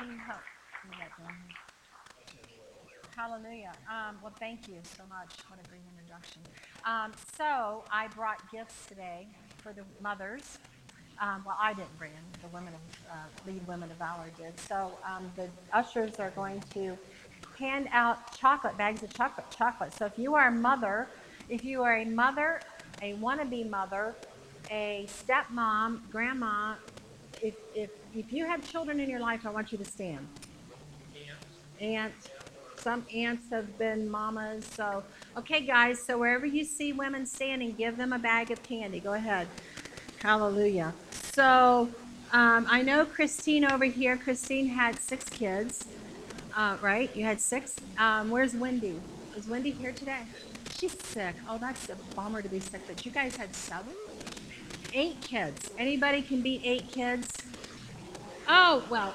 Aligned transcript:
Hallelujah. 3.16 3.72
Um, 3.90 4.16
well, 4.22 4.32
thank 4.38 4.66
you 4.66 4.76
so 4.96 5.02
much. 5.08 5.34
What 5.48 5.58
a 5.62 5.68
great 5.68 5.82
introduction. 5.94 6.40
Um, 6.86 7.12
so 7.36 7.84
I 7.92 8.08
brought 8.08 8.50
gifts 8.50 8.86
today 8.86 9.28
for 9.58 9.74
the 9.74 9.82
mothers. 10.00 10.58
Um, 11.20 11.42
well, 11.44 11.58
I 11.60 11.74
didn't 11.74 11.98
bring 11.98 12.12
them. 12.12 12.24
The 12.40 12.48
women 12.48 12.72
of 12.72 12.80
uh, 13.10 13.14
lead 13.46 13.66
women 13.66 13.90
of 13.90 13.98
valor 13.98 14.30
did. 14.38 14.58
So 14.58 14.92
um, 15.04 15.30
the 15.36 15.50
ushers 15.72 16.18
are 16.18 16.30
going 16.30 16.62
to 16.72 16.96
hand 17.58 17.88
out 17.92 18.34
chocolate 18.38 18.78
bags 18.78 19.02
of 19.02 19.12
chocolate. 19.12 19.50
Chocolate. 19.50 19.92
So 19.92 20.06
if 20.06 20.18
you 20.18 20.34
are 20.34 20.48
a 20.48 20.52
mother, 20.52 21.06
if 21.50 21.62
you 21.62 21.82
are 21.82 21.98
a 21.98 22.06
mother, 22.06 22.62
a 23.02 23.12
wannabe 23.14 23.68
mother, 23.68 24.14
a 24.70 25.06
stepmom, 25.08 26.08
grandma, 26.10 26.76
if 27.42 27.54
if 27.74 27.90
if 28.14 28.32
you 28.32 28.44
have 28.46 28.68
children 28.70 29.00
in 29.00 29.08
your 29.08 29.20
life, 29.20 29.46
I 29.46 29.50
want 29.50 29.72
you 29.72 29.78
to 29.78 29.84
stand. 29.84 30.26
Aunt. 31.80 32.12
Some 32.76 33.04
aunts 33.14 33.50
have 33.50 33.78
been 33.78 34.10
mamas. 34.10 34.64
So, 34.64 35.02
okay, 35.36 35.60
guys. 35.60 36.02
So 36.02 36.18
wherever 36.18 36.46
you 36.46 36.64
see 36.64 36.92
women 36.92 37.26
standing, 37.26 37.72
give 37.72 37.96
them 37.96 38.12
a 38.12 38.18
bag 38.18 38.50
of 38.50 38.62
candy. 38.62 39.00
Go 39.00 39.12
ahead. 39.12 39.48
Hallelujah. 40.22 40.94
So 41.10 41.88
um, 42.32 42.66
I 42.68 42.82
know 42.82 43.04
Christine 43.04 43.64
over 43.64 43.84
here. 43.84 44.16
Christine 44.16 44.66
had 44.66 44.98
six 44.98 45.24
kids, 45.28 45.86
uh, 46.56 46.76
right? 46.80 47.14
You 47.14 47.24
had 47.24 47.40
six. 47.40 47.76
Um, 47.98 48.30
where's 48.30 48.54
Wendy? 48.54 49.00
Is 49.36 49.46
Wendy 49.46 49.70
here 49.70 49.92
today? 49.92 50.22
She's 50.74 50.96
sick. 51.02 51.34
Oh, 51.48 51.58
that's 51.58 51.88
a 51.90 51.96
bummer 52.14 52.40
to 52.40 52.48
be 52.48 52.60
sick. 52.60 52.80
But 52.86 53.04
you 53.04 53.12
guys 53.12 53.36
had 53.36 53.54
seven, 53.54 53.92
eight 54.94 55.20
kids. 55.20 55.70
Anybody 55.78 56.22
can 56.22 56.40
beat 56.40 56.62
eight 56.64 56.90
kids? 56.90 57.28
Oh 58.52 58.82
well. 58.90 59.14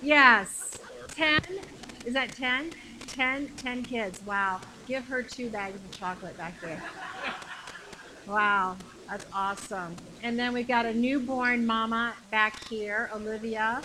Yes. 0.00 0.78
Ten. 1.08 1.40
Is 2.06 2.14
that 2.14 2.30
ten? 2.30 2.70
Ten. 3.08 3.48
Ten 3.56 3.82
kids. 3.82 4.22
Wow. 4.24 4.60
Give 4.86 5.04
her 5.06 5.20
two 5.22 5.50
bags 5.50 5.74
of 5.74 5.90
chocolate 5.90 6.38
back 6.38 6.60
there. 6.60 6.80
Wow, 8.28 8.76
that's 9.08 9.26
awesome. 9.32 9.96
And 10.22 10.38
then 10.38 10.52
we've 10.52 10.68
got 10.68 10.86
a 10.86 10.92
newborn 10.92 11.66
mama 11.66 12.14
back 12.30 12.68
here, 12.68 13.10
Olivia. 13.14 13.82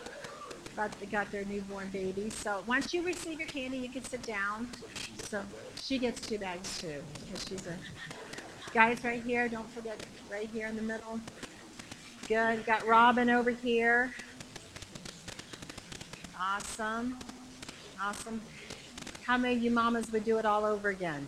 Got, 0.75 0.91
got 1.11 1.31
their 1.31 1.45
newborn 1.45 1.89
baby. 1.93 2.29
So 2.29 2.63
once 2.67 2.93
you 2.93 3.03
receive 3.03 3.39
your 3.39 3.47
candy, 3.47 3.77
you 3.77 3.89
can 3.89 4.03
sit 4.03 4.21
down. 4.21 4.67
So 5.23 5.41
she 5.81 5.97
gets 5.97 6.21
two 6.21 6.37
bags 6.37 6.79
too, 6.79 7.01
because 7.25 7.47
she's 7.47 7.65
a 7.67 7.75
guys 8.73 9.03
right 9.03 9.23
here. 9.23 9.47
Don't 9.47 9.69
forget, 9.71 10.05
right 10.29 10.49
here 10.53 10.67
in 10.67 10.75
the 10.75 10.81
middle. 10.81 11.19
Good. 12.27 12.65
Got 12.65 12.87
Robin 12.87 13.29
over 13.29 13.51
here. 13.51 14.13
Awesome. 16.39 17.17
Awesome. 18.01 18.41
How 19.25 19.37
many 19.37 19.55
of 19.55 19.63
you 19.63 19.71
mamas 19.71 20.09
would 20.11 20.23
do 20.23 20.37
it 20.37 20.45
all 20.45 20.63
over 20.63 20.89
again? 20.89 21.27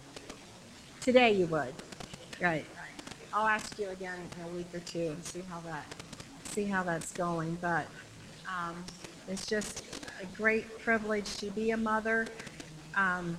Today 1.02 1.34
you 1.34 1.48
would. 1.48 1.74
Right. 2.42 2.66
I'll 3.34 3.48
ask 3.48 3.78
you 3.78 3.90
again 3.90 4.18
in 4.40 4.46
a 4.46 4.56
week 4.56 4.68
or 4.74 4.80
two 4.80 5.08
and 5.08 5.24
see 5.26 5.42
how 5.50 5.60
that 5.62 5.86
see 6.46 6.64
how 6.64 6.84
that's 6.84 7.12
going. 7.12 7.58
But 7.60 7.88
um, 8.48 8.82
it's 9.28 9.46
just 9.46 9.84
a 10.22 10.26
great 10.38 10.80
privilege 10.80 11.36
to 11.38 11.48
be 11.48 11.72
a 11.72 11.78
mother. 11.78 12.26
Um, 12.96 13.38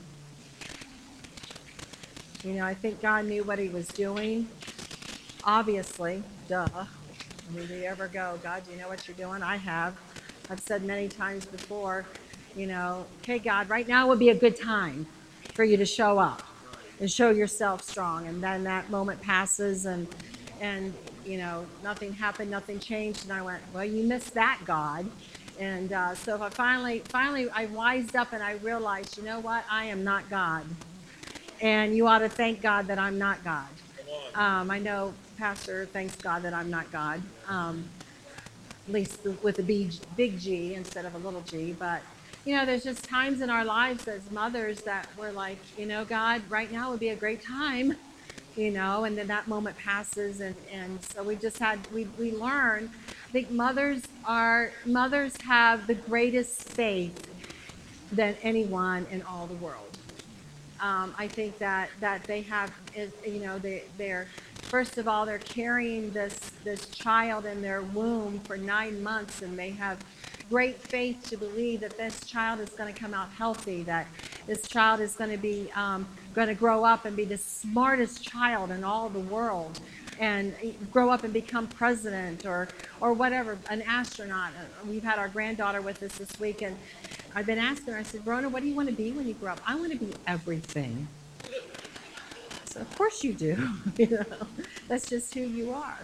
you 2.45 2.53
know, 2.53 2.67
I 2.67 2.75
think 2.75 3.01
God 3.01 3.25
knew 3.25 3.45
what 3.45 3.59
He 3.59 3.71
was 3.71 3.89
doing. 3.89 4.47
Obviously, 5.43 6.23
duh. 6.49 6.69
Do 7.55 7.75
you 7.75 7.85
ever 7.85 8.09
go, 8.09 8.39
God, 8.43 8.65
do 8.65 8.73
you 8.73 8.79
know 8.79 8.89
what 8.89 9.07
you're 9.07 9.17
doing? 9.17 9.43
I 9.43 9.57
have. 9.57 9.95
I've 10.51 10.61
said 10.61 10.83
many 10.83 11.09
times 11.09 11.47
before, 11.47 12.05
you 12.57 12.67
know, 12.67 13.07
okay, 13.23 13.39
God, 13.39 13.69
right 13.71 13.87
now 13.87 14.09
would 14.09 14.19
be 14.19 14.31
a 14.31 14.35
good 14.35 14.61
time 14.61 15.07
for 15.55 15.65
you 15.65 15.77
to 15.77 15.87
show 15.87 16.19
up 16.19 16.43
and 17.01 17.11
show 17.11 17.31
yourself 17.31 17.83
strong. 17.83 18.27
And 18.27 18.43
then 18.43 18.65
that 18.65 18.91
moment 18.91 19.21
passes 19.23 19.87
and 19.87 20.09
and 20.61 20.95
you 21.25 21.39
know 21.39 21.67
nothing 21.85 22.13
happened, 22.13 22.51
nothing 22.51 22.81
changed, 22.81 23.25
and 23.25 23.33
I 23.33 23.43
went, 23.43 23.63
well, 23.75 23.85
you 23.85 24.05
missed 24.05 24.35
that, 24.35 24.61
God. 24.65 25.07
And 25.59 25.93
uh, 25.93 26.15
so 26.15 26.41
I 26.43 26.51
finally 26.51 27.01
finally 27.09 27.49
I 27.51 27.67
wised 27.67 28.17
up 28.17 28.33
and 28.33 28.43
I 28.43 28.53
realized, 28.55 29.19
you 29.19 29.25
know 29.25 29.41
what, 29.41 29.65
I 29.71 29.85
am 29.87 30.03
not 30.05 30.29
God, 30.31 30.65
and 31.61 31.97
you 31.97 32.07
ought 32.07 32.19
to 32.19 32.29
thank 32.29 32.61
God 32.61 32.87
that 32.89 32.99
I'm 32.99 33.19
not 33.19 33.43
God. 33.45 33.69
Um, 34.37 34.71
I 34.71 34.79
know 34.79 35.15
Pastor 35.39 35.87
thanks 35.87 36.15
God 36.17 36.43
that 36.43 36.53
I'm 36.53 36.69
not 36.69 36.93
God. 36.93 37.23
Um, 37.49 37.89
at 38.87 38.93
least 38.93 39.21
with 39.43 39.59
a 39.59 39.63
big, 39.63 39.93
big 40.15 40.39
G 40.39 40.75
instead 40.75 41.07
of 41.07 41.15
a 41.15 41.19
little 41.19 41.41
g, 41.41 41.73
but 41.73 42.03
you 42.45 42.55
know, 42.55 42.67
there's 42.67 42.85
just 42.85 43.03
times 43.03 43.41
in 43.41 43.49
our 43.49 43.65
lives 43.65 44.07
as 44.07 44.31
mothers 44.31 44.83
that 44.83 45.09
we're 45.19 45.33
like, 45.33 45.59
you 45.77 45.87
know, 45.87 46.05
God, 46.05 46.43
right 46.49 46.71
now 46.71 46.91
would 46.91 47.01
be 47.01 47.09
a 47.09 47.17
great 47.17 47.43
time, 47.43 47.97
you 48.57 48.71
know, 48.71 49.05
and 49.05 49.17
then 49.19 49.27
that 49.27 49.49
moment 49.49 49.77
passes, 49.79 50.41
and 50.41 50.55
and 50.71 51.03
so 51.03 51.23
we 51.23 51.37
just 51.37 51.59
had 51.59 51.79
we 51.91 52.07
we 52.19 52.33
learn. 52.33 52.91
I 53.29 53.33
think 53.33 53.51
mothers 53.51 54.03
are 54.27 54.71
mothers 54.85 55.35
have 55.39 55.87
the 55.87 55.95
greatest 55.95 56.69
faith 56.69 57.27
than 58.13 58.37
anyone 58.43 59.07
in 59.11 59.23
all 59.23 59.47
the 59.47 59.55
world. 59.55 59.97
Um, 60.81 61.15
I 61.19 61.29
think 61.29 61.59
that 61.59 61.91
that 62.01 62.25
they 62.25 62.43
have, 62.43 62.73
is, 62.95 63.13
you 63.25 63.41
know, 63.41 63.59
they 63.59 63.85
they're 63.99 64.27
first 64.63 64.99
of 64.99 65.07
all 65.09 65.25
they're 65.25 65.39
carrying 65.39 66.11
this 66.11 66.51
this 66.65 66.87
child 66.89 67.47
in 67.47 67.63
their 67.63 67.83
womb 67.83 68.41
for 68.41 68.57
nine 68.57 69.03
months, 69.03 69.43
and 69.43 69.59
they 69.59 69.71
have 69.71 69.99
great 70.51 70.81
faith 70.81 71.29
to 71.29 71.37
believe 71.37 71.81
that 71.81 71.97
this 71.97 72.21
child 72.25 72.61
is 72.61 72.71
going 72.71 72.93
to 72.93 72.99
come 72.99 73.15
out 73.15 73.29
healthy, 73.31 73.83
that 73.83 74.07
this 74.47 74.69
child 74.69 75.01
is 75.01 75.17
going 75.17 75.31
to 75.31 75.39
be 75.39 75.71
um, 75.75 76.07
going 76.35 76.49
to 76.49 76.55
grow 76.55 76.85
up 76.85 77.05
and 77.05 77.17
be 77.17 77.25
the 77.25 77.39
smartest 77.39 78.23
child 78.23 78.71
in 78.71 78.85
all 78.85 79.09
the 79.09 79.21
world 79.21 79.81
and 80.19 80.55
grow 80.93 81.11
up 81.11 81.25
and 81.25 81.33
become 81.33 81.67
president 81.69 82.47
or 82.47 82.69
or 83.01 83.13
whatever 83.13 83.59
an 83.71 83.83
astronaut. 83.83 84.53
We've 84.87 85.05
had 85.05 85.19
our 85.19 85.29
granddaughter 85.29 85.81
with 85.83 86.03
us 86.03 86.17
this 86.19 86.39
week 86.41 86.63
and 86.63 86.77
i've 87.35 87.47
been 87.47 87.59
asking 87.59 87.93
her 87.93 87.99
i 87.99 88.03
said 88.03 88.27
rona 88.27 88.49
what 88.49 88.63
do 88.63 88.69
you 88.69 88.75
want 88.75 88.89
to 88.89 88.95
be 88.95 89.13
when 89.13 89.27
you 89.27 89.35
grow 89.35 89.53
up? 89.53 89.61
I 89.67 89.75
want 89.77 89.93
to 89.93 89.99
be 89.99 90.13
everything. 90.27 91.09
So 92.65 92.81
of 92.81 92.97
course 92.97 93.23
you 93.25 93.33
do. 93.33 93.57
You 93.99 94.09
know 94.11 94.47
that's 94.89 95.09
just 95.09 95.35
who 95.35 95.41
you 95.41 95.73
are. 95.73 95.99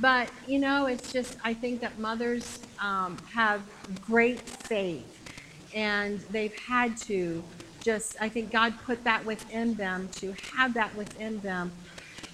But 0.00 0.30
you 0.46 0.58
know 0.58 0.86
it's 0.86 1.12
just 1.12 1.36
i 1.44 1.52
think 1.52 1.80
that 1.80 1.98
mothers 1.98 2.60
um, 2.80 3.16
have 3.32 3.62
great 4.06 4.40
faith 4.40 5.06
and 5.74 6.20
they've 6.30 6.56
had 6.56 6.96
to 6.96 7.42
just 7.82 8.16
i 8.20 8.28
think 8.28 8.50
god 8.50 8.74
put 8.84 9.02
that 9.04 9.24
within 9.24 9.74
them 9.74 10.08
to 10.12 10.32
have 10.54 10.74
that 10.74 10.94
within 10.96 11.40
them 11.40 11.70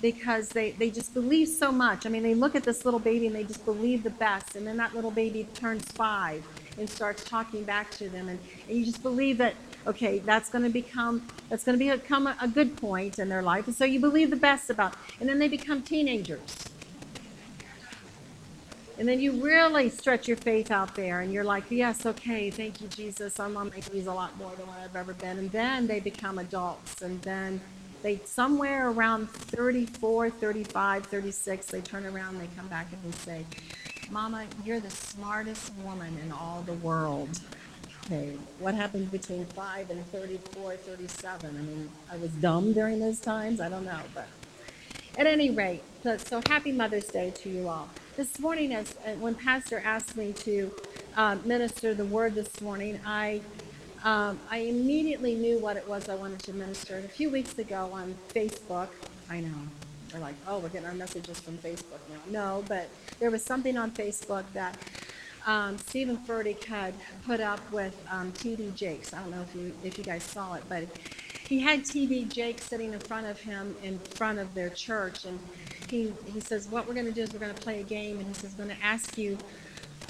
because 0.02 0.50
they, 0.50 0.72
they 0.72 0.90
just 0.90 1.14
believe 1.14 1.48
so 1.48 1.72
much 1.72 2.06
i 2.06 2.08
mean 2.08 2.22
they 2.22 2.34
look 2.34 2.54
at 2.54 2.62
this 2.62 2.84
little 2.84 3.00
baby 3.00 3.26
and 3.26 3.34
they 3.34 3.44
just 3.44 3.64
believe 3.64 4.02
the 4.02 4.10
best 4.10 4.56
and 4.56 4.66
then 4.66 4.76
that 4.76 4.94
little 4.94 5.10
baby 5.10 5.46
turns 5.54 5.84
five 5.92 6.44
and 6.78 6.88
starts 6.88 7.24
talking 7.24 7.64
back 7.64 7.90
to 7.90 8.08
them 8.08 8.28
and, 8.28 8.38
and 8.68 8.76
you 8.76 8.84
just 8.84 9.02
believe 9.02 9.38
that 9.38 9.54
okay 9.86 10.18
that's 10.20 10.50
going 10.50 10.64
to 10.64 10.70
become 10.70 11.26
that's 11.48 11.64
going 11.64 11.78
to 11.78 11.96
become 11.96 12.26
a, 12.26 12.36
a 12.40 12.48
good 12.48 12.76
point 12.76 13.18
in 13.18 13.28
their 13.28 13.42
life 13.42 13.66
and 13.66 13.74
so 13.74 13.84
you 13.84 14.00
believe 14.00 14.30
the 14.30 14.36
best 14.36 14.70
about 14.70 14.94
and 15.20 15.28
then 15.28 15.38
they 15.38 15.48
become 15.48 15.82
teenagers 15.82 16.68
and 18.98 19.06
then 19.06 19.20
you 19.20 19.32
really 19.32 19.90
stretch 19.90 20.26
your 20.26 20.38
faith 20.38 20.70
out 20.70 20.94
there 20.94 21.20
and 21.20 21.30
you're 21.30 21.44
like, 21.44 21.64
yes, 21.68 22.06
okay, 22.06 22.50
thank 22.50 22.80
you, 22.80 22.88
Jesus. 22.88 23.38
I'm 23.38 23.56
on 23.56 23.68
my 23.68 23.82
knees 23.92 24.06
a 24.06 24.12
lot 24.12 24.36
more 24.38 24.52
than 24.56 24.66
what 24.66 24.78
I've 24.78 24.96
ever 24.96 25.12
been. 25.12 25.38
And 25.38 25.52
then 25.52 25.86
they 25.86 26.00
become 26.00 26.38
adults. 26.38 27.02
And 27.02 27.20
then 27.20 27.60
they, 28.06 28.20
somewhere 28.24 28.90
around 28.90 29.28
34, 29.28 30.30
35, 30.30 31.06
36, 31.06 31.66
they 31.66 31.80
turn 31.80 32.06
around, 32.06 32.38
they 32.38 32.46
come 32.56 32.68
back 32.68 32.86
and 32.92 33.12
they 33.12 33.16
say, 33.18 33.44
Mama, 34.12 34.44
you're 34.64 34.78
the 34.78 34.90
smartest 34.90 35.72
woman 35.84 36.16
in 36.22 36.30
all 36.30 36.62
the 36.64 36.74
world. 36.74 37.40
Okay, 38.04 38.36
what 38.60 38.76
happened 38.76 39.10
between 39.10 39.44
5 39.46 39.90
and 39.90 40.06
34, 40.12 40.76
37? 40.76 41.50
I 41.50 41.60
mean, 41.62 41.90
I 42.08 42.16
was 42.18 42.30
dumb 42.30 42.72
during 42.72 43.00
those 43.00 43.18
times. 43.18 43.60
I 43.60 43.68
don't 43.68 43.84
know. 43.84 43.98
But 44.14 44.28
at 45.18 45.26
any 45.26 45.50
rate, 45.50 45.82
so, 46.04 46.16
so 46.16 46.40
happy 46.48 46.70
Mother's 46.70 47.08
Day 47.08 47.32
to 47.38 47.48
you 47.48 47.68
all 47.68 47.88
this 48.16 48.38
morning, 48.38 48.72
as 48.72 48.94
uh, 49.04 49.10
when 49.14 49.34
Pastor 49.34 49.82
asked 49.84 50.16
me 50.16 50.32
to 50.32 50.72
uh, 51.16 51.38
minister 51.44 51.92
the 51.92 52.04
word 52.04 52.36
this 52.36 52.60
morning, 52.60 53.00
I 53.04 53.40
um, 54.04 54.38
I 54.50 54.58
immediately 54.58 55.34
knew 55.34 55.58
what 55.58 55.76
it 55.76 55.88
was 55.88 56.08
I 56.08 56.14
wanted 56.14 56.40
to 56.40 56.52
minister. 56.52 56.98
A 56.98 57.02
few 57.02 57.30
weeks 57.30 57.58
ago 57.58 57.90
on 57.92 58.14
Facebook, 58.34 58.88
I 59.30 59.40
know 59.40 59.54
we're 60.12 60.20
like, 60.20 60.34
oh, 60.46 60.58
we're 60.58 60.68
getting 60.68 60.86
our 60.86 60.94
messages 60.94 61.40
from 61.40 61.58
Facebook 61.58 62.00
now. 62.08 62.20
No, 62.30 62.64
but 62.68 62.88
there 63.18 63.30
was 63.30 63.44
something 63.44 63.76
on 63.76 63.90
Facebook 63.90 64.44
that 64.52 64.78
um, 65.46 65.78
Steven 65.78 66.16
Furtick 66.18 66.64
had 66.64 66.94
put 67.24 67.40
up 67.40 67.60
with 67.72 67.96
um, 68.10 68.32
TD 68.32 68.74
Jakes. 68.74 69.12
I 69.12 69.20
don't 69.20 69.30
know 69.30 69.42
if 69.42 69.54
you 69.54 69.72
if 69.84 69.98
you 69.98 70.04
guys 70.04 70.22
saw 70.22 70.54
it, 70.54 70.64
but 70.68 70.84
he 71.48 71.60
had 71.60 71.84
TD 71.84 72.28
Jakes 72.28 72.64
sitting 72.64 72.92
in 72.92 72.98
front 72.98 73.26
of 73.26 73.40
him 73.40 73.76
in 73.82 73.98
front 73.98 74.38
of 74.38 74.52
their 74.54 74.70
church, 74.70 75.24
and 75.24 75.38
he, 75.88 76.12
he 76.26 76.40
says, 76.40 76.68
what 76.68 76.88
we're 76.88 76.94
going 76.94 77.06
to 77.06 77.12
do 77.12 77.22
is 77.22 77.32
we're 77.32 77.38
going 77.38 77.54
to 77.54 77.60
play 77.60 77.80
a 77.80 77.84
game, 77.84 78.18
and 78.18 78.26
he 78.26 78.34
says, 78.34 78.52
I'm 78.58 78.64
going 78.64 78.76
to 78.76 78.84
ask 78.84 79.16
you 79.16 79.38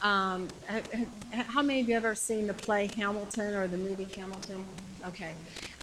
Um, 0.03 0.49
how 1.31 1.63
many 1.63 1.81
of 1.81 1.89
you 1.89 1.97
ever 1.97 2.15
seen 2.15 2.47
the 2.47 2.55
play 2.55 2.91
Hamilton 2.97 3.55
or 3.55 3.67
the 3.67 3.79
movie 3.79 4.07
Hamilton? 4.17 4.65
Okay. 5.07 5.33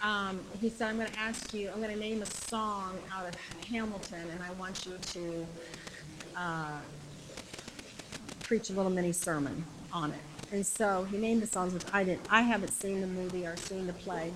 Um, 0.01 0.39
he 0.61 0.69
said, 0.69 0.89
I'm 0.89 0.97
going 0.97 1.11
to 1.11 1.19
ask 1.19 1.53
you, 1.53 1.69
I'm 1.69 1.81
going 1.81 1.93
to 1.93 1.99
name 1.99 2.21
a 2.21 2.25
song 2.25 2.97
out 3.13 3.27
of 3.27 3.35
Hamilton, 3.69 4.29
and 4.31 4.43
I 4.43 4.51
want 4.53 4.85
you 4.85 4.97
to 4.97 5.47
uh, 6.35 6.79
preach 8.43 8.69
a 8.69 8.73
little 8.73 8.91
mini 8.91 9.11
sermon 9.11 9.63
on 9.91 10.11
it. 10.11 10.19
And 10.51 10.65
so 10.65 11.05
he 11.09 11.17
named 11.17 11.41
the 11.41 11.47
songs, 11.47 11.73
which 11.73 11.85
I 11.91 12.03
didn't. 12.03 12.27
I 12.29 12.41
haven't 12.41 12.71
seen 12.71 13.01
the 13.01 13.07
movie 13.07 13.45
or 13.45 13.57
seen 13.57 13.87
the 13.87 13.93
play. 13.93 14.31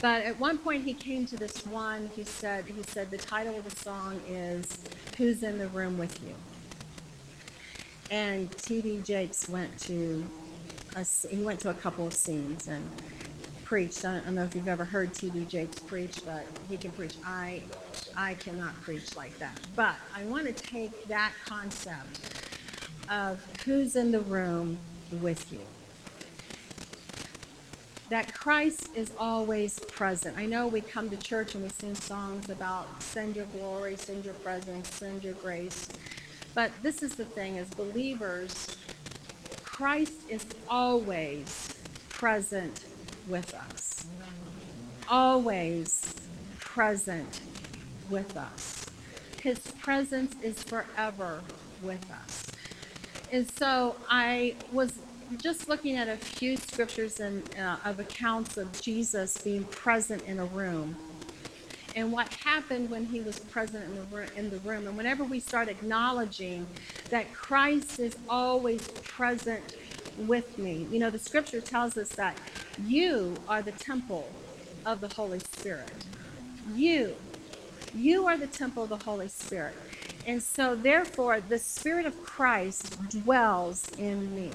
But 0.00 0.22
at 0.22 0.38
one 0.38 0.58
point 0.58 0.84
he 0.84 0.94
came 0.94 1.26
to 1.26 1.36
this 1.36 1.66
one. 1.66 2.08
He 2.14 2.22
said, 2.22 2.66
he 2.66 2.82
said 2.84 3.10
the 3.10 3.18
title 3.18 3.56
of 3.56 3.68
the 3.68 3.74
song 3.74 4.20
is 4.28 4.78
"Who's 5.16 5.42
in 5.42 5.58
the 5.58 5.66
Room 5.68 5.98
with 5.98 6.22
You." 6.22 6.34
And 8.10 8.50
T.D. 8.58 9.02
Jakes 9.04 9.48
went 9.48 9.78
to 9.80 10.24
a, 10.96 11.04
he 11.28 11.42
went 11.42 11.60
to 11.60 11.70
a 11.70 11.74
couple 11.74 12.06
of 12.06 12.14
scenes 12.14 12.68
and 12.68 12.88
preached. 13.64 14.04
I 14.04 14.20
don't 14.20 14.34
know 14.34 14.44
if 14.44 14.54
you've 14.54 14.68
ever 14.68 14.84
heard 14.84 15.12
T.D. 15.12 15.44
Jakes 15.44 15.78
preach, 15.80 16.20
but 16.24 16.46
he 16.68 16.76
can 16.76 16.90
preach. 16.92 17.14
I 17.24 17.62
I 18.16 18.34
cannot 18.34 18.74
preach 18.82 19.14
like 19.14 19.38
that. 19.38 19.60
But 19.76 19.96
I 20.16 20.24
want 20.24 20.46
to 20.46 20.52
take 20.52 21.06
that 21.08 21.32
concept 21.44 22.20
of 23.10 23.44
who's 23.64 23.96
in 23.96 24.10
the 24.10 24.20
room 24.20 24.78
with 25.20 25.52
you 25.52 25.60
that 28.08 28.32
Christ 28.32 28.88
is 28.94 29.12
always 29.18 29.78
present. 29.80 30.38
I 30.38 30.46
know 30.46 30.66
we 30.66 30.80
come 30.80 31.10
to 31.10 31.16
church 31.16 31.54
and 31.54 31.62
we 31.62 31.70
sing 31.70 31.94
songs 31.94 32.48
about 32.48 33.02
send 33.02 33.36
your 33.36 33.44
glory, 33.46 33.96
send 33.96 34.24
your 34.24 34.34
presence, 34.34 34.88
send 34.94 35.22
your 35.22 35.34
grace. 35.34 35.88
But 36.58 36.72
this 36.82 37.04
is 37.04 37.14
the 37.14 37.24
thing 37.24 37.56
as 37.58 37.68
believers, 37.70 38.76
Christ 39.62 40.14
is 40.28 40.44
always 40.68 41.76
present 42.08 42.84
with 43.28 43.54
us. 43.54 44.08
Always 45.08 46.16
present 46.58 47.42
with 48.10 48.36
us. 48.36 48.86
His 49.40 49.60
presence 49.80 50.34
is 50.42 50.60
forever 50.64 51.42
with 51.80 52.04
us. 52.10 52.46
And 53.30 53.48
so 53.52 53.94
I 54.10 54.56
was 54.72 54.98
just 55.40 55.68
looking 55.68 55.94
at 55.94 56.08
a 56.08 56.16
few 56.16 56.56
scriptures 56.56 57.20
and 57.20 57.48
uh, 57.56 57.76
of 57.84 58.00
accounts 58.00 58.56
of 58.56 58.72
Jesus 58.82 59.38
being 59.38 59.62
present 59.62 60.24
in 60.24 60.40
a 60.40 60.46
room 60.46 60.96
and 61.98 62.12
what 62.12 62.32
happened 62.32 62.88
when 62.90 63.04
he 63.04 63.20
was 63.20 63.40
present 63.40 63.84
in 63.84 63.96
the, 63.96 64.02
room, 64.02 64.28
in 64.36 64.50
the 64.50 64.58
room. 64.58 64.86
And 64.86 64.96
whenever 64.96 65.24
we 65.24 65.40
start 65.40 65.68
acknowledging 65.68 66.64
that 67.10 67.32
Christ 67.34 67.98
is 67.98 68.16
always 68.28 68.86
present 69.02 69.74
with 70.16 70.58
me, 70.58 70.86
you 70.92 71.00
know, 71.00 71.10
the 71.10 71.18
scripture 71.18 71.60
tells 71.60 71.96
us 71.96 72.10
that 72.10 72.38
you 72.86 73.34
are 73.48 73.62
the 73.62 73.72
temple 73.72 74.28
of 74.86 75.00
the 75.00 75.08
Holy 75.08 75.40
Spirit. 75.40 75.90
You, 76.72 77.16
you 77.96 78.28
are 78.28 78.36
the 78.36 78.46
temple 78.46 78.84
of 78.84 78.90
the 78.90 78.98
Holy 78.98 79.28
Spirit. 79.28 79.74
And 80.24 80.40
so, 80.40 80.76
therefore, 80.76 81.40
the 81.40 81.58
Spirit 81.58 82.06
of 82.06 82.22
Christ 82.22 83.08
dwells 83.08 83.90
in 83.98 84.32
me. 84.36 84.52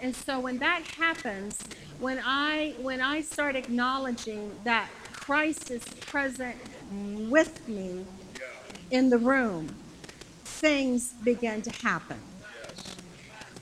And 0.00 0.14
so 0.14 0.38
when 0.38 0.58
that 0.58 0.82
happens, 0.82 1.58
when 1.98 2.20
I 2.24 2.74
when 2.80 3.00
I 3.00 3.20
start 3.20 3.56
acknowledging 3.56 4.52
that 4.62 4.88
Christ 5.28 5.70
is 5.70 5.84
present 5.84 6.56
with 6.90 7.68
me 7.68 8.06
in 8.90 9.10
the 9.10 9.18
room, 9.18 9.68
things 10.46 11.12
begin 11.22 11.60
to 11.60 11.70
happen. 11.86 12.16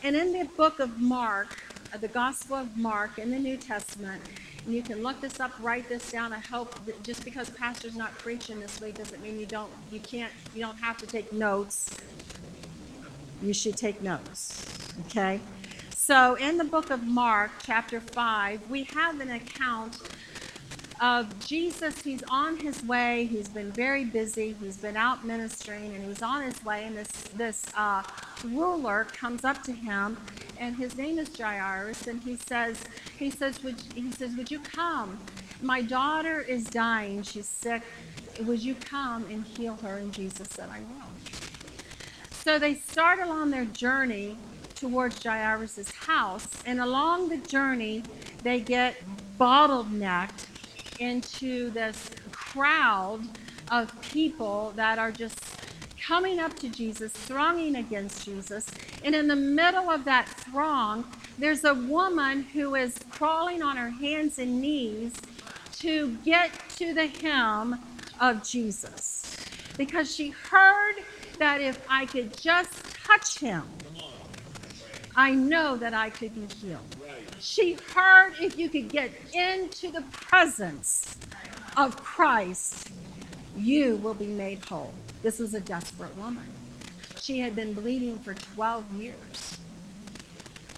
And 0.04 0.14
in 0.14 0.32
the 0.32 0.44
book 0.44 0.78
of 0.78 1.00
Mark, 1.00 1.60
uh, 1.92 1.98
the 1.98 2.06
Gospel 2.06 2.58
of 2.58 2.76
Mark 2.76 3.18
in 3.18 3.32
the 3.32 3.38
New 3.40 3.56
Testament, 3.56 4.22
and 4.64 4.76
you 4.76 4.80
can 4.80 5.02
look 5.02 5.20
this 5.20 5.40
up, 5.40 5.54
write 5.60 5.88
this 5.88 6.12
down. 6.12 6.32
I 6.32 6.38
hope 6.38 6.72
that 6.84 7.02
just 7.02 7.24
because 7.24 7.50
pastor's 7.50 7.96
not 7.96 8.12
preaching 8.12 8.60
this 8.60 8.80
week 8.80 8.98
doesn't 8.98 9.20
mean 9.20 9.36
you 9.36 9.46
don't 9.46 9.72
you 9.90 9.98
can't 9.98 10.32
you 10.54 10.60
don't 10.60 10.78
have 10.78 10.98
to 10.98 11.06
take 11.08 11.32
notes. 11.32 11.96
You 13.42 13.52
should 13.52 13.76
take 13.76 14.00
notes. 14.02 14.94
Okay? 15.06 15.40
So 15.90 16.36
in 16.36 16.58
the 16.58 16.64
book 16.64 16.90
of 16.90 17.02
Mark, 17.02 17.50
chapter 17.64 18.00
5, 18.00 18.70
we 18.70 18.84
have 18.84 19.18
an 19.18 19.32
account 19.32 19.98
of 21.00 21.38
Jesus. 21.44 22.02
He's 22.02 22.22
on 22.30 22.56
his 22.56 22.82
way. 22.84 23.26
He's 23.26 23.48
been 23.48 23.70
very 23.72 24.04
busy. 24.04 24.56
He's 24.60 24.76
been 24.76 24.96
out 24.96 25.24
ministering, 25.24 25.94
and 25.94 26.04
he's 26.04 26.22
on 26.22 26.42
his 26.42 26.64
way. 26.64 26.84
And 26.84 26.96
this 26.96 27.10
this 27.34 27.66
uh, 27.76 28.02
ruler 28.44 29.06
comes 29.12 29.44
up 29.44 29.62
to 29.64 29.72
him, 29.72 30.16
and 30.58 30.76
his 30.76 30.96
name 30.96 31.18
is 31.18 31.36
Jairus, 31.36 32.06
and 32.06 32.22
he 32.22 32.36
says 32.36 32.82
he 33.18 33.30
says 33.30 33.62
would 33.62 33.80
he 33.94 34.10
says 34.12 34.36
would 34.36 34.50
you 34.50 34.60
come? 34.60 35.18
My 35.62 35.82
daughter 35.82 36.40
is 36.40 36.64
dying. 36.64 37.22
She's 37.22 37.48
sick. 37.48 37.82
Would 38.42 38.62
you 38.62 38.74
come 38.74 39.24
and 39.30 39.44
heal 39.44 39.76
her? 39.76 39.96
And 39.96 40.12
Jesus 40.12 40.48
said, 40.50 40.68
I 40.70 40.80
will. 40.80 41.08
So 42.30 42.58
they 42.58 42.74
start 42.74 43.18
along 43.18 43.50
their 43.50 43.64
journey 43.64 44.36
towards 44.74 45.22
Jairus' 45.22 45.90
house, 45.90 46.46
and 46.66 46.80
along 46.80 47.30
the 47.30 47.38
journey, 47.38 48.02
they 48.42 48.60
get 48.60 48.96
bottlenecked 49.40 50.46
into 50.98 51.70
this 51.70 52.10
crowd 52.32 53.20
of 53.70 54.00
people 54.00 54.72
that 54.76 54.98
are 54.98 55.12
just 55.12 55.38
coming 56.00 56.38
up 56.38 56.56
to 56.60 56.68
Jesus, 56.68 57.12
thronging 57.12 57.76
against 57.76 58.24
Jesus. 58.24 58.66
And 59.04 59.14
in 59.14 59.26
the 59.26 59.36
middle 59.36 59.90
of 59.90 60.04
that 60.04 60.28
throng, 60.28 61.04
there's 61.38 61.64
a 61.64 61.74
woman 61.74 62.42
who 62.44 62.74
is 62.74 62.98
crawling 63.10 63.62
on 63.62 63.76
her 63.76 63.90
hands 63.90 64.38
and 64.38 64.60
knees 64.60 65.14
to 65.78 66.16
get 66.24 66.50
to 66.76 66.94
the 66.94 67.06
hem 67.06 67.78
of 68.20 68.42
Jesus 68.42 69.36
because 69.76 70.14
she 70.14 70.30
heard 70.30 70.94
that 71.38 71.60
if 71.60 71.84
I 71.90 72.06
could 72.06 72.36
just 72.40 72.72
touch 73.04 73.38
him, 73.38 73.62
I 75.14 75.32
know 75.32 75.76
that 75.76 75.94
I 75.94 76.10
could 76.10 76.34
be 76.34 76.54
healed. 76.54 76.95
She 77.40 77.74
heard 77.94 78.34
if 78.40 78.58
you 78.58 78.68
could 78.68 78.88
get 78.88 79.10
into 79.34 79.90
the 79.90 80.02
presence 80.10 81.16
of 81.76 81.96
Christ, 82.02 82.90
you 83.56 83.96
will 83.96 84.14
be 84.14 84.26
made 84.26 84.64
whole. 84.64 84.94
This 85.22 85.38
was 85.38 85.54
a 85.54 85.60
desperate 85.60 86.16
woman. 86.16 86.46
She 87.20 87.38
had 87.38 87.54
been 87.54 87.74
bleeding 87.74 88.18
for 88.18 88.34
12 88.34 88.92
years. 88.94 89.58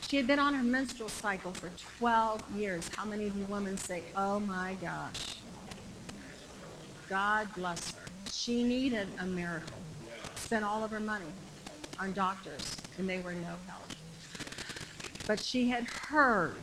She 0.09 0.17
had 0.17 0.27
been 0.27 0.39
on 0.39 0.55
her 0.55 0.65
menstrual 0.65 1.11
cycle 1.11 1.53
for 1.53 1.71
12 1.99 2.43
years. 2.57 2.89
How 2.97 3.05
many 3.05 3.27
of 3.27 3.37
you 3.37 3.45
women 3.45 3.77
say, 3.77 4.03
Oh 4.17 4.41
my 4.41 4.77
gosh? 4.81 5.37
God 7.09 7.49
bless 7.55 7.93
her. 7.93 8.03
She 8.33 8.63
needed 8.63 9.09
a 9.21 9.27
miracle. 9.27 9.77
Spent 10.37 10.65
all 10.65 10.83
of 10.83 10.91
her 10.91 11.01
money 11.01 11.27
on 12.01 12.13
doctors, 12.13 12.77
and 12.97 13.09
they 13.09 13.21
were 13.21 13.33
no 13.33 13.55
help. 13.67 13.98
But 15.29 15.41
she 15.41 15.69
had 15.69 15.85
heard, 15.85 16.57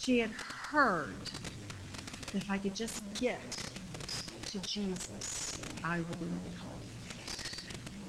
she 0.00 0.20
had 0.20 0.30
heard 0.30 1.14
that 2.32 2.36
if 2.36 2.50
I 2.50 2.56
could 2.56 2.74
just 2.74 3.02
get 3.20 3.38
to 4.46 4.58
Jesus, 4.60 5.60
I 5.84 5.98
will 5.98 6.16
be 6.16 6.56
whole. 6.58 6.70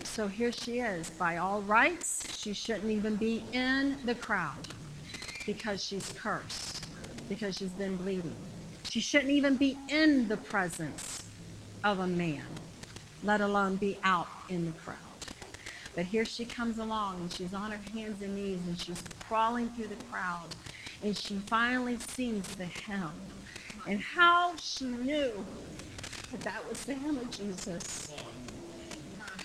So 0.05 0.29
here 0.29 0.53
she 0.53 0.79
is. 0.79 1.09
By 1.09 1.35
all 1.35 1.61
rights, 1.63 2.25
she 2.37 2.53
shouldn't 2.53 2.89
even 2.89 3.17
be 3.17 3.43
in 3.51 3.97
the 4.05 4.15
crowd 4.15 4.69
because 5.45 5.83
she's 5.83 6.13
cursed, 6.17 6.85
because 7.27 7.57
she's 7.57 7.71
been 7.71 7.97
bleeding. 7.97 8.35
She 8.89 9.01
shouldn't 9.01 9.31
even 9.31 9.57
be 9.57 9.77
in 9.89 10.29
the 10.29 10.37
presence 10.37 11.23
of 11.83 11.99
a 11.99 12.07
man, 12.07 12.45
let 13.21 13.41
alone 13.41 13.75
be 13.75 13.97
out 14.05 14.29
in 14.47 14.65
the 14.65 14.71
crowd. 14.71 15.10
But 15.95 16.05
here 16.05 16.25
she 16.25 16.45
comes 16.45 16.77
along 16.77 17.17
and 17.17 17.31
she's 17.31 17.53
on 17.53 17.71
her 17.71 17.79
hands 17.93 18.21
and 18.21 18.35
knees 18.35 18.59
and 18.67 18.79
she's 18.79 19.03
crawling 19.27 19.69
through 19.69 19.87
the 19.87 20.03
crowd 20.09 20.47
and 21.03 21.17
she 21.17 21.35
finally 21.47 21.97
sees 21.97 22.43
the 22.55 22.65
hem. 22.65 23.11
And 23.87 23.99
how 23.99 24.55
she 24.57 24.85
knew 24.85 25.45
that 26.31 26.41
that 26.41 26.67
was 26.69 26.85
the 26.85 26.93
hem 26.93 27.17
of 27.17 27.29
Jesus. 27.31 28.13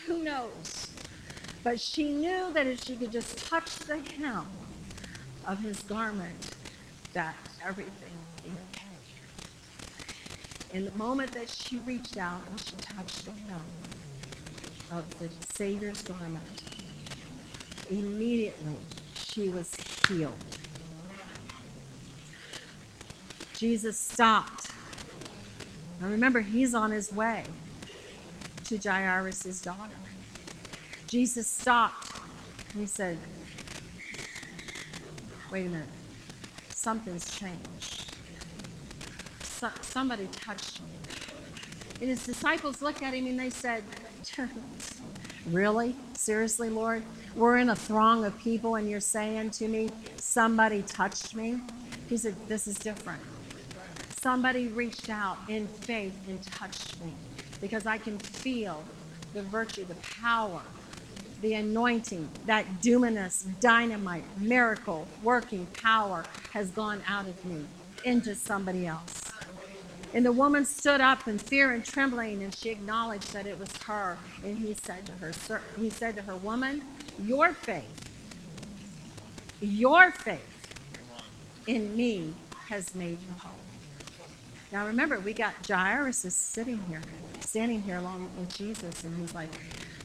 Who 0.07 0.23
knows? 0.23 0.91
But 1.65 1.81
she 1.81 2.12
knew 2.12 2.53
that 2.53 2.67
if 2.67 2.85
she 2.85 2.95
could 2.95 3.11
just 3.11 3.38
touch 3.38 3.79
the 3.81 3.99
hem 3.99 4.47
of 5.47 5.59
his 5.59 5.81
garment, 5.83 6.55
that 7.12 7.35
everything 7.67 8.12
would 8.45 8.45
be 8.45 8.50
okay. 8.71 8.87
In 10.75 10.85
the 10.85 10.93
moment 10.93 11.33
that 11.33 11.49
she 11.49 11.79
reached 11.79 12.19
out 12.19 12.43
and 12.49 12.61
she 12.61 12.76
touched 12.76 13.25
the 13.25 13.33
hem 13.33 13.62
of 14.90 15.19
the 15.19 15.28
Savior's 15.55 16.02
garment, 16.02 16.62
immediately 17.90 18.76
she 19.14 19.49
was 19.49 19.75
healed. 20.09 20.33
Jesus 23.57 23.99
stopped. 23.99 24.71
Now 26.00 26.09
remember, 26.09 26.40
he's 26.40 26.75
on 26.75 26.90
his 26.90 27.12
way 27.12 27.45
to 28.64 28.76
Jairus' 28.76 29.61
daughter. 29.62 29.95
Jesus 31.07 31.47
stopped 31.47 32.07
he 32.78 32.87
said, 32.87 33.16
Wait 35.50 35.66
a 35.66 35.71
minute. 35.71 35.88
Something's 36.75 37.31
changed. 37.35 38.14
So, 39.43 39.71
somebody 39.81 40.28
touched 40.33 40.81
me. 40.83 40.88
And 42.00 42.11
his 42.11 42.26
disciples 42.26 42.83
looked 42.83 43.02
at 43.02 43.14
him 43.14 43.26
and 43.26 43.40
they 43.40 43.49
said, 43.49 43.83
Really? 45.47 45.95
Seriously, 46.14 46.71
Lord? 46.71 47.02
We're 47.37 47.59
in 47.59 47.71
a 47.71 47.76
throng 47.76 48.25
of 48.25 48.37
people 48.38 48.76
and 48.76 48.90
you're 48.90 49.00
saying 49.00 49.50
to 49.50 49.68
me, 49.68 49.90
Somebody 50.16 50.83
touched 50.83 51.35
me? 51.35 51.61
He 52.09 52.16
said, 52.16 52.35
This 52.49 52.66
is 52.66 52.76
different. 52.76 53.21
Somebody 54.21 54.68
reached 54.68 55.09
out 55.09 55.38
in 55.49 55.68
faith 55.68 56.18
and 56.28 56.42
touched 56.42 57.00
me 57.04 57.12
because 57.61 57.87
I 57.87 57.99
can 57.99 58.18
feel 58.18 58.83
the 59.35 59.42
virtue, 59.42 59.85
the 59.85 59.95
power, 60.21 60.62
the 61.42 61.54
anointing, 61.54 62.28
that 62.47 62.64
dunamis, 62.80 63.47
dynamite, 63.61 64.25
miracle, 64.40 65.06
working 65.23 65.66
power 65.80 66.25
has 66.52 66.71
gone 66.71 67.00
out 67.06 67.28
of 67.28 67.45
me 67.45 67.64
into 68.04 68.35
somebody 68.35 68.87
else. 68.87 69.36
And 70.15 70.25
the 70.25 70.33
woman 70.33 70.65
stood 70.65 71.01
up 71.01 71.29
in 71.29 71.39
fear 71.39 71.73
and 71.73 71.85
trembling, 71.85 72.43
and 72.43 72.55
she 72.55 72.71
acknowledged 72.71 73.33
that 73.33 73.47
it 73.47 73.59
was 73.59 73.75
her. 73.83 74.17
And 74.45 74.59
he 74.59 74.75
said 74.83 75.07
to 75.07 75.13
her, 75.13 75.33
Sir, 75.33 75.61
he 75.79 75.91
said 75.91 76.17
to 76.17 76.23
her, 76.23 76.37
Woman, 76.37 76.83
your 77.23 77.53
faith, 77.53 78.11
your 79.61 80.13
faith 80.13 80.77
in 81.67 81.97
me 81.97 82.35
has 82.69 82.95
made 82.95 83.19
you 83.21 83.35
whole. 83.41 83.53
Now 84.73 84.87
remember, 84.87 85.21
we 85.21 85.33
got 85.33 85.55
Jairus 85.67 86.25
is 86.25 86.35
sitting 86.35 86.81
here, 86.89 87.01
standing 87.41 87.83
here 87.83 87.99
along 87.99 88.29
with 88.39 88.55
Jesus, 88.57 89.05
and 89.05 89.19
he's 89.21 89.35
like, 89.35 89.51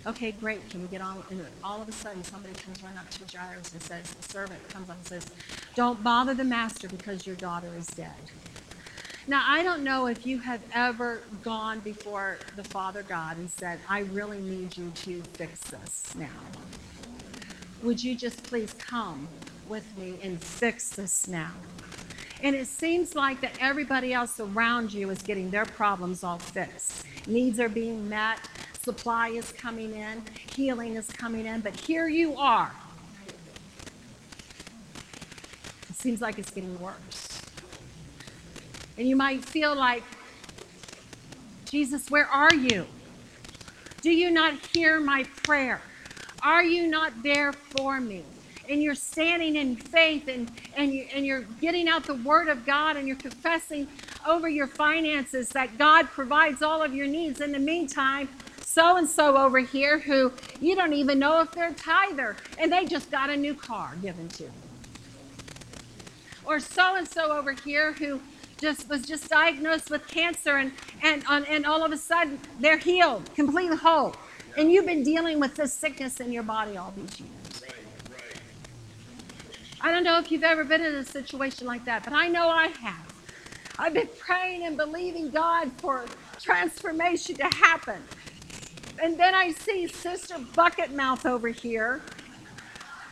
okay, 0.05 0.31
great, 0.31 0.67
can 0.69 0.81
we 0.81 0.87
get 0.87 1.01
on? 1.01 1.23
And 1.29 1.45
all 1.63 1.81
of 1.81 1.87
a 1.87 1.91
sudden, 1.91 2.23
somebody 2.23 2.53
comes 2.55 2.81
running 2.81 2.97
up 2.97 3.09
to 3.09 3.37
Jairus 3.37 3.71
and 3.73 3.81
says, 3.81 4.11
the 4.11 4.23
servant 4.29 4.67
comes 4.69 4.89
up 4.89 4.97
and 4.97 5.07
says, 5.07 5.27
don't 5.75 6.03
bother 6.03 6.33
the 6.33 6.43
master 6.43 6.87
because 6.87 7.25
your 7.25 7.35
daughter 7.35 7.69
is 7.77 7.87
dead. 7.87 8.11
Now, 9.27 9.43
I 9.47 9.61
don't 9.61 9.83
know 9.83 10.07
if 10.07 10.25
you 10.25 10.39
have 10.39 10.61
ever 10.73 11.21
gone 11.43 11.79
before 11.81 12.39
the 12.55 12.63
Father 12.63 13.03
God 13.03 13.37
and 13.37 13.49
said, 13.51 13.79
I 13.87 13.99
really 13.99 14.39
need 14.39 14.75
you 14.75 14.91
to 14.95 15.21
fix 15.33 15.59
this 15.69 16.15
now. 16.15 16.25
Would 17.83 18.03
you 18.03 18.15
just 18.15 18.43
please 18.43 18.73
come 18.73 19.27
with 19.69 19.85
me 19.95 20.17
and 20.23 20.41
fix 20.41 20.89
this 20.89 21.27
now? 21.27 21.51
And 22.41 22.55
it 22.55 22.65
seems 22.65 23.13
like 23.13 23.41
that 23.41 23.51
everybody 23.59 24.11
else 24.11 24.39
around 24.39 24.91
you 24.91 25.11
is 25.11 25.21
getting 25.21 25.51
their 25.51 25.65
problems 25.65 26.23
all 26.23 26.39
fixed. 26.39 27.05
Needs 27.27 27.59
are 27.59 27.69
being 27.69 28.09
met, 28.09 28.39
supply 28.81 29.29
is 29.29 29.51
coming 29.51 29.93
in, 29.95 30.23
healing 30.55 30.95
is 30.95 31.05
coming 31.07 31.45
in, 31.45 31.61
but 31.61 31.79
here 31.79 32.07
you 32.07 32.35
are. 32.37 32.71
It 35.89 35.95
seems 35.95 36.21
like 36.21 36.39
it's 36.39 36.49
getting 36.49 36.79
worse. 36.81 37.30
And 39.01 39.09
you 39.09 39.15
might 39.15 39.43
feel 39.43 39.73
like, 39.73 40.03
Jesus, 41.65 42.11
where 42.11 42.27
are 42.27 42.53
you? 42.53 42.85
Do 44.03 44.11
you 44.11 44.29
not 44.29 44.53
hear 44.75 44.99
my 44.99 45.23
prayer? 45.43 45.81
Are 46.43 46.63
you 46.63 46.85
not 46.85 47.23
there 47.23 47.51
for 47.51 47.99
me? 47.99 48.23
and 48.69 48.81
you're 48.81 48.93
standing 48.93 49.55
in 49.55 49.75
faith 49.75 50.27
and, 50.27 50.49
and, 50.77 50.93
you, 50.93 51.07
and 51.13 51.25
you're 51.25 51.41
getting 51.59 51.89
out 51.89 52.05
the 52.05 52.13
word 52.13 52.47
of 52.47 52.63
God 52.63 52.95
and 52.95 53.07
you're 53.07 53.17
confessing 53.17 53.87
over 54.25 54.47
your 54.47 54.67
finances 54.67 55.49
that 55.49 55.79
God 55.79 56.05
provides 56.05 56.61
all 56.61 56.83
of 56.83 56.93
your 56.93 57.07
needs. 57.07 57.41
In 57.41 57.51
the 57.51 57.59
meantime, 57.59 58.29
so 58.63 58.97
and 58.97 59.09
so 59.09 59.35
over 59.35 59.59
here 59.59 59.97
who 59.97 60.31
you 60.61 60.75
don't 60.75 60.93
even 60.93 61.17
know 61.17 61.41
if 61.41 61.51
they're 61.51 61.73
tither 61.73 62.37
and 62.59 62.71
they 62.71 62.85
just 62.85 63.09
got 63.09 63.31
a 63.31 63.35
new 63.35 63.55
car 63.55 63.95
given 64.01 64.29
to 64.29 64.43
them. 64.43 64.53
Or 66.45 66.59
so 66.59 66.95
and 66.95 67.07
so 67.07 67.35
over 67.35 67.53
here 67.53 67.93
who 67.93 68.21
just 68.61 68.87
was 68.87 69.01
just 69.01 69.27
diagnosed 69.29 69.89
with 69.89 70.07
cancer 70.07 70.57
and, 70.57 70.71
and, 71.03 71.25
and 71.47 71.65
all 71.65 71.83
of 71.83 71.91
a 71.91 71.97
sudden 71.97 72.39
they're 72.59 72.77
healed, 72.77 73.29
completely 73.35 73.75
whole. 73.75 74.15
And 74.57 74.71
you've 74.71 74.85
been 74.85 75.03
dealing 75.03 75.39
with 75.39 75.55
this 75.55 75.73
sickness 75.73 76.19
in 76.19 76.31
your 76.31 76.43
body 76.43 76.77
all 76.77 76.93
these 76.95 77.19
years. 77.19 77.63
I 79.81 79.91
don't 79.91 80.03
know 80.03 80.19
if 80.19 80.31
you've 80.31 80.43
ever 80.43 80.63
been 80.63 80.81
in 80.81 80.93
a 80.93 81.03
situation 81.03 81.65
like 81.65 81.85
that, 81.85 82.03
but 82.03 82.13
I 82.13 82.27
know 82.27 82.49
I 82.49 82.67
have. 82.67 83.13
I've 83.79 83.95
been 83.95 84.09
praying 84.19 84.65
and 84.65 84.77
believing 84.77 85.31
God 85.31 85.71
for 85.77 86.05
transformation 86.39 87.35
to 87.37 87.45
happen. 87.45 88.03
And 89.01 89.17
then 89.19 89.33
I 89.33 89.51
see 89.51 89.87
Sister 89.87 90.35
Bucket 90.55 90.93
Mouth 90.93 91.25
over 91.25 91.47
here. 91.47 92.01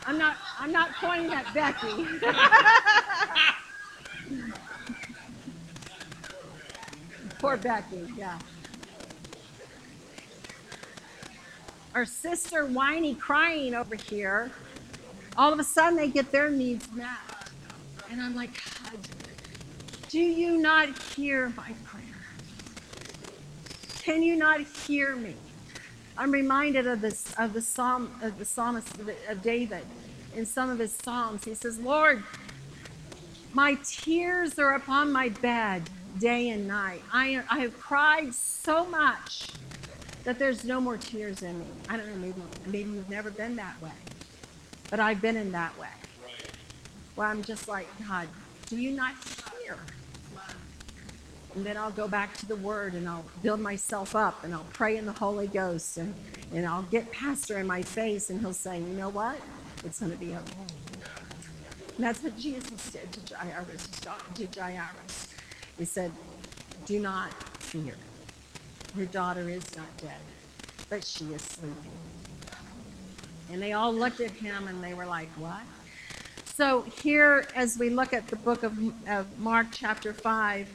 I'm 0.06 0.16
not 0.16 0.36
I'm 0.58 0.70
not 0.70 0.90
pointing 1.00 1.32
at 1.32 1.52
Becky. 1.52 2.06
Poor 7.40 7.56
Becky, 7.56 8.06
yeah. 8.16 8.38
Our 11.94 12.04
sister 12.04 12.66
whiny 12.66 13.14
crying 13.14 13.74
over 13.74 13.96
here 13.96 14.50
all 15.36 15.52
of 15.52 15.58
a 15.58 15.64
sudden 15.64 15.96
they 15.96 16.08
get 16.08 16.30
their 16.32 16.50
needs 16.50 16.90
met. 16.92 17.08
And 18.10 18.20
I'm 18.20 18.34
like, 18.34 18.50
God, 18.82 18.98
do 20.08 20.18
you 20.18 20.58
not 20.58 20.98
hear 21.14 21.48
my 21.56 21.72
prayer? 21.84 22.04
Can 24.02 24.22
you 24.22 24.36
not 24.36 24.60
hear 24.60 25.16
me? 25.16 25.34
I'm 26.18 26.30
reminded 26.30 26.86
of 26.86 27.00
this 27.00 27.32
of 27.38 27.52
the 27.54 27.62
psalm 27.62 28.10
of 28.22 28.38
the 28.38 28.44
psalmist 28.44 28.88
of 28.98 29.42
David 29.42 29.86
in 30.36 30.44
some 30.44 30.68
of 30.68 30.78
his 30.78 30.92
psalms. 30.92 31.44
He 31.44 31.54
says, 31.54 31.78
Lord, 31.78 32.22
my 33.54 33.78
tears 33.84 34.58
are 34.58 34.74
upon 34.74 35.12
my 35.12 35.30
bed 35.30 35.88
day 36.18 36.50
and 36.50 36.66
night. 36.66 37.02
I, 37.12 37.42
I 37.50 37.60
have 37.60 37.78
cried 37.78 38.34
so 38.34 38.86
much 38.86 39.48
that 40.24 40.38
there's 40.38 40.64
no 40.64 40.80
more 40.80 40.96
tears 40.96 41.42
in 41.42 41.58
me. 41.58 41.66
I 41.88 41.96
don't 41.96 42.08
know, 42.08 42.16
maybe, 42.16 42.42
maybe 42.66 42.90
you've 42.90 43.10
never 43.10 43.30
been 43.30 43.56
that 43.56 43.80
way. 43.82 43.90
But 44.90 45.00
I've 45.00 45.22
been 45.22 45.36
in 45.36 45.52
that 45.52 45.78
way. 45.78 45.88
Where 47.14 47.26
I'm 47.26 47.42
just 47.42 47.68
like, 47.68 47.86
God, 48.06 48.28
do 48.66 48.76
you 48.76 48.92
not 48.92 49.14
hear? 49.62 49.76
And 51.54 51.66
then 51.66 51.76
I'll 51.76 51.90
go 51.90 52.06
back 52.06 52.36
to 52.38 52.46
the 52.46 52.56
Word 52.56 52.94
and 52.94 53.08
I'll 53.08 53.24
build 53.42 53.60
myself 53.60 54.14
up 54.14 54.44
and 54.44 54.54
I'll 54.54 54.66
pray 54.72 54.96
in 54.96 55.06
the 55.06 55.12
Holy 55.12 55.48
Ghost 55.48 55.96
and, 55.96 56.14
and 56.54 56.64
I'll 56.64 56.82
get 56.84 57.10
Pastor 57.10 57.58
in 57.58 57.66
my 57.66 57.82
face 57.82 58.30
and 58.30 58.40
he'll 58.40 58.52
say, 58.52 58.78
you 58.78 58.86
know 58.86 59.08
what? 59.08 59.36
It's 59.84 59.98
going 59.98 60.12
to 60.12 60.18
be 60.18 60.32
okay. 60.34 60.74
And 61.96 62.04
that's 62.04 62.22
what 62.22 62.38
Jesus 62.38 62.92
did 62.92 63.12
to 63.12 63.36
Jairus. 63.36 63.88
To 64.34 64.60
Jairus. 64.60 65.29
He 65.80 65.86
said, 65.86 66.12
do 66.84 67.00
not 67.00 67.32
fear. 67.58 67.94
Your 68.94 69.06
daughter 69.06 69.48
is 69.48 69.64
not 69.78 69.86
dead, 69.96 70.20
but 70.90 71.02
she 71.02 71.24
is 71.32 71.40
sleeping. 71.40 71.90
And 73.50 73.62
they 73.62 73.72
all 73.72 73.90
looked 73.90 74.20
at 74.20 74.30
him 74.30 74.68
and 74.68 74.84
they 74.84 74.92
were 74.92 75.06
like, 75.06 75.28
What? 75.38 75.62
So, 76.44 76.82
here, 76.82 77.48
as 77.54 77.78
we 77.78 77.88
look 77.88 78.12
at 78.12 78.26
the 78.26 78.36
book 78.36 78.62
of, 78.62 78.78
of 79.08 79.38
Mark, 79.38 79.68
chapter 79.72 80.12
5, 80.12 80.68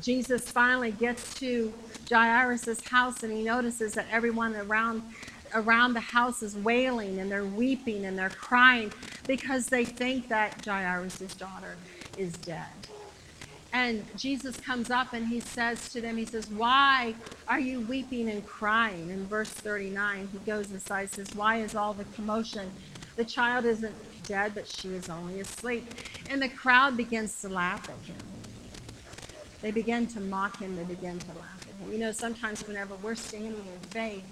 Jesus 0.00 0.50
finally 0.50 0.90
gets 0.90 1.34
to 1.34 1.72
Jairus' 2.10 2.84
house 2.88 3.22
and 3.22 3.32
he 3.32 3.44
notices 3.44 3.92
that 3.94 4.06
everyone 4.10 4.56
around 4.56 5.02
around 5.54 5.94
the 5.94 6.00
house 6.00 6.42
is 6.42 6.56
wailing 6.56 7.20
and 7.20 7.30
they're 7.30 7.44
weeping 7.44 8.06
and 8.06 8.18
they're 8.18 8.28
crying 8.30 8.92
because 9.28 9.66
they 9.66 9.84
think 9.84 10.28
that 10.28 10.64
Jairus' 10.64 11.32
daughter 11.36 11.76
is 12.16 12.32
dead. 12.34 12.66
And 13.72 14.04
Jesus 14.16 14.56
comes 14.56 14.88
up 14.88 15.14
and 15.14 15.26
he 15.26 15.40
says 15.40 15.88
to 15.90 16.00
them, 16.00 16.16
He 16.16 16.24
says, 16.24 16.48
Why 16.48 17.14
are 17.48 17.58
you 17.58 17.80
weeping 17.80 18.30
and 18.30 18.46
crying? 18.46 19.10
In 19.10 19.26
verse 19.26 19.50
39, 19.50 20.28
he 20.32 20.38
goes 20.38 20.70
inside 20.70 21.10
says, 21.10 21.34
Why 21.34 21.56
is 21.56 21.74
all 21.74 21.92
the 21.92 22.04
commotion? 22.16 22.70
The 23.16 23.24
child 23.24 23.64
isn't 23.64 23.94
dead, 24.24 24.52
but 24.54 24.68
she 24.68 24.90
is 24.90 25.08
only 25.08 25.40
asleep. 25.40 25.86
And 26.30 26.40
the 26.40 26.48
crowd 26.48 26.96
begins 26.96 27.40
to 27.40 27.48
laugh 27.48 27.88
at 27.88 28.06
him. 28.06 28.16
They 29.60 29.72
begin 29.72 30.06
to 30.08 30.20
mock 30.20 30.60
him, 30.60 30.76
they 30.76 30.84
begin 30.84 31.18
to 31.18 31.28
laugh 31.28 31.66
at 31.68 31.84
him. 31.84 31.92
You 31.92 31.98
know, 31.98 32.12
sometimes 32.12 32.66
whenever 32.68 32.94
we're 32.96 33.16
standing 33.16 33.54
in 33.54 33.88
faith, 33.90 34.24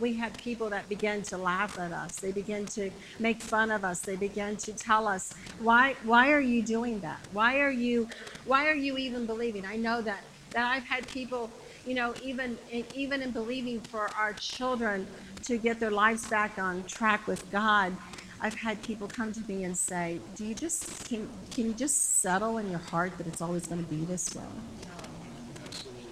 we 0.00 0.14
have 0.14 0.32
people 0.34 0.70
that 0.70 0.88
begin 0.88 1.22
to 1.22 1.36
laugh 1.36 1.78
at 1.78 1.92
us. 1.92 2.16
They 2.16 2.32
begin 2.32 2.66
to 2.66 2.90
make 3.18 3.40
fun 3.42 3.70
of 3.70 3.84
us. 3.84 4.00
They 4.00 4.16
begin 4.16 4.56
to 4.56 4.72
tell 4.72 5.06
us, 5.06 5.34
why, 5.60 5.94
why 6.04 6.32
are 6.32 6.40
you 6.40 6.62
doing 6.62 7.00
that? 7.00 7.20
Why 7.32 7.60
are 7.60 7.70
you, 7.70 8.08
why 8.46 8.66
are 8.68 8.74
you 8.74 8.96
even 8.96 9.26
believing? 9.26 9.66
I 9.66 9.76
know 9.76 10.00
that, 10.02 10.24
that 10.50 10.64
I've 10.64 10.84
had 10.84 11.06
people, 11.08 11.50
you 11.86 11.94
know, 11.94 12.14
even, 12.22 12.58
even 12.94 13.22
in 13.22 13.30
believing 13.30 13.80
for 13.80 14.08
our 14.16 14.32
children 14.32 15.06
to 15.44 15.58
get 15.58 15.78
their 15.80 15.90
lives 15.90 16.28
back 16.28 16.58
on 16.58 16.84
track 16.84 17.26
with 17.26 17.50
God, 17.50 17.94
I've 18.42 18.54
had 18.54 18.82
people 18.82 19.06
come 19.06 19.32
to 19.34 19.40
me 19.46 19.64
and 19.64 19.76
say, 19.76 20.18
do 20.34 20.46
you 20.46 20.54
just, 20.54 21.06
can, 21.08 21.28
can 21.50 21.66
you 21.66 21.74
just 21.74 22.20
settle 22.20 22.56
in 22.56 22.70
your 22.70 22.78
heart 22.80 23.18
that 23.18 23.26
it's 23.26 23.42
always 23.42 23.66
going 23.66 23.84
to 23.84 23.90
be 23.90 24.04
this 24.06 24.34
way? 24.34 24.42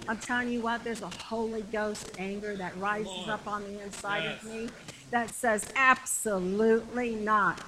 I'm 0.09 0.17
telling 0.17 0.49
you 0.49 0.61
what, 0.61 0.83
there's 0.83 1.03
a 1.03 1.07
Holy 1.07 1.61
Ghost 1.61 2.13
anger 2.17 2.55
that 2.55 2.75
rises 2.79 3.29
up 3.29 3.47
on 3.47 3.63
the 3.63 3.79
inside 3.79 4.25
of 4.25 4.43
me. 4.43 4.67
that 5.11 5.29
says 5.29 5.71
absolutely 5.75 7.13
not. 7.13 7.59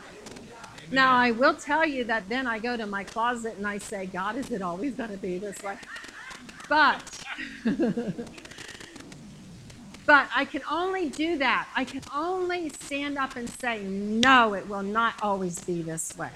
Now, 0.89 1.13
I 1.13 1.29
will 1.29 1.53
tell 1.53 1.85
you 1.85 2.03
that 2.05 2.27
then 2.29 2.47
I 2.47 2.57
go 2.57 2.75
to 2.75 2.87
my 2.87 3.03
closet 3.03 3.57
and 3.57 3.67
I 3.67 3.77
say, 3.77 4.07
God, 4.07 4.37
is 4.37 4.49
it 4.49 4.63
always 4.63 4.95
going 4.95 5.11
to 5.11 5.17
be 5.17 5.37
this 5.37 5.61
way? 5.61 5.77
But, 6.67 7.23
but 10.07 10.27
I 10.35 10.45
can 10.45 10.63
only 10.69 11.09
do 11.09 11.37
that. 11.37 11.67
I 11.75 11.85
can 11.85 12.01
only 12.11 12.69
stand 12.69 13.19
up 13.19 13.35
and 13.35 13.47
say, 13.47 13.83
no, 13.83 14.55
it 14.55 14.67
will 14.67 14.81
not 14.81 15.13
always 15.21 15.63
be 15.63 15.83
this 15.83 16.17
way 16.17 16.31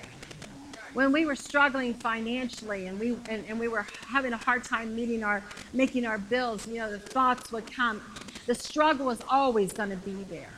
when 0.95 1.11
we 1.11 1.25
were 1.25 1.35
struggling 1.35 1.93
financially 1.93 2.87
and 2.87 2.99
we 2.99 3.17
and, 3.29 3.43
and 3.47 3.59
we 3.59 3.67
were 3.67 3.85
having 4.07 4.33
a 4.33 4.37
hard 4.37 4.63
time 4.63 4.95
meeting 4.95 5.23
our 5.23 5.43
making 5.73 6.05
our 6.05 6.17
bills, 6.17 6.65
you 6.67 6.75
know, 6.75 6.89
the 6.89 6.99
thoughts 6.99 7.51
would 7.51 7.71
come. 7.71 8.01
The 8.47 8.55
struggle 8.55 9.05
was 9.05 9.19
always 9.29 9.73
going 9.73 9.89
to 9.89 9.97
be 9.97 10.23
there. 10.23 10.49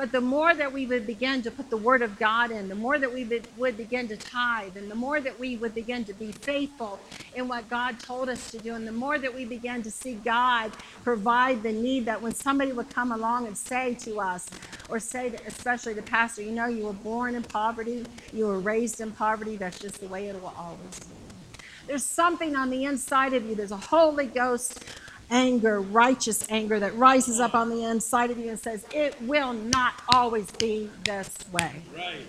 But 0.00 0.12
the 0.12 0.20
more 0.22 0.54
that 0.54 0.72
we 0.72 0.86
would 0.86 1.06
begin 1.06 1.42
to 1.42 1.50
put 1.50 1.68
the 1.68 1.76
Word 1.76 2.00
of 2.00 2.18
God 2.18 2.50
in, 2.50 2.70
the 2.70 2.74
more 2.74 2.98
that 2.98 3.12
we 3.12 3.22
would, 3.58 3.76
begin 3.76 4.08
to 4.08 4.16
tithe, 4.16 4.78
and 4.78 4.90
the 4.90 4.94
more 4.94 5.20
that 5.20 5.38
we 5.38 5.58
would 5.58 5.74
begin 5.74 6.06
to 6.06 6.14
be 6.14 6.32
faithful 6.32 6.98
in 7.34 7.48
what 7.48 7.68
God 7.68 8.00
told 8.00 8.30
us 8.30 8.50
to 8.52 8.58
do, 8.58 8.74
and 8.74 8.86
the 8.86 8.92
more 8.92 9.18
that 9.18 9.34
we 9.34 9.44
began 9.44 9.82
to 9.82 9.90
see 9.90 10.14
God 10.14 10.72
provide 11.04 11.62
the 11.62 11.72
need 11.72 12.06
that 12.06 12.22
when 12.22 12.34
somebody 12.34 12.72
would 12.72 12.88
come 12.88 13.12
along 13.12 13.46
and 13.46 13.54
say 13.54 13.92
to 13.96 14.20
us, 14.20 14.48
or 14.88 14.98
say, 14.98 15.28
to, 15.28 15.46
especially 15.46 15.92
the 15.92 16.00
pastor, 16.00 16.40
you 16.40 16.52
know, 16.52 16.64
you 16.64 16.86
were 16.86 16.94
born 16.94 17.34
in 17.34 17.42
poverty, 17.42 18.06
you 18.32 18.46
were 18.46 18.58
raised 18.58 19.02
in 19.02 19.12
poverty, 19.12 19.56
that's 19.56 19.78
just 19.78 20.00
the 20.00 20.08
way 20.08 20.28
it 20.28 20.34
will 20.40 20.54
always 20.56 21.00
be. 21.00 21.14
There's 21.86 22.04
something 22.04 22.56
on 22.56 22.70
the 22.70 22.84
inside 22.84 23.34
of 23.34 23.44
you, 23.44 23.54
there's 23.54 23.70
a 23.70 23.76
Holy 23.76 24.28
Ghost 24.28 24.82
anger, 25.30 25.80
righteous 25.80 26.46
anger 26.50 26.78
that 26.80 26.96
rises 26.96 27.40
up 27.40 27.54
on 27.54 27.70
the 27.70 27.84
inside 27.84 28.30
of 28.30 28.38
you 28.38 28.50
and 28.50 28.58
says, 28.58 28.84
It 28.92 29.20
will 29.22 29.52
not 29.52 29.94
always 30.12 30.50
be 30.52 30.90
this 31.04 31.30
way. 31.52 31.82
Right, 31.96 32.22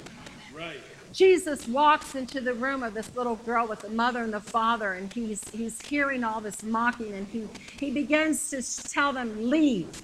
right. 0.55 0.77
Jesus 1.13 1.67
walks 1.67 2.15
into 2.15 2.39
the 2.39 2.53
room 2.53 2.83
of 2.83 2.93
this 2.93 3.13
little 3.15 3.35
girl 3.37 3.67
with 3.67 3.81
the 3.81 3.89
mother 3.89 4.23
and 4.23 4.33
the 4.33 4.39
father, 4.39 4.93
and 4.93 5.11
he's, 5.11 5.41
he's 5.49 5.81
hearing 5.81 6.23
all 6.23 6.39
this 6.39 6.63
mocking, 6.63 7.13
and 7.13 7.27
he, 7.27 7.47
he 7.79 7.91
begins 7.91 8.49
to 8.51 8.61
tell 8.89 9.11
them, 9.11 9.49
Leave, 9.49 10.01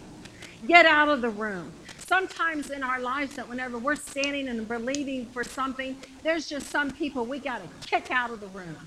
get 0.67 0.85
out 0.85 1.07
of 1.07 1.21
the 1.21 1.29
room. 1.29 1.71
Sometimes 2.07 2.69
in 2.69 2.83
our 2.83 2.99
lives, 2.99 3.35
that 3.35 3.47
whenever 3.49 3.77
we're 3.77 3.95
standing 3.95 4.47
and 4.47 4.67
believing 4.67 5.25
for 5.27 5.43
something, 5.43 5.97
there's 6.23 6.47
just 6.47 6.69
some 6.69 6.91
people 6.91 7.25
we 7.25 7.39
got 7.39 7.61
to 7.61 7.87
kick 7.87 8.11
out 8.11 8.31
of 8.31 8.39
the 8.39 8.47
room. 8.47 8.77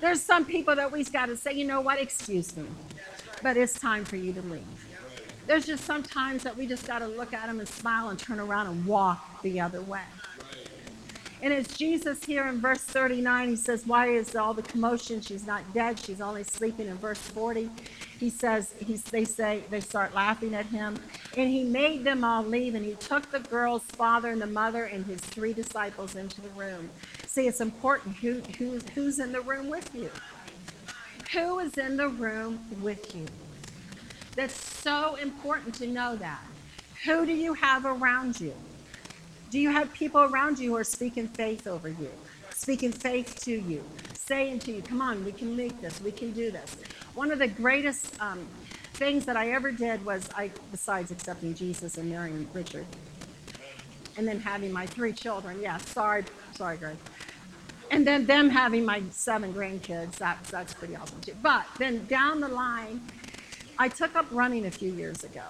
There's 0.00 0.20
some 0.20 0.44
people 0.44 0.76
that 0.76 0.92
we've 0.92 1.10
got 1.12 1.26
to 1.26 1.36
say, 1.36 1.54
you 1.54 1.64
know 1.64 1.80
what, 1.80 2.00
excuse 2.00 2.56
me, 2.56 2.66
but 3.42 3.56
it's 3.56 3.78
time 3.78 4.04
for 4.04 4.16
you 4.16 4.32
to 4.32 4.42
leave. 4.42 4.64
There's 5.46 5.66
just 5.66 5.84
some 5.84 6.02
times 6.02 6.42
that 6.42 6.56
we 6.56 6.66
just 6.66 6.86
got 6.86 6.98
to 7.00 7.06
look 7.06 7.32
at 7.32 7.46
them 7.46 7.60
and 7.60 7.68
smile 7.68 8.08
and 8.08 8.18
turn 8.18 8.40
around 8.40 8.66
and 8.66 8.84
walk 8.84 9.42
the 9.42 9.60
other 9.60 9.80
way. 9.80 10.02
And 11.42 11.52
it's 11.52 11.76
Jesus 11.76 12.24
here 12.24 12.46
in 12.46 12.60
verse 12.60 12.80
39. 12.80 13.50
He 13.50 13.56
says, 13.56 13.86
Why 13.86 14.08
is 14.08 14.34
all 14.34 14.54
the 14.54 14.62
commotion? 14.62 15.20
She's 15.20 15.46
not 15.46 15.62
dead. 15.74 15.98
She's 15.98 16.20
only 16.20 16.42
sleeping. 16.42 16.88
In 16.88 16.96
verse 16.96 17.18
40, 17.18 17.70
he 18.18 18.30
says, 18.30 18.74
they 19.10 19.24
say, 19.24 19.62
they 19.70 19.80
start 19.80 20.14
laughing 20.14 20.54
at 20.54 20.66
him. 20.66 20.98
And 21.36 21.50
he 21.50 21.62
made 21.62 22.04
them 22.04 22.24
all 22.24 22.42
leave. 22.42 22.74
And 22.74 22.84
he 22.84 22.94
took 22.94 23.30
the 23.30 23.40
girl's 23.40 23.82
father 23.82 24.30
and 24.30 24.40
the 24.40 24.46
mother 24.46 24.84
and 24.84 25.04
his 25.04 25.20
three 25.20 25.52
disciples 25.52 26.16
into 26.16 26.40
the 26.40 26.48
room. 26.50 26.88
See, 27.26 27.46
it's 27.46 27.60
important 27.60 28.16
who, 28.16 28.40
who, 28.58 28.78
who's 28.94 29.18
in 29.18 29.32
the 29.32 29.42
room 29.42 29.68
with 29.68 29.94
you. 29.94 30.10
Who 31.32 31.58
is 31.58 31.76
in 31.76 31.96
the 31.96 32.08
room 32.08 32.60
with 32.80 33.14
you? 33.14 33.26
That's 34.36 34.54
so 34.54 35.16
important 35.16 35.74
to 35.76 35.86
know 35.86 36.16
that. 36.16 36.40
Who 37.04 37.26
do 37.26 37.32
you 37.32 37.54
have 37.54 37.84
around 37.84 38.40
you? 38.40 38.54
Do 39.50 39.58
you 39.58 39.70
have 39.70 39.92
people 39.92 40.20
around 40.22 40.58
you 40.58 40.70
who 40.70 40.76
are 40.76 40.84
speaking 40.84 41.28
faith 41.28 41.66
over 41.66 41.88
you, 41.88 42.10
speaking 42.50 42.92
faith 42.92 43.40
to 43.44 43.52
you, 43.52 43.82
saying 44.14 44.60
to 44.60 44.72
you, 44.72 44.82
come 44.82 45.00
on, 45.00 45.24
we 45.24 45.32
can 45.32 45.56
make 45.56 45.80
this, 45.80 46.00
we 46.00 46.12
can 46.12 46.32
do 46.32 46.50
this? 46.50 46.76
One 47.14 47.30
of 47.30 47.38
the 47.38 47.48
greatest 47.48 48.20
um, 48.20 48.46
things 48.94 49.24
that 49.26 49.36
I 49.36 49.52
ever 49.52 49.72
did 49.72 50.04
was, 50.04 50.28
I, 50.36 50.50
besides 50.70 51.10
accepting 51.10 51.54
Jesus 51.54 51.96
and 51.96 52.10
marrying 52.10 52.48
Richard, 52.52 52.86
and 54.16 54.26
then 54.26 54.40
having 54.40 54.72
my 54.72 54.86
three 54.86 55.12
children, 55.12 55.60
yeah, 55.60 55.78
sorry, 55.78 56.24
sorry, 56.54 56.76
Greg. 56.76 56.96
And 57.90 58.06
then 58.06 58.26
them 58.26 58.50
having 58.50 58.84
my 58.84 59.02
seven 59.10 59.52
grandkids, 59.52 60.16
that's, 60.16 60.50
that's 60.50 60.74
pretty 60.74 60.96
awesome 60.96 61.20
too. 61.20 61.36
But 61.42 61.66
then 61.78 62.04
down 62.06 62.40
the 62.40 62.48
line, 62.48 63.00
I 63.78 63.88
took 63.88 64.16
up 64.16 64.26
running 64.30 64.66
a 64.66 64.70
few 64.70 64.92
years 64.92 65.24
ago. 65.24 65.44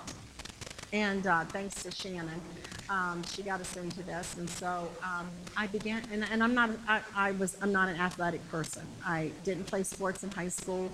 And 0.93 1.27
uh, 1.27 1.45
thanks 1.45 1.83
to 1.83 1.91
Shannon 1.91 2.41
um, 2.89 3.23
she 3.25 3.43
got 3.43 3.61
us 3.61 3.77
into 3.77 4.03
this, 4.03 4.37
and 4.37 4.49
so 4.49 4.89
um, 5.03 5.27
I 5.57 5.67
began. 5.67 6.03
And, 6.13 6.25
and 6.31 6.43
I'm 6.43 6.55
not. 6.55 6.71
I, 6.89 7.01
I, 7.15 7.33
was. 7.33 7.57
I'm 7.61 7.73
not 7.73 7.89
an 7.89 7.97
athletic 7.97 8.47
person. 8.49 8.83
I 9.05 9.33
didn't 9.45 9.65
play 9.65 9.83
sports 9.83 10.23
in 10.23 10.31
high 10.31 10.49
school, 10.49 10.91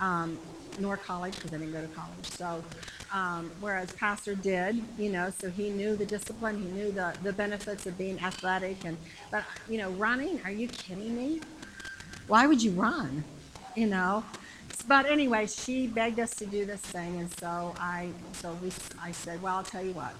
um, 0.00 0.38
nor 0.78 0.96
college 0.96 1.36
because 1.36 1.52
I 1.52 1.58
didn't 1.58 1.72
go 1.72 1.82
to 1.82 1.88
college. 1.88 2.30
So, 2.30 2.64
um, 3.16 3.50
whereas 3.60 3.90
Pastor 3.92 4.34
did, 4.34 4.82
you 4.98 5.10
know, 5.10 5.32
so 5.38 5.48
he 5.48 5.70
knew 5.70 5.96
the 5.96 6.04
discipline. 6.04 6.60
He 6.60 6.68
knew 6.68 6.92
the 6.92 7.14
the 7.22 7.32
benefits 7.32 7.86
of 7.86 7.96
being 7.96 8.20
athletic. 8.20 8.84
And 8.84 8.98
but 9.30 9.42
you 9.70 9.78
know, 9.78 9.90
running. 9.92 10.38
Are 10.44 10.50
you 10.50 10.68
kidding 10.68 11.16
me? 11.16 11.40
Why 12.28 12.46
would 12.46 12.62
you 12.62 12.72
run? 12.72 13.24
You 13.74 13.86
know. 13.86 14.22
But 14.86 15.06
anyway, 15.06 15.46
she 15.46 15.86
begged 15.86 16.20
us 16.20 16.34
to 16.36 16.46
do 16.46 16.66
this 16.66 16.80
thing, 16.80 17.18
and 17.18 17.30
so 17.40 17.74
I, 17.80 18.10
so 18.34 18.52
we, 18.62 18.70
I 19.02 19.10
said, 19.12 19.40
well, 19.42 19.56
I'll 19.56 19.64
tell 19.64 19.82
you 19.82 19.92
what. 19.92 20.14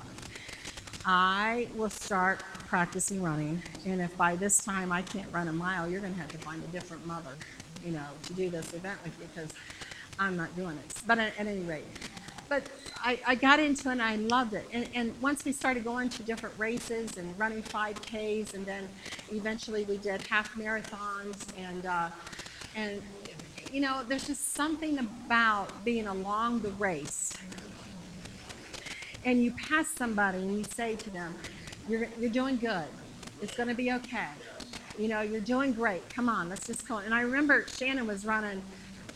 I 1.04 1.68
will 1.76 1.90
start 1.90 2.42
practicing 2.66 3.22
running. 3.22 3.62
And 3.84 4.00
if 4.00 4.16
by 4.16 4.34
this 4.34 4.58
time 4.58 4.90
I 4.90 5.02
can't 5.02 5.30
run 5.30 5.46
a 5.48 5.52
mile, 5.52 5.88
you're 5.88 6.00
going 6.00 6.14
to 6.14 6.20
have 6.20 6.32
to 6.32 6.38
find 6.38 6.64
a 6.64 6.66
different 6.68 7.06
mother, 7.06 7.30
you 7.84 7.92
know, 7.92 8.06
to 8.24 8.32
do 8.32 8.50
this 8.50 8.72
event 8.72 8.98
with 9.04 9.16
you 9.20 9.28
because 9.32 9.52
I'm 10.18 10.36
not 10.36 10.56
doing 10.56 10.76
it. 10.78 11.02
But 11.06 11.18
at, 11.20 11.38
at 11.38 11.46
any 11.46 11.60
rate, 11.60 11.84
but 12.48 12.62
I, 12.98 13.20
I, 13.26 13.34
got 13.34 13.60
into 13.60 13.88
it 13.88 13.92
and 13.92 14.02
I 14.02 14.16
loved 14.16 14.54
it. 14.54 14.66
And, 14.72 14.88
and, 14.94 15.14
once 15.20 15.44
we 15.44 15.52
started 15.52 15.84
going 15.84 16.08
to 16.10 16.22
different 16.22 16.58
races 16.58 17.16
and 17.16 17.38
running 17.38 17.62
5Ks, 17.62 18.54
and 18.54 18.64
then 18.64 18.88
eventually 19.32 19.84
we 19.84 19.98
did 19.98 20.22
half 20.26 20.54
marathons, 20.54 21.46
and 21.58 21.86
uh, 21.86 22.08
and 22.74 23.02
you 23.72 23.80
know, 23.80 24.02
there's 24.08 24.26
just 24.26 24.54
something 24.54 24.98
about 24.98 25.84
being 25.84 26.06
along 26.06 26.60
the 26.60 26.70
race 26.70 27.32
and 29.26 29.42
you 29.42 29.50
pass 29.50 29.88
somebody 29.88 30.38
and 30.38 30.56
you 30.56 30.64
say 30.64 30.94
to 30.94 31.10
them, 31.10 31.34
you're, 31.88 32.06
you're 32.18 32.30
doing 32.30 32.56
good. 32.56 32.86
It's 33.42 33.54
going 33.56 33.68
to 33.68 33.74
be 33.74 33.92
okay. 33.92 34.28
You 34.98 35.08
know, 35.08 35.20
you're 35.20 35.40
doing 35.40 35.72
great. 35.72 36.08
Come 36.08 36.28
on, 36.28 36.48
let's 36.48 36.66
just 36.66 36.88
go. 36.88 36.98
And 36.98 37.12
I 37.12 37.20
remember 37.20 37.66
Shannon 37.68 38.06
was 38.06 38.24
running, 38.24 38.62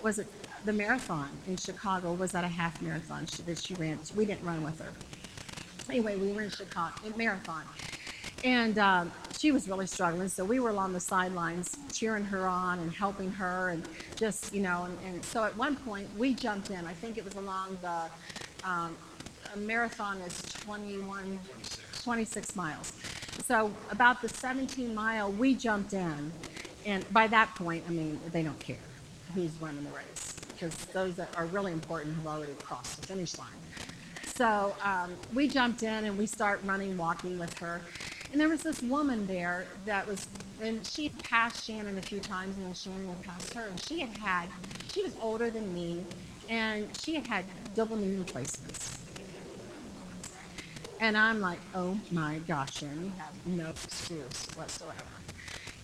was 0.03 0.19
it 0.19 0.27
the 0.65 0.73
marathon 0.73 1.29
in 1.47 1.57
Chicago? 1.57 2.13
Was 2.13 2.35
at 2.35 2.45
a 2.45 2.49
half 2.49 2.81
marathon 2.83 3.27
she, 3.27 3.43
that 3.43 3.59
she 3.59 3.75
ran? 3.75 3.99
We 4.15 4.25
didn't 4.25 4.45
run 4.45 4.63
with 4.63 4.81
her. 4.81 4.93
Anyway, 5.89 6.17
we 6.17 6.33
were 6.33 6.43
in 6.43 6.51
Chicago, 6.51 6.95
in 7.05 7.17
marathon. 7.17 7.63
And 8.45 8.79
um, 8.79 9.13
she 9.37 9.53
was 9.53 9.69
really 9.69 9.87
struggling. 9.87 10.29
So 10.29 10.45
we 10.45 10.61
were 10.61 10.71
along 10.71 10.93
the 10.93 11.01
sidelines 11.01 11.77
cheering 11.93 12.25
her 12.25 12.47
on 12.47 12.79
and 12.79 12.93
helping 12.93 13.31
her 13.33 13.71
and 13.71 13.87
just, 14.17 14.55
you 14.55 14.63
know, 14.63 14.85
and, 14.85 15.15
and 15.15 15.25
so 15.25 15.45
at 15.45 15.57
one 15.57 15.77
point 15.77 16.09
we 16.17 16.35
jumped 16.35 16.71
in. 16.71 16.87
I 16.87 16.95
think 16.95 17.19
it 17.19 17.25
was 17.25 17.35
along 17.35 17.79
the 17.83 18.69
um, 18.69 18.97
marathon 19.57 20.19
is 20.19 20.41
21, 20.65 21.39
26 22.03 22.57
miles. 22.57 22.93
So 23.47 23.73
about 23.91 24.23
the 24.23 24.29
17 24.29 24.95
mile, 24.95 25.33
we 25.33 25.55
jumped 25.55 25.93
in. 25.93 26.33
And 26.87 27.11
by 27.13 27.27
that 27.27 27.55
point, 27.57 27.85
I 27.89 27.93
mean, 27.93 28.19
they 28.33 28.43
don't 28.43 28.61
care 28.61 28.77
who's 29.35 29.53
running 29.61 29.85
the 29.85 29.91
race 29.91 30.30
because 30.61 30.75
those 30.87 31.15
that 31.15 31.35
are 31.37 31.47
really 31.47 31.73
important 31.73 32.15
have 32.17 32.27
already 32.27 32.53
crossed 32.63 33.01
the 33.01 33.07
finish 33.07 33.39
line. 33.39 33.49
So 34.25 34.75
um, 34.83 35.15
we 35.35 35.49
jumped 35.49 35.83
in 35.83 36.05
and 36.05 36.19
we 36.19 36.27
start 36.27 36.61
running, 36.65 36.97
walking 36.97 37.39
with 37.39 37.57
her. 37.59 37.81
And 38.33 38.41
there 38.41 38.49
was 38.49 38.63
this 38.63 38.83
woman 38.83 39.27
there 39.27 39.67
that 39.87 40.07
was, 40.07 40.29
and 40.63 40.87
she 40.87 41.09
passed 41.23 41.65
Shannon 41.65 41.99
a 41.99 42.03
few 42.03 42.21
times, 42.21 42.57
and 42.57 42.67
then 42.67 42.75
Shannon 42.75 43.15
passed 43.23 43.55
her. 43.55 43.67
And 43.67 43.83
she 43.83 44.01
had 44.01 44.17
had, 44.19 44.49
she 44.93 45.03
was 45.03 45.17
older 45.21 45.51
than 45.51 45.75
me, 45.75 46.05
and 46.49 46.89
she 46.97 47.15
had 47.15 47.27
had 47.27 47.45
double 47.75 47.97
knee 47.97 48.17
replacements. 48.17 48.99
And 51.01 51.17
I'm 51.17 51.41
like, 51.41 51.59
oh 51.75 51.99
my 52.13 52.39
gosh, 52.47 52.83
and 52.83 53.07
you 53.07 53.13
have 53.19 53.35
no 53.47 53.71
excuse 53.71 54.47
whatsoever. 54.55 54.95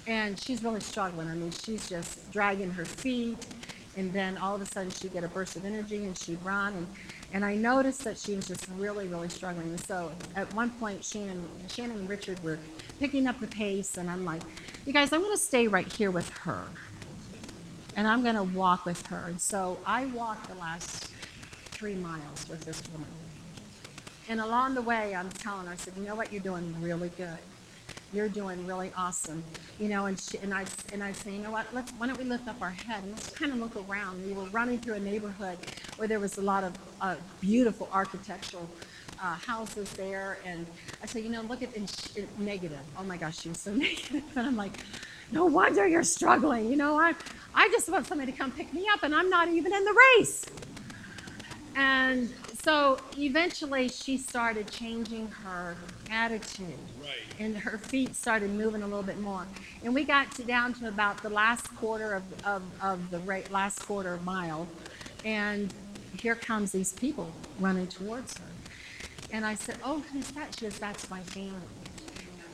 And 0.06 0.38
she's 0.38 0.62
really 0.62 0.80
struggling. 0.80 1.28
I 1.28 1.34
mean, 1.34 1.50
she's 1.50 1.88
just 1.88 2.30
dragging 2.30 2.70
her 2.70 2.84
feet. 2.84 3.44
And 3.96 4.12
then 4.12 4.38
all 4.38 4.54
of 4.56 4.62
a 4.62 4.66
sudden 4.66 4.90
she'd 4.90 5.12
get 5.12 5.24
a 5.24 5.28
burst 5.28 5.56
of 5.56 5.64
energy 5.64 6.04
and 6.04 6.16
she'd 6.18 6.42
run. 6.44 6.74
And, 6.74 6.86
and 7.32 7.44
I 7.44 7.56
noticed 7.56 8.04
that 8.04 8.18
she 8.18 8.36
was 8.36 8.48
just 8.48 8.68
really, 8.78 9.08
really 9.08 9.28
struggling. 9.30 9.76
So 9.78 10.12
at 10.36 10.52
one 10.54 10.70
point, 10.70 11.04
Shannon, 11.04 11.48
Shannon 11.68 11.98
and 12.00 12.08
Richard 12.08 12.42
were 12.44 12.58
picking 13.00 13.26
up 13.26 13.40
the 13.40 13.48
pace. 13.48 13.98
And 13.98 14.10
I'm 14.10 14.24
like, 14.24 14.42
you 14.86 14.92
guys, 14.92 15.12
I'm 15.12 15.20
going 15.22 15.32
to 15.36 15.42
stay 15.42 15.68
right 15.68 15.90
here 15.92 16.10
with 16.12 16.30
her. 16.30 16.64
And 17.96 18.08
I'm 18.08 18.22
going 18.22 18.36
to 18.36 18.44
walk 18.44 18.86
with 18.86 19.06
her. 19.08 19.24
And 19.28 19.40
so 19.40 19.78
I 19.86 20.06
walked 20.06 20.48
the 20.48 20.56
last 20.56 21.10
three 21.72 21.94
miles 21.94 22.48
with 22.48 22.64
this 22.64 22.82
woman 22.92 23.08
And 24.28 24.40
along 24.40 24.74
the 24.74 24.82
way, 24.82 25.14
I'm 25.14 25.30
telling 25.30 25.66
her, 25.66 25.72
I 25.72 25.76
said, 25.76 25.94
you 25.96 26.04
know 26.04 26.14
what, 26.16 26.32
you're 26.32 26.42
doing 26.42 26.74
really 26.80 27.10
good. 27.10 27.38
You're 28.12 28.28
doing 28.28 28.66
really 28.66 28.92
awesome. 28.96 29.42
You 29.78 29.88
know, 29.88 30.06
and 30.06 30.18
she, 30.18 30.38
and 30.38 30.54
I 30.54 30.64
and 30.92 31.02
I 31.02 31.12
say, 31.12 31.32
you 31.32 31.38
know 31.38 31.50
what, 31.50 31.66
let's 31.72 31.90
why 31.92 32.06
don't 32.06 32.18
we 32.18 32.24
lift 32.24 32.48
up 32.48 32.60
our 32.62 32.70
head 32.70 33.02
and 33.02 33.12
let's 33.12 33.30
kind 33.30 33.52
of 33.52 33.58
look 33.58 33.76
around. 33.88 34.24
We 34.26 34.32
were 34.32 34.44
running 34.46 34.78
through 34.78 34.94
a 34.94 35.00
neighborhood 35.00 35.58
where 35.96 36.08
there 36.08 36.20
was 36.20 36.38
a 36.38 36.42
lot 36.42 36.64
of 36.64 36.72
uh, 37.00 37.16
beautiful 37.40 37.88
architectural 37.92 38.68
uh, 39.22 39.34
houses 39.34 39.90
there, 39.94 40.38
and 40.44 40.66
I 41.02 41.06
said, 41.06 41.24
you 41.24 41.30
know, 41.30 41.42
look 41.42 41.62
at 41.62 41.74
in, 41.74 41.86
in 42.14 42.28
negative. 42.38 42.78
Oh 42.98 43.04
my 43.04 43.16
gosh, 43.16 43.40
she 43.40 43.48
was 43.48 43.58
so 43.58 43.72
negative. 43.72 44.12
negative, 44.12 44.36
and 44.36 44.46
I'm 44.46 44.56
like, 44.56 44.78
no 45.32 45.46
wonder 45.46 45.86
you're 45.86 46.02
struggling. 46.02 46.70
You 46.70 46.76
know, 46.76 46.98
I 46.98 47.14
I 47.54 47.68
just 47.68 47.88
want 47.88 48.06
somebody 48.06 48.32
to 48.32 48.38
come 48.38 48.52
pick 48.52 48.72
me 48.72 48.86
up, 48.92 49.02
and 49.02 49.14
I'm 49.14 49.30
not 49.30 49.48
even 49.48 49.74
in 49.74 49.84
the 49.84 49.96
race. 50.18 50.46
And 51.74 52.32
so 52.66 52.98
eventually 53.16 53.88
she 53.88 54.18
started 54.18 54.68
changing 54.68 55.28
her 55.28 55.76
attitude. 56.10 56.66
Right. 57.00 57.10
And 57.38 57.56
her 57.56 57.78
feet 57.78 58.16
started 58.16 58.50
moving 58.50 58.82
a 58.82 58.86
little 58.86 59.04
bit 59.04 59.20
more. 59.20 59.46
And 59.84 59.94
we 59.94 60.02
got 60.02 60.32
to 60.32 60.42
down 60.42 60.74
to 60.74 60.88
about 60.88 61.22
the 61.22 61.30
last 61.30 61.72
quarter 61.76 62.14
of, 62.14 62.24
of, 62.44 62.62
of 62.82 63.10
the 63.12 63.20
last 63.50 63.78
quarter 63.86 64.18
mile. 64.24 64.66
And 65.24 65.72
here 66.18 66.34
comes 66.34 66.72
these 66.72 66.92
people 66.92 67.30
running 67.60 67.86
towards 67.86 68.36
her. 68.38 68.44
And 69.30 69.46
I 69.46 69.54
said, 69.54 69.78
Oh, 69.84 70.02
who's 70.12 70.32
that? 70.32 70.56
She 70.58 70.64
goes, 70.64 70.76
That's 70.80 71.08
my 71.08 71.20
family. 71.20 71.52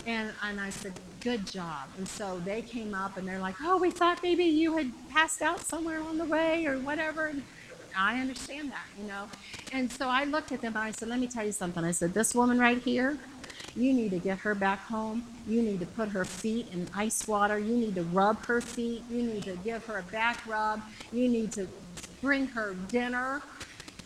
And, 0.07 0.31
and 0.45 0.61
I 0.61 0.69
said, 0.69 0.93
Good 1.21 1.47
job. 1.47 1.89
And 1.97 2.07
so 2.07 2.39
they 2.45 2.61
came 2.61 2.93
up 2.93 3.17
and 3.17 3.27
they're 3.27 3.39
like, 3.39 3.55
Oh, 3.63 3.79
we 3.79 3.91
thought 3.91 4.23
maybe 4.23 4.45
you 4.45 4.77
had 4.77 4.93
passed 5.09 5.41
out 5.41 5.61
somewhere 5.61 6.03
on 6.03 6.19
the 6.19 6.27
way 6.27 6.67
or 6.67 6.79
whatever. 6.79 7.29
And 7.29 7.43
I 7.97 8.21
understand 8.21 8.71
that, 8.71 8.87
you 8.99 9.07
know. 9.07 9.27
And 9.73 9.91
so 9.91 10.09
I 10.09 10.25
looked 10.25 10.53
at 10.53 10.61
them 10.61 10.75
and 10.77 10.85
I 10.85 10.91
said, 10.91 11.09
Let 11.09 11.21
me 11.21 11.27
tell 11.27 11.45
you 11.45 11.53
something. 11.53 11.85
I 11.85 11.93
said, 11.93 12.15
This 12.15 12.35
woman 12.35 12.59
right 12.59 12.83
here, 12.83 13.19
you 13.75 13.93
need 13.93 14.11
to 14.11 14.19
get 14.19 14.39
her 14.39 14.55
back 14.55 14.81
home. 14.81 15.25
You 15.47 15.63
need 15.63 15.81
to 15.81 15.87
put 15.87 16.09
her 16.11 16.25
feet 16.25 16.69
in 16.73 16.89
ice 16.95 17.27
water. 17.27 17.59
You 17.59 17.77
need 17.77 17.95
to 17.95 18.03
rub 18.05 18.45
her 18.47 18.61
feet. 18.61 19.03
You 19.11 19.23
need 19.23 19.45
to 19.45 19.57
give 19.65 19.85
her 19.87 19.99
a 19.99 20.03
back 20.13 20.47
rub. 20.47 20.83
You 21.13 21.29
need 21.29 21.53
to 21.53 21.67
bring 22.21 22.47
her 22.49 22.75
dinner. 22.89 23.43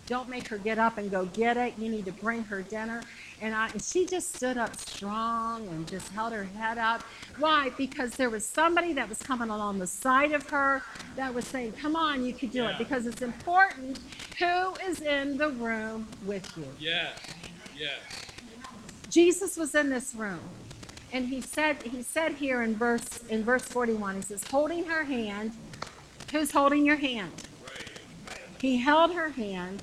Don't 0.06 0.28
make 0.28 0.46
her 0.48 0.58
get 0.58 0.78
up 0.78 0.98
and 0.98 1.10
go 1.10 1.26
get 1.26 1.56
it. 1.56 1.74
You 1.78 1.90
need 1.90 2.04
to 2.04 2.12
bring 2.12 2.44
her 2.44 2.62
dinner. 2.62 3.02
And, 3.42 3.54
I, 3.54 3.68
and 3.68 3.82
she 3.82 4.06
just 4.06 4.34
stood 4.34 4.56
up 4.56 4.76
strong 4.76 5.68
and 5.68 5.86
just 5.86 6.08
held 6.12 6.32
her 6.32 6.44
head 6.44 6.78
up. 6.78 7.02
Why? 7.38 7.70
Because 7.76 8.12
there 8.12 8.30
was 8.30 8.46
somebody 8.46 8.94
that 8.94 9.08
was 9.08 9.18
coming 9.18 9.50
along 9.50 9.78
the 9.78 9.86
side 9.86 10.32
of 10.32 10.48
her 10.48 10.82
that 11.16 11.34
was 11.34 11.46
saying, 11.46 11.72
Come 11.72 11.96
on, 11.96 12.24
you 12.24 12.32
could 12.32 12.50
do 12.50 12.64
it. 12.66 12.78
Because 12.78 13.06
it's 13.06 13.20
important 13.20 13.98
who 14.38 14.74
is 14.86 15.02
in 15.02 15.36
the 15.36 15.50
room 15.50 16.08
with 16.24 16.50
you. 16.56 16.66
Yes. 16.78 17.18
Yes. 17.76 17.98
Jesus 19.10 19.56
was 19.56 19.74
in 19.74 19.90
this 19.90 20.14
room. 20.14 20.40
And 21.12 21.28
he 21.28 21.40
said, 21.40 21.82
he 21.82 22.02
said 22.02 22.32
here 22.32 22.62
in 22.62 22.74
verse 22.74 23.22
in 23.28 23.44
verse 23.44 23.62
41, 23.62 24.16
he 24.16 24.22
says, 24.22 24.44
holding 24.44 24.84
her 24.84 25.04
hand. 25.04 25.52
Who's 26.32 26.50
holding 26.50 26.84
your 26.84 26.96
hand? 26.96 27.32
He 28.60 28.78
held 28.78 29.14
her 29.14 29.28
hand 29.30 29.82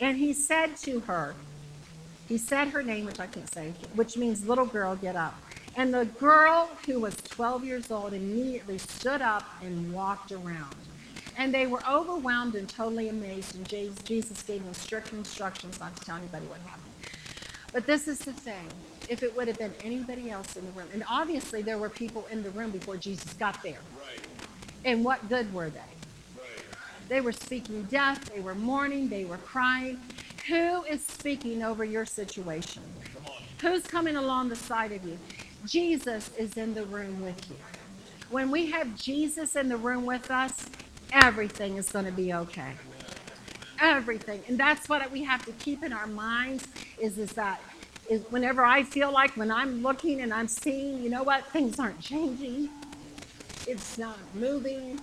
and 0.00 0.16
he 0.16 0.32
said 0.32 0.76
to 0.78 1.00
her, 1.00 1.34
he 2.28 2.36
said 2.36 2.68
her 2.68 2.82
name, 2.82 3.06
which 3.06 3.20
I 3.20 3.26
can't 3.26 3.52
say, 3.52 3.72
which 3.94 4.16
means 4.16 4.46
little 4.46 4.66
girl, 4.66 4.94
get 4.96 5.16
up. 5.16 5.34
And 5.76 5.94
the 5.94 6.04
girl 6.04 6.68
who 6.86 7.00
was 7.00 7.16
12 7.16 7.64
years 7.64 7.90
old 7.90 8.12
immediately 8.12 8.78
stood 8.78 9.22
up 9.22 9.44
and 9.62 9.92
walked 9.92 10.32
around. 10.32 10.74
And 11.38 11.54
they 11.54 11.66
were 11.66 11.80
overwhelmed 11.88 12.56
and 12.56 12.68
totally 12.68 13.08
amazed. 13.08 13.54
And 13.54 13.66
Jesus 14.04 14.42
gave 14.42 14.64
them 14.64 14.74
strict 14.74 15.12
instructions 15.12 15.78
not 15.78 15.96
to 15.96 16.04
tell 16.04 16.16
anybody 16.16 16.46
what 16.46 16.58
happened. 16.60 16.84
But 17.72 17.86
this 17.86 18.08
is 18.08 18.18
the 18.18 18.32
thing. 18.32 18.66
If 19.08 19.22
it 19.22 19.34
would 19.36 19.48
have 19.48 19.58
been 19.58 19.72
anybody 19.82 20.30
else 20.30 20.56
in 20.56 20.66
the 20.66 20.72
room, 20.72 20.88
and 20.92 21.04
obviously 21.08 21.62
there 21.62 21.78
were 21.78 21.88
people 21.88 22.26
in 22.30 22.42
the 22.42 22.50
room 22.50 22.70
before 22.70 22.96
Jesus 22.96 23.32
got 23.34 23.62
there. 23.62 23.78
Right. 24.00 24.20
And 24.84 25.04
what 25.04 25.26
good 25.28 25.52
were 25.54 25.70
they? 25.70 25.78
Right. 26.36 26.46
They 27.08 27.20
were 27.20 27.32
speaking 27.32 27.84
death, 27.84 28.30
they 28.34 28.40
were 28.40 28.54
mourning, 28.54 29.08
they 29.08 29.24
were 29.24 29.38
crying. 29.38 29.98
Who 30.48 30.82
is 30.84 31.04
speaking 31.04 31.62
over 31.62 31.84
your 31.84 32.06
situation? 32.06 32.82
Who's 33.60 33.82
coming 33.82 34.16
along 34.16 34.48
the 34.48 34.56
side 34.56 34.92
of 34.92 35.04
you? 35.04 35.18
Jesus 35.66 36.30
is 36.38 36.56
in 36.56 36.72
the 36.72 36.86
room 36.86 37.20
with 37.22 37.50
you. 37.50 37.56
When 38.30 38.50
we 38.50 38.66
have 38.70 38.96
Jesus 38.96 39.56
in 39.56 39.68
the 39.68 39.76
room 39.76 40.06
with 40.06 40.30
us, 40.30 40.70
everything 41.12 41.76
is 41.76 41.90
going 41.90 42.06
to 42.06 42.12
be 42.12 42.32
okay. 42.32 42.72
Everything. 43.80 44.42
And 44.48 44.56
that's 44.58 44.88
what 44.88 45.10
we 45.10 45.22
have 45.24 45.44
to 45.44 45.52
keep 45.52 45.84
in 45.84 45.92
our 45.92 46.06
minds 46.06 46.66
is, 46.98 47.18
is 47.18 47.32
that 47.32 47.60
is 48.08 48.22
whenever 48.30 48.64
I 48.64 48.84
feel 48.84 49.12
like 49.12 49.36
when 49.36 49.50
I'm 49.50 49.82
looking 49.82 50.22
and 50.22 50.32
I'm 50.32 50.48
seeing, 50.48 51.02
you 51.02 51.10
know 51.10 51.24
what, 51.24 51.44
things 51.48 51.78
aren't 51.78 52.00
changing. 52.00 52.70
It's 53.66 53.98
not 53.98 54.18
moving. 54.34 54.98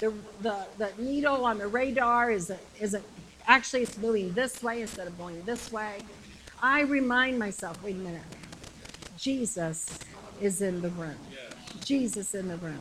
The, 0.00 0.12
the, 0.40 0.64
the 0.78 0.90
needle 0.98 1.44
on 1.44 1.58
the 1.58 1.66
radar 1.66 2.30
isn't, 2.30 2.60
isn't 2.80 3.04
actually 3.46 3.82
it's 3.82 3.98
moving 3.98 4.32
this 4.32 4.62
way 4.62 4.82
instead 4.82 5.06
of 5.06 5.16
going 5.18 5.42
this 5.44 5.70
way. 5.72 5.98
I 6.62 6.82
remind 6.82 7.38
myself, 7.38 7.82
wait 7.82 7.96
a 7.96 7.98
minute, 7.98 8.22
Jesus 9.16 9.98
is 10.40 10.62
in 10.62 10.80
the 10.80 10.90
room. 10.90 11.16
Jesus 11.84 12.34
in 12.34 12.48
the 12.48 12.56
room. 12.56 12.80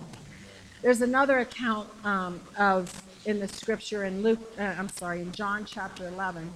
There's 0.81 1.01
another 1.01 1.39
account 1.39 1.89
um, 2.05 2.41
of 2.57 3.03
in 3.25 3.39
the 3.39 3.47
scripture 3.47 4.03
in 4.03 4.21
Luke, 4.21 4.39
uh, 4.59 4.63
I'm 4.63 4.89
sorry, 4.89 5.21
in 5.21 5.31
John 5.31 5.65
chapter 5.65 6.07
11. 6.07 6.51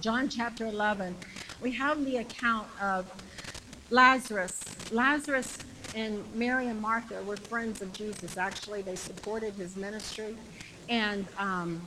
John 0.00 0.28
chapter 0.28 0.66
11, 0.66 1.14
we 1.62 1.72
have 1.72 2.04
the 2.04 2.18
account 2.18 2.68
of 2.82 3.10
Lazarus. 3.90 4.60
Lazarus 4.92 5.58
and 5.94 6.22
Mary 6.34 6.66
and 6.68 6.80
Martha 6.80 7.22
were 7.22 7.36
friends 7.36 7.80
of 7.80 7.92
Jesus. 7.92 8.36
Actually, 8.36 8.82
they 8.82 8.96
supported 8.96 9.54
his 9.54 9.76
ministry 9.76 10.36
and 10.88 11.26
um, 11.38 11.80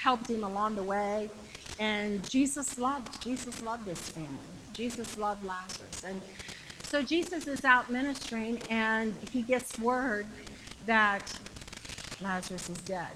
helped 0.00 0.28
him 0.28 0.44
along 0.44 0.76
the 0.76 0.82
way. 0.82 1.30
And 1.78 2.28
Jesus 2.28 2.78
loved 2.78 3.22
Jesus 3.22 3.62
loved 3.62 3.84
this 3.84 4.00
family. 4.00 4.28
Jesus 4.72 5.18
loved 5.18 5.44
Lazarus, 5.44 6.04
and 6.04 6.20
so 6.84 7.02
Jesus 7.02 7.46
is 7.46 7.64
out 7.64 7.90
ministering, 7.90 8.62
and 8.70 9.14
he 9.30 9.42
gets 9.42 9.78
word 9.78 10.26
that 10.86 11.38
Lazarus 12.20 12.70
is 12.70 12.78
dead. 12.78 13.10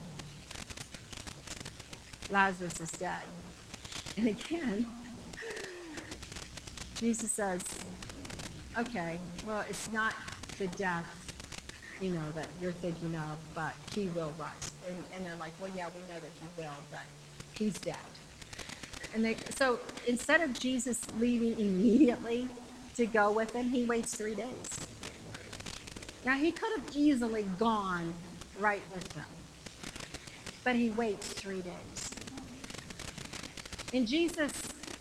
Lazarus 2.31 2.81
is 2.81 2.91
dead. 2.93 3.23
And 4.19 4.29
again, 4.29 4.87
Jesus 6.97 7.33
says, 7.33 7.63
okay, 8.79 9.19
well, 9.47 9.65
it's 9.71 9.91
not 9.91 10.15
the 10.59 10.67
death, 10.67 11.07
you 12.01 12.11
know, 12.11 12.31
that 12.35 12.49
you're 12.61 12.73
thinking 12.73 13.15
of, 13.15 13.39
but 13.55 13.73
he 13.95 14.09
will 14.09 14.35
rise. 14.39 14.72
And, 14.89 14.97
and 15.15 15.25
they're 15.27 15.37
like, 15.37 15.53
well, 15.61 15.71
yeah, 15.77 15.89
we 15.95 16.01
know 16.13 16.21
that 16.21 16.31
he 16.41 16.63
will, 16.63 16.77
but 16.91 17.01
he's 17.55 17.79
dead. 17.79 17.97
And 19.15 19.25
they, 19.25 19.37
so 19.55 19.79
instead 20.07 20.41
of 20.41 20.59
Jesus 20.59 21.01
leaving 21.19 21.59
immediately 21.59 22.49
to 22.97 23.07
go 23.07 23.31
with 23.31 23.53
them, 23.53 23.71
he 23.71 23.85
waits 23.85 24.15
three 24.15 24.35
days. 24.35 24.69
Now, 26.25 26.35
he 26.37 26.53
could 26.53 26.71
have 26.79 26.97
easily 26.97 27.45
gone 27.59 28.15
right 28.59 28.83
with 28.95 29.09
them, 29.11 29.25
but 30.63 30.77
he 30.77 30.91
waits 30.91 31.27
three 31.27 31.63
days. 31.63 32.11
And 33.93 34.07
Jesus, 34.07 34.53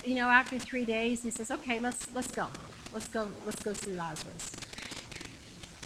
you 0.03 0.15
know, 0.15 0.27
after 0.27 0.57
three 0.57 0.83
days, 0.83 1.23
he 1.23 1.31
says, 1.31 1.51
"Okay, 1.51 1.79
let's 1.79 2.07
let's 2.13 2.27
go, 2.27 2.47
let's 2.93 3.07
go, 3.07 3.29
let's 3.45 3.61
go 3.61 3.71
see 3.73 3.93
Lazarus." 3.93 4.51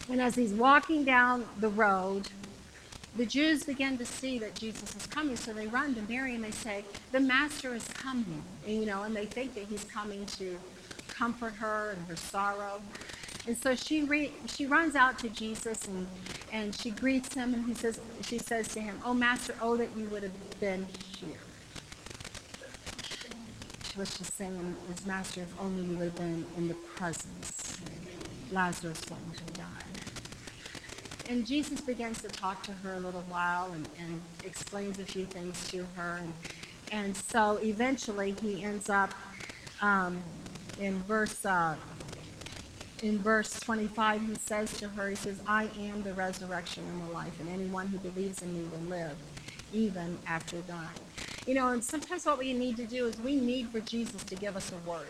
And 0.09 0.21
as 0.21 0.35
he's 0.35 0.53
walking 0.53 1.03
down 1.03 1.45
the 1.59 1.69
road, 1.69 2.29
the 3.15 3.25
Jews 3.25 3.63
begin 3.63 3.97
to 3.97 4.05
see 4.05 4.39
that 4.39 4.55
Jesus 4.55 4.95
is 4.95 5.05
coming, 5.07 5.35
so 5.35 5.53
they 5.53 5.67
run 5.67 5.95
to 5.95 6.01
Mary 6.03 6.35
and 6.35 6.43
they 6.43 6.51
say, 6.51 6.83
"The 7.11 7.19
Master 7.19 7.73
is 7.73 7.87
coming," 7.89 8.43
and, 8.65 8.75
you 8.75 8.85
know, 8.85 9.03
and 9.03 9.15
they 9.15 9.25
think 9.25 9.55
that 9.55 9.65
he's 9.65 9.83
coming 9.85 10.25
to 10.37 10.57
comfort 11.07 11.53
her 11.55 11.95
in 11.97 12.05
her 12.05 12.15
sorrow. 12.15 12.81
And 13.47 13.57
so 13.57 13.75
she 13.75 14.03
re- 14.03 14.33
she 14.47 14.65
runs 14.65 14.95
out 14.95 15.19
to 15.19 15.29
Jesus 15.29 15.85
and 15.85 16.07
and 16.51 16.75
she 16.75 16.89
greets 16.91 17.33
him 17.33 17.53
and 17.53 17.65
he 17.65 17.73
says 17.73 17.99
she 18.21 18.37
says 18.37 18.67
to 18.69 18.81
him, 18.81 18.99
"Oh 19.05 19.13
Master, 19.13 19.55
oh 19.61 19.77
that 19.77 19.95
you 19.95 20.05
would 20.09 20.23
have 20.23 20.59
been 20.59 20.85
here." 21.19 21.39
She 23.95 23.99
was 23.99 24.17
just 24.17 24.35
saying, 24.35 24.75
his 24.89 25.05
master, 25.05 25.39
if 25.43 25.57
only 25.57 25.83
you 25.83 25.97
would 25.97 26.05
have 26.07 26.15
been 26.15 26.45
in 26.57 26.67
the 26.67 26.73
presence, 26.73 27.79
Lazarus 28.51 28.99
wouldn't 29.09 29.39
have 29.39 29.53
died. 29.53 29.84
And 31.27 31.45
Jesus 31.45 31.81
begins 31.81 32.21
to 32.21 32.27
talk 32.27 32.61
to 32.63 32.71
her 32.71 32.93
a 32.93 32.99
little 32.99 33.23
while 33.29 33.71
and, 33.73 33.87
and 33.99 34.21
explains 34.43 34.99
a 34.99 35.05
few 35.05 35.25
things 35.25 35.67
to 35.69 35.85
her. 35.95 36.21
And, 36.21 36.33
and 36.91 37.17
so 37.17 37.57
eventually 37.63 38.35
he 38.41 38.63
ends 38.63 38.89
up 38.89 39.13
um, 39.81 40.21
in 40.79 41.01
verse 41.03 41.45
uh, 41.45 41.75
in 43.03 43.19
verse 43.19 43.59
25, 43.59 44.21
he 44.21 44.35
says 44.35 44.77
to 44.77 44.87
her, 44.89 45.09
he 45.09 45.15
says, 45.15 45.39
I 45.45 45.69
am 45.79 46.01
the 46.01 46.13
resurrection 46.13 46.83
and 46.91 47.07
the 47.07 47.13
life, 47.13 47.39
and 47.39 47.49
anyone 47.49 47.87
who 47.87 47.97
believes 47.97 48.41
in 48.41 48.53
me 48.53 48.67
will 48.71 48.89
live, 48.89 49.15
even 49.73 50.17
after 50.27 50.57
dying. 50.61 50.87
You 51.45 51.55
know, 51.55 51.69
and 51.69 51.83
sometimes 51.83 52.25
what 52.25 52.39
we 52.39 52.53
need 52.53 52.77
to 52.77 52.85
do 52.85 53.05
is 53.05 53.19
we 53.19 53.35
need 53.35 53.69
for 53.69 53.79
Jesus 53.81 54.23
to 54.23 54.35
give 54.35 54.55
us 54.55 54.71
a 54.71 54.89
word. 54.89 55.07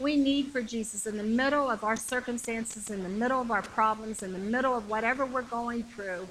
We 0.00 0.16
need 0.16 0.48
for 0.48 0.62
Jesus 0.62 1.06
in 1.06 1.16
the 1.16 1.22
middle 1.22 1.70
of 1.70 1.84
our 1.84 1.96
circumstances, 1.96 2.90
in 2.90 3.02
the 3.02 3.08
middle 3.08 3.40
of 3.40 3.50
our 3.50 3.62
problems, 3.62 4.22
in 4.22 4.32
the 4.32 4.38
middle 4.38 4.76
of 4.76 4.88
whatever 4.88 5.24
we're 5.26 5.42
going 5.42 5.84
through. 5.84 6.26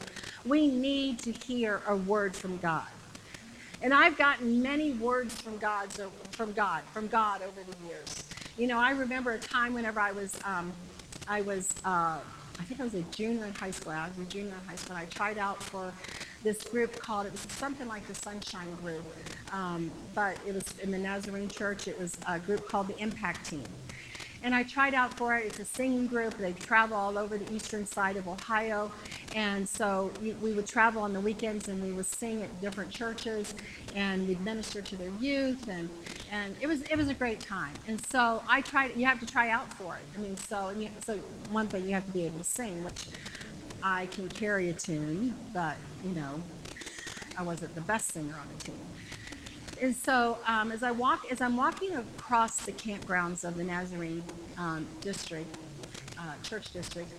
We 0.46 0.68
need 0.68 1.20
to 1.20 1.32
hear 1.32 1.82
a 1.88 1.96
word 1.96 2.36
from 2.36 2.58
God. 2.58 2.88
And 3.82 3.94
I've 3.94 4.18
gotten 4.18 4.62
many 4.62 4.92
words 4.94 5.42
from 5.42 5.58
God, 5.58 5.92
from 6.32 6.52
God, 6.54 6.84
from 6.94 7.08
God 7.08 7.42
over 7.42 7.62
the 7.64 7.88
years. 7.88 8.24
You 8.58 8.68
know, 8.68 8.78
I 8.78 8.92
remember 8.92 9.32
a 9.32 9.40
time 9.40 9.74
whenever 9.74 10.00
I 10.00 10.12
was, 10.12 10.38
um, 10.44 10.72
I 11.28 11.42
was, 11.42 11.70
uh, 11.86 12.20
I 12.62 12.64
think 12.64 12.80
I 12.80 12.84
was 12.84 12.94
a 12.94 13.02
junior 13.02 13.46
in 13.46 13.56
high 13.56 13.72
school. 13.72 13.92
I 13.92 14.08
was 14.08 14.20
a 14.20 14.30
junior 14.30 14.54
in 14.54 14.70
high 14.70 14.76
school. 14.76 14.96
I 14.96 15.06
tried 15.06 15.40
out 15.40 15.64
for 15.64 15.92
this 16.44 16.62
group 16.64 16.96
called, 17.00 17.26
it 17.26 17.32
was 17.32 17.42
something 17.50 17.88
like 17.88 18.06
the 18.06 18.14
Sunshine 18.14 18.72
Group, 18.84 19.04
um, 19.52 19.90
but 20.14 20.38
it 20.48 20.54
was 20.54 20.78
in 20.78 20.92
the 20.92 20.98
Nazarene 21.00 21.50
Church. 21.50 21.88
It 21.88 22.00
was 22.00 22.16
a 22.28 22.38
group 22.38 22.68
called 22.68 22.88
the 22.88 22.98
Impact 23.00 23.50
Team. 23.50 23.64
And 24.44 24.54
I 24.54 24.62
tried 24.62 24.94
out 24.94 25.12
for 25.16 25.36
it. 25.36 25.46
It's 25.48 25.60
a 25.60 25.66
singing 25.66 26.06
group. 26.06 26.38
They 26.38 26.54
travel 26.54 26.98
all 26.98 27.18
over 27.18 27.36
the 27.36 27.52
eastern 27.52 27.88
side 27.88 28.16
of 28.16 28.28
Ohio. 28.28 28.92
And 29.36 29.68
so 29.68 30.12
we, 30.22 30.34
we 30.34 30.54
would 30.54 30.68
travel 30.68 31.02
on 31.02 31.14
the 31.14 31.20
weekends 31.20 31.68
and 31.68 31.82
we 31.82 31.94
would 31.94 32.06
sing 32.06 32.44
at 32.44 32.62
different 32.62 32.92
churches 32.92 33.54
and 33.96 34.28
we'd 34.28 34.42
minister 34.42 34.82
to 34.82 34.96
their 34.96 35.12
youth. 35.20 35.68
And, 35.68 35.90
and 36.32 36.56
it, 36.60 36.68
was, 36.68 36.82
it 36.84 36.98
was 36.98 37.08
a 37.10 37.14
great 37.14 37.40
time. 37.40 37.74
And 37.88 38.04
so 38.08 38.44
I 38.48 38.62
tried, 38.62 38.96
you 38.96 39.06
have 39.06 39.20
to 39.20 39.26
try 39.26 39.50
out 39.50 39.72
for 39.74 39.96
it. 39.96 40.02
I 40.18 40.22
mean, 40.22 40.36
so, 40.38 40.70
you, 40.72 40.90
so 41.06 41.18
one 41.50 41.68
thing 41.68 41.86
you 41.86 41.94
have 41.94 42.06
to 42.06 42.12
be 42.12 42.26
able 42.26 42.40
to 42.40 42.44
sing, 42.44 42.84
which 42.84 43.08
I 43.82 44.08
can 44.08 44.28
carry 44.30 44.70
a 44.70 44.74
tune, 44.74 45.34
but, 45.54 45.78
you 46.04 46.12
know, 46.12 46.42
I 47.38 47.44
wasn't 47.44 47.74
the 47.76 47.82
best 47.82 48.12
singer 48.12 48.36
on 48.36 48.48
the 48.58 48.64
team 48.64 48.80
and 49.82 49.96
so 49.96 50.38
um, 50.46 50.72
as 50.72 50.84
I 50.84 50.92
walk, 50.92 51.26
as 51.32 51.42
I'm 51.42 51.58
walking 51.58 51.96
across 51.96 52.58
the 52.58 52.72
campgrounds 52.72 53.44
of 53.44 53.58
the 53.58 53.64
Nazarene 53.64 54.24
um, 54.58 54.88
district, 55.02 55.58
uh, 56.20 56.34
church 56.44 56.72
district, 56.72 57.12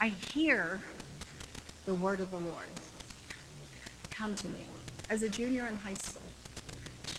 I 0.00 0.08
hear 0.08 0.80
the 1.86 1.94
word 1.94 2.20
of 2.20 2.30
the 2.30 2.38
Lord 2.38 2.66
come 4.10 4.34
to 4.34 4.48
me 4.48 4.66
as 5.08 5.22
a 5.22 5.28
junior 5.28 5.66
in 5.66 5.76
high 5.76 5.94
school. 5.94 6.22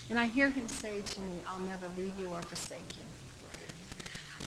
And 0.10 0.20
I 0.20 0.26
hear 0.26 0.50
him 0.50 0.68
say 0.68 1.02
to 1.02 1.22
me, 1.22 1.40
I'll 1.48 1.60
never 1.60 1.88
leave 1.98 2.14
you 2.20 2.28
or 2.28 2.42
forsake 2.44 2.96
you. 2.96 3.04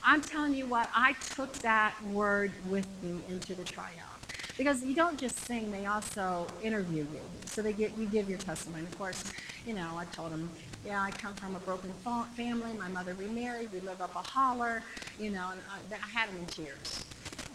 I'm 0.04 0.22
telling 0.22 0.54
you 0.54 0.66
what, 0.66 0.88
I 0.94 1.14
took 1.34 1.52
that 1.58 1.94
word 2.06 2.52
with 2.68 2.86
me 3.02 3.20
into 3.28 3.54
the 3.54 3.64
tryout 3.64 4.10
because 4.56 4.82
you 4.84 4.94
don't 4.94 5.18
just 5.18 5.38
sing; 5.46 5.70
they 5.70 5.86
also 5.86 6.46
interview 6.62 7.02
you. 7.02 7.20
So 7.44 7.60
they 7.62 7.72
get 7.72 7.96
you 7.98 8.06
give 8.06 8.28
your 8.28 8.38
testimony. 8.38 8.84
Of 8.84 8.96
course, 8.96 9.24
you 9.66 9.74
know 9.74 9.96
I 9.96 10.06
told 10.06 10.32
them, 10.32 10.48
yeah, 10.86 11.02
I 11.02 11.10
come 11.10 11.34
from 11.34 11.54
a 11.54 11.58
broken 11.60 11.92
family. 12.34 12.72
My 12.78 12.88
mother 12.88 13.14
remarried. 13.14 13.70
We 13.72 13.80
live 13.80 14.00
up 14.00 14.14
a 14.14 14.18
holler. 14.18 14.82
You 15.18 15.30
know, 15.30 15.48
and 15.52 15.60
uh, 15.60 15.96
I, 15.96 15.96
I 15.96 16.18
had 16.18 16.30
them 16.30 16.38
in 16.38 16.46
tears. 16.46 17.04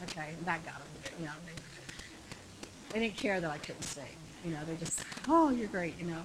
Okay, 0.04 0.30
that 0.46 0.66
got 0.66 0.76
them. 0.76 1.14
You 1.20 1.26
know, 1.26 1.32
they, 1.46 2.94
they 2.94 3.06
didn't 3.08 3.18
care 3.18 3.40
that 3.40 3.50
I 3.50 3.58
couldn't 3.58 3.84
sing. 3.84 4.04
You 4.44 4.52
know, 4.52 4.60
they 4.68 4.76
just, 4.76 5.02
oh, 5.28 5.50
you're 5.50 5.68
great. 5.68 5.98
You 6.00 6.08
know. 6.08 6.22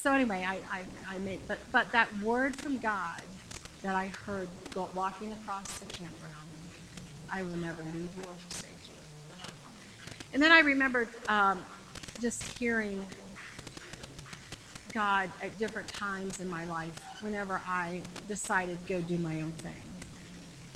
So 0.00 0.12
anyway, 0.12 0.44
I, 0.48 0.58
I, 0.72 0.82
I 1.08 1.18
made, 1.18 1.40
but 1.46 1.58
but 1.70 1.92
that 1.92 2.08
word 2.20 2.56
from 2.56 2.78
God 2.78 3.22
that 3.82 3.94
I 3.94 4.08
heard 4.26 4.48
walking 4.94 5.32
across 5.32 5.78
the 5.78 5.86
campground, 5.86 6.34
I 7.32 7.42
will 7.42 7.56
never 7.56 7.82
leave 7.82 8.08
you 8.16 8.22
or 8.22 8.34
forsake 8.48 8.70
and 10.32 10.42
then 10.42 10.52
I 10.52 10.60
remember 10.60 11.08
um, 11.28 11.60
just 12.20 12.42
hearing 12.58 13.04
God 14.92 15.30
at 15.42 15.58
different 15.58 15.88
times 15.88 16.40
in 16.40 16.48
my 16.48 16.64
life 16.66 16.92
whenever 17.20 17.60
I 17.66 18.02
decided 18.28 18.78
to 18.86 18.92
go 18.92 19.00
do 19.00 19.18
my 19.18 19.40
own 19.40 19.52
thing. 19.52 19.89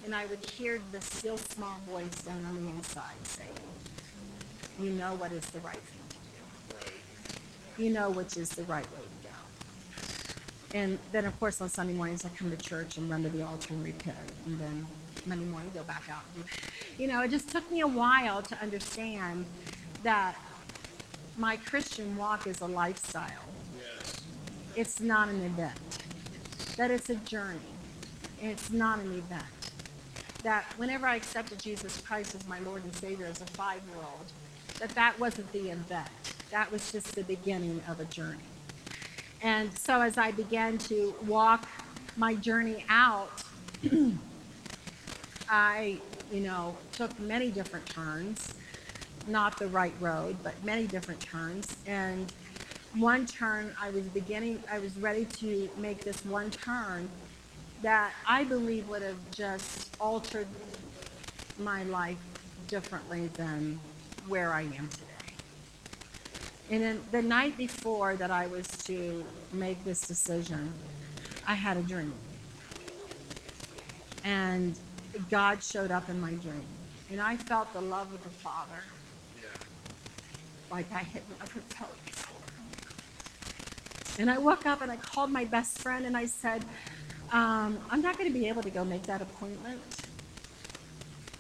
And 0.05 0.15
I 0.15 0.27
would 0.27 0.45
hear 0.45 0.81
the 0.93 1.01
still 1.01 1.39
small 1.39 1.79
voice 1.89 2.23
down 2.23 2.45
on 2.45 2.55
the 2.63 2.71
inside 2.73 3.17
saying, 3.23 3.49
You 4.79 4.91
know 4.91 5.15
what 5.15 5.33
is 5.33 5.45
the 5.47 5.61
right 5.61 5.79
thing 5.79 6.01
to 6.11 6.87
do. 7.77 7.83
You 7.85 7.91
know 7.91 8.11
which 8.11 8.37
is 8.37 8.51
the 8.51 8.65
right 8.65 8.85
way 8.93 8.99
to 9.03 9.29
go. 9.29 10.79
And 10.79 10.99
then, 11.13 11.25
of 11.25 11.39
course, 11.41 11.61
on 11.61 11.69
Sunday 11.71 11.95
mornings, 11.95 12.25
I 12.25 12.29
come 12.31 12.51
to 12.51 12.57
church 12.57 12.99
and 12.99 13.09
run 13.09 13.23
to 13.23 13.31
the 13.31 13.43
altar 13.43 13.73
and 13.73 13.83
repent. 13.83 14.17
And 14.45 14.61
then 14.61 14.87
Monday 15.25 15.47
morning, 15.47 15.71
go 15.73 15.83
back 15.85 16.03
out. 16.11 16.23
And, 16.35 16.45
You 16.99 17.07
know, 17.07 17.23
it 17.23 17.31
just 17.31 17.49
took 17.49 17.69
me 17.71 17.81
a 17.81 17.87
while 17.87 18.43
to 18.43 18.61
understand 18.61 19.47
that 20.03 20.37
my 21.39 21.57
Christian 21.57 22.17
walk 22.17 22.47
is 22.47 22.61
a 22.61 22.67
lifestyle. 22.67 23.31
Yes. 23.79 24.21
It's 24.77 25.01
not 25.01 25.29
an 25.29 25.43
event. 25.43 25.79
That 26.77 26.91
it's 26.91 27.09
a 27.09 27.17
journey. 27.17 27.59
It's 28.43 28.71
not 28.71 28.99
an 28.99 29.13
event. 29.15 29.45
That 30.45 30.67
whenever 30.77 31.07
I 31.07 31.17
accepted 31.17 31.59
Jesus 31.59 32.01
Christ 32.01 32.35
as 32.35 32.47
my 32.47 32.61
Lord 32.61 32.85
and 32.85 32.95
Savior 32.95 33.27
as 33.27 33.41
a 33.41 33.47
five-year-old, 33.47 34.33
that 34.79 34.91
that 34.91 35.19
wasn't 35.19 35.51
the 35.53 35.71
event. 35.71 36.09
That 36.51 36.71
was 36.71 36.93
just 36.93 37.15
the 37.15 37.25
beginning 37.25 37.83
of 37.89 37.99
a 37.99 38.05
journey. 38.05 38.39
And 39.43 39.77
so 39.77 40.01
as 40.01 40.17
I 40.19 40.31
began 40.31 40.79
to 40.79 41.15
walk 41.27 41.67
my 42.17 42.35
journey 42.35 42.85
out, 42.89 43.43
I, 45.51 45.99
you 46.33 46.41
know, 46.41 46.77
took 46.93 47.19
many 47.19 47.51
different 47.51 47.87
turns, 47.87 48.55
not 49.27 49.59
the 49.59 49.69
right 49.69 49.95
road, 50.01 50.37
but 50.43 50.55
many 50.65 50.87
different 50.87 51.21
turns. 51.21 51.77
And 51.87 52.33
one 52.97 53.27
turn, 53.27 53.75
I 53.81 53.91
was 53.91 54.05
beginning, 54.07 54.63
I 54.71 54.79
was 54.79 54.97
ready 54.99 55.25
to 55.25 55.69
make 55.79 56.05
this 56.05 56.25
one 56.25 56.51
turn 56.51 57.09
that 57.83 58.13
I 58.27 58.45
believe 58.45 58.89
would 58.89 59.03
have 59.03 59.19
just 59.31 59.95
altered 60.01 60.49
my 61.59 61.85
life 61.85 62.19
differently 62.69 63.29
than 63.35 63.79
where 64.29 64.53
I 64.53 64.63
am 64.63 64.89
today. 64.89 65.05
And 66.71 66.83
then 66.83 67.01
the 67.13 67.23
night 67.23 67.57
before 67.59 68.17
that 68.17 68.31
I 68.31 68.47
was 68.47 68.67
to 68.85 69.25
make 69.53 69.85
this 69.85 70.01
decision, 70.01 70.73
I 71.47 71.55
had 71.55 71.77
a 71.77 71.83
dream. 71.83 72.15
And 74.25 74.79
God 75.31 75.63
showed 75.63 75.91
up 75.91 76.09
in 76.09 76.21
my 76.21 76.33
dream. 76.33 76.65
And 77.11 77.21
I 77.21 77.37
felt 77.37 77.73
the 77.75 77.83
love 77.83 78.13
of 78.15 78.23
the 78.25 78.31
Father 78.31 78.83
yeah. 79.37 79.45
like 80.71 80.91
I 80.91 81.03
had 81.03 81.23
never 81.39 81.61
felt 81.61 82.05
before. 82.07 82.41
And 84.19 84.31
I 84.31 84.39
woke 84.39 84.65
up 84.65 84.81
and 84.81 84.91
I 84.91 84.97
called 84.97 85.31
my 85.31 85.45
best 85.45 85.79
friend 85.81 86.07
and 86.07 86.17
I 86.17 86.27
said, 86.27 86.65
um, 87.35 87.79
I'm 87.91 88.03
not 88.03 88.19
going 88.19 88.33
to 88.33 88.39
be 88.39 88.49
able 88.49 88.63
to 88.63 88.71
go 88.71 88.85
make 88.85 89.05
that 89.05 89.23
appointment. 89.23 89.83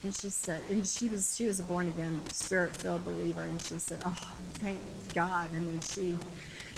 And 0.04 0.14
she 0.14 0.30
said, 0.30 0.62
and 0.70 0.86
she 0.86 1.08
was 1.08 1.36
she 1.36 1.46
was 1.46 1.60
a 1.60 1.64
born 1.64 1.88
again, 1.88 2.20
spirit 2.32 2.76
filled 2.76 3.04
believer, 3.06 3.42
and 3.42 3.60
she 3.62 3.78
said, 3.78 4.02
"Oh, 4.06 4.16
thank 4.56 4.80
God!" 5.14 5.50
And 5.52 5.68
then 5.68 5.80
she 5.80 6.18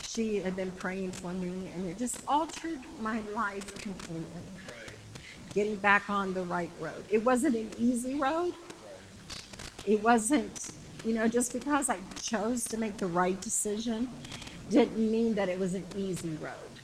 she 0.07 0.37
had 0.39 0.57
been 0.57 0.73
praying 0.73 1.13
for 1.13 1.33
me, 1.33 1.71
and 1.75 1.89
it 1.89 1.99
just 1.99 2.21
altered 2.29 2.81
my 3.01 3.21
life 3.35 3.75
completely 3.81 4.25
getting 5.55 5.77
back 5.77 6.11
on 6.11 6.35
the 6.35 6.43
right 6.45 6.71
road. 6.81 7.05
It 7.11 7.25
wasn't 7.25 7.57
an 7.57 7.71
easy 7.79 8.17
road. 8.17 8.55
It 9.87 10.03
wasn't, 10.03 10.71
you 11.05 11.15
know, 11.15 11.29
just 11.29 11.53
because 11.53 11.89
I 11.91 11.99
chose 12.23 12.65
to 12.67 12.79
make 12.79 12.99
the 12.99 13.09
right 13.09 13.41
decision 13.41 14.09
didn't 14.71 14.99
mean 14.99 15.35
that 15.37 15.49
it 15.49 15.59
was 15.59 15.75
an 15.75 15.87
easy 15.97 16.31
road. 16.43 16.76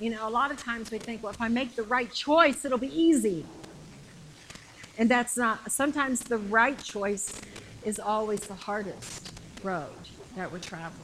You 0.00 0.10
know, 0.10 0.26
a 0.26 0.30
lot 0.30 0.50
of 0.50 0.62
times 0.62 0.90
we 0.90 0.98
think, 0.98 1.22
well, 1.22 1.32
if 1.32 1.40
I 1.40 1.48
make 1.48 1.76
the 1.76 1.84
right 1.84 2.12
choice, 2.12 2.64
it'll 2.64 2.78
be 2.78 2.94
easy. 2.94 3.44
And 4.98 5.10
that's 5.10 5.36
not, 5.36 5.70
sometimes 5.70 6.20
the 6.20 6.38
right 6.38 6.78
choice 6.82 7.40
is 7.84 7.98
always 7.98 8.40
the 8.40 8.54
hardest 8.54 9.32
road 9.62 9.88
that 10.36 10.50
we're 10.50 10.58
traveling. 10.58 11.00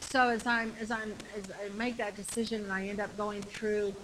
So 0.00 0.28
as 0.28 0.46
I'm, 0.46 0.72
as 0.80 0.90
I'm, 0.90 1.14
as 1.36 1.44
I 1.50 1.74
make 1.76 1.96
that 1.96 2.16
decision 2.16 2.62
and 2.62 2.72
I 2.72 2.86
end 2.86 3.00
up 3.00 3.14
going 3.16 3.42
through 3.42 3.94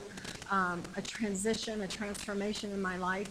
um, 0.50 0.82
a 0.96 1.02
transition, 1.02 1.80
a 1.82 1.88
transformation 1.88 2.72
in 2.72 2.82
my 2.82 2.96
life. 2.96 3.28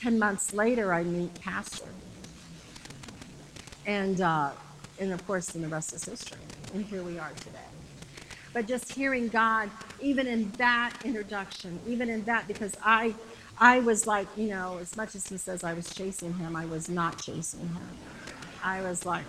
Ten 0.00 0.18
months 0.18 0.52
later, 0.52 0.92
I 0.92 1.02
meet 1.04 1.34
Pastor. 1.40 1.88
And, 3.86 4.20
uh, 4.20 4.50
and 4.98 5.12
of 5.12 5.26
course, 5.26 5.46
then 5.46 5.62
the 5.62 5.68
rest 5.68 5.92
is 5.92 6.04
history. 6.04 6.38
And 6.74 6.84
here 6.84 7.02
we 7.02 7.18
are 7.18 7.30
today. 7.36 7.58
But 8.52 8.66
just 8.66 8.92
hearing 8.92 9.28
God, 9.28 9.70
even 10.00 10.26
in 10.26 10.50
that 10.52 10.94
introduction, 11.04 11.78
even 11.86 12.08
in 12.08 12.24
that, 12.24 12.48
because 12.48 12.74
I, 12.84 13.14
I 13.58 13.80
was 13.80 14.06
like, 14.06 14.26
you 14.36 14.48
know, 14.48 14.78
as 14.80 14.96
much 14.96 15.14
as 15.14 15.26
he 15.28 15.36
says 15.36 15.64
I 15.64 15.74
was 15.74 15.92
chasing 15.94 16.34
him, 16.34 16.56
I 16.56 16.66
was 16.66 16.88
not 16.88 17.20
chasing 17.22 17.60
him. 17.60 17.88
I 18.64 18.82
was 18.82 19.06
like, 19.06 19.26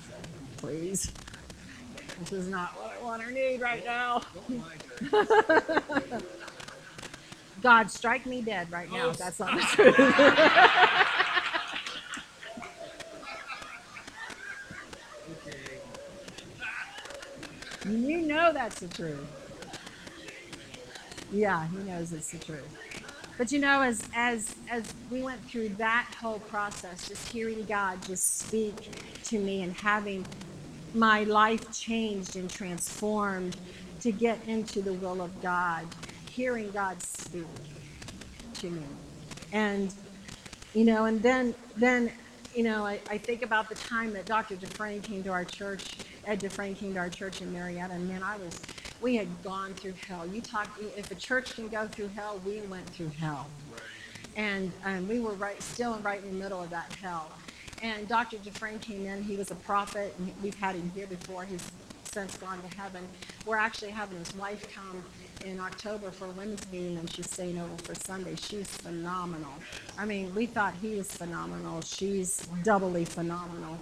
please, 0.58 1.12
this 2.20 2.32
is 2.32 2.48
not 2.48 2.70
what 2.76 2.92
I 2.98 3.02
want 3.04 3.22
or 3.22 3.30
need 3.30 3.60
right 3.60 3.84
now. 3.84 4.22
God, 7.62 7.90
strike 7.90 8.26
me 8.26 8.42
dead 8.42 8.70
right 8.70 8.90
now 8.92 9.12
that's 9.12 9.40
not 9.40 9.52
the 9.54 9.60
truth. 9.62 9.96
that's 18.66 18.80
the 18.80 18.88
truth. 18.88 19.24
Yeah, 21.30 21.68
he 21.68 21.76
knows 21.88 22.12
it's 22.12 22.32
the 22.32 22.38
truth. 22.38 22.66
But 23.38 23.52
you 23.52 23.60
know, 23.60 23.82
as 23.82 24.02
as 24.12 24.56
as 24.68 24.92
we 25.08 25.22
went 25.22 25.40
through 25.44 25.68
that 25.70 26.12
whole 26.20 26.40
process, 26.40 27.06
just 27.06 27.28
hearing 27.28 27.64
God 27.66 28.04
just 28.04 28.38
speak 28.40 28.74
to 29.24 29.38
me 29.38 29.62
and 29.62 29.72
having 29.72 30.26
my 30.94 31.22
life 31.22 31.70
changed 31.72 32.34
and 32.34 32.50
transformed 32.50 33.56
to 34.00 34.10
get 34.10 34.40
into 34.48 34.82
the 34.82 34.94
will 34.94 35.22
of 35.22 35.40
God, 35.40 35.86
hearing 36.30 36.68
God 36.72 37.00
speak 37.00 37.46
to 38.54 38.68
me. 38.68 38.82
And 39.52 39.94
you 40.74 40.84
know, 40.84 41.04
and 41.04 41.22
then 41.22 41.54
then 41.76 42.10
you 42.56 42.64
know, 42.64 42.86
I, 42.86 42.98
I 43.10 43.18
think 43.18 43.42
about 43.42 43.68
the 43.68 43.74
time 43.74 44.14
that 44.14 44.24
Dr. 44.24 44.56
Dufresne 44.56 45.02
came 45.02 45.22
to 45.24 45.30
our 45.30 45.44
church, 45.44 45.98
Came 46.26 46.94
to 46.94 46.98
our 46.98 47.08
church 47.08 47.40
in 47.40 47.52
Marietta, 47.52 47.94
and 47.94 48.08
man, 48.08 48.22
I 48.22 48.36
was 48.38 48.60
we 49.00 49.16
had 49.16 49.28
gone 49.42 49.74
through 49.74 49.94
hell. 50.08 50.26
You 50.26 50.40
talk, 50.40 50.68
if 50.96 51.10
a 51.10 51.14
church 51.14 51.54
can 51.54 51.68
go 51.68 51.86
through 51.86 52.08
hell, 52.08 52.40
we 52.44 52.60
went 52.62 52.88
through 52.90 53.10
hell. 53.10 53.46
And, 54.36 54.72
and 54.84 55.08
we 55.08 55.20
were 55.20 55.34
right, 55.34 55.60
still 55.62 55.98
right 55.98 56.22
in 56.22 56.30
the 56.30 56.42
middle 56.42 56.62
of 56.62 56.70
that 56.70 56.92
hell. 57.00 57.30
And 57.82 58.08
Dr. 58.08 58.38
Dufresne 58.38 58.78
came 58.78 59.06
in. 59.06 59.22
He 59.22 59.36
was 59.36 59.50
a 59.50 59.54
prophet, 59.54 60.14
and 60.18 60.32
we've 60.42 60.54
had 60.54 60.74
him 60.74 60.90
here 60.94 61.06
before. 61.06 61.44
He's 61.44 61.70
since 62.04 62.36
gone 62.38 62.58
to 62.62 62.76
heaven. 62.76 63.06
We're 63.44 63.58
actually 63.58 63.90
having 63.90 64.18
his 64.18 64.34
wife 64.36 64.66
come 64.74 65.04
in 65.44 65.60
October 65.60 66.10
for 66.10 66.24
a 66.24 66.30
women's 66.30 66.66
meeting, 66.72 66.96
and 66.96 67.10
she's 67.10 67.30
staying 67.30 67.58
over 67.58 67.76
for 67.82 67.94
Sunday. 67.94 68.34
She's 68.36 68.68
phenomenal. 68.68 69.52
I 69.98 70.06
mean, 70.06 70.34
we 70.34 70.46
thought 70.46 70.74
he 70.80 70.96
was 70.96 71.12
phenomenal. 71.12 71.82
She's 71.82 72.38
doubly 72.62 73.04
phenomenal. 73.04 73.78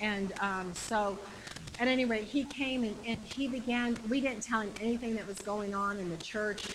And 0.00 0.32
um, 0.40 0.74
so 0.74 1.18
at 1.78 1.88
any 1.88 2.04
rate, 2.04 2.24
he 2.24 2.44
came 2.44 2.84
and, 2.84 2.96
and 3.06 3.18
he 3.24 3.48
began, 3.48 3.96
we 4.08 4.20
didn't 4.20 4.42
tell 4.42 4.60
him 4.60 4.72
anything 4.80 5.14
that 5.16 5.26
was 5.26 5.38
going 5.38 5.74
on 5.74 5.98
in 5.98 6.08
the 6.08 6.16
church, 6.16 6.68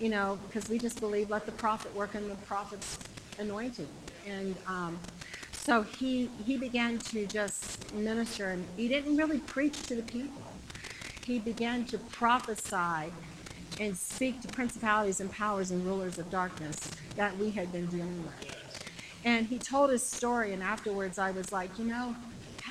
you 0.00 0.08
know, 0.08 0.38
because 0.46 0.68
we 0.68 0.78
just 0.78 1.00
believe 1.00 1.30
let 1.30 1.46
the 1.46 1.52
prophet 1.52 1.94
work 1.94 2.14
in 2.14 2.28
the 2.28 2.34
prophet's 2.46 2.98
anointing. 3.38 3.88
And 4.26 4.56
um, 4.66 4.98
so 5.52 5.82
he, 5.82 6.30
he 6.44 6.56
began 6.56 6.98
to 6.98 7.26
just 7.26 7.92
minister, 7.94 8.50
and 8.50 8.64
he 8.76 8.88
didn't 8.88 9.16
really 9.16 9.38
preach 9.38 9.82
to 9.84 9.94
the 9.94 10.02
people. 10.02 10.42
He 11.24 11.38
began 11.38 11.84
to 11.86 11.98
prophesy 11.98 13.12
and 13.80 13.96
speak 13.96 14.40
to 14.42 14.48
principalities 14.48 15.20
and 15.20 15.30
powers 15.30 15.70
and 15.70 15.84
rulers 15.84 16.18
of 16.18 16.30
darkness 16.30 16.78
that 17.16 17.36
we 17.38 17.50
had 17.50 17.72
been 17.72 17.86
dealing 17.86 18.22
with. 18.24 18.56
And 19.24 19.46
he 19.46 19.58
told 19.58 19.90
his 19.90 20.02
story, 20.06 20.52
and 20.52 20.62
afterwards 20.62 21.18
I 21.18 21.30
was 21.30 21.50
like, 21.50 21.78
you 21.78 21.86
know, 21.86 22.14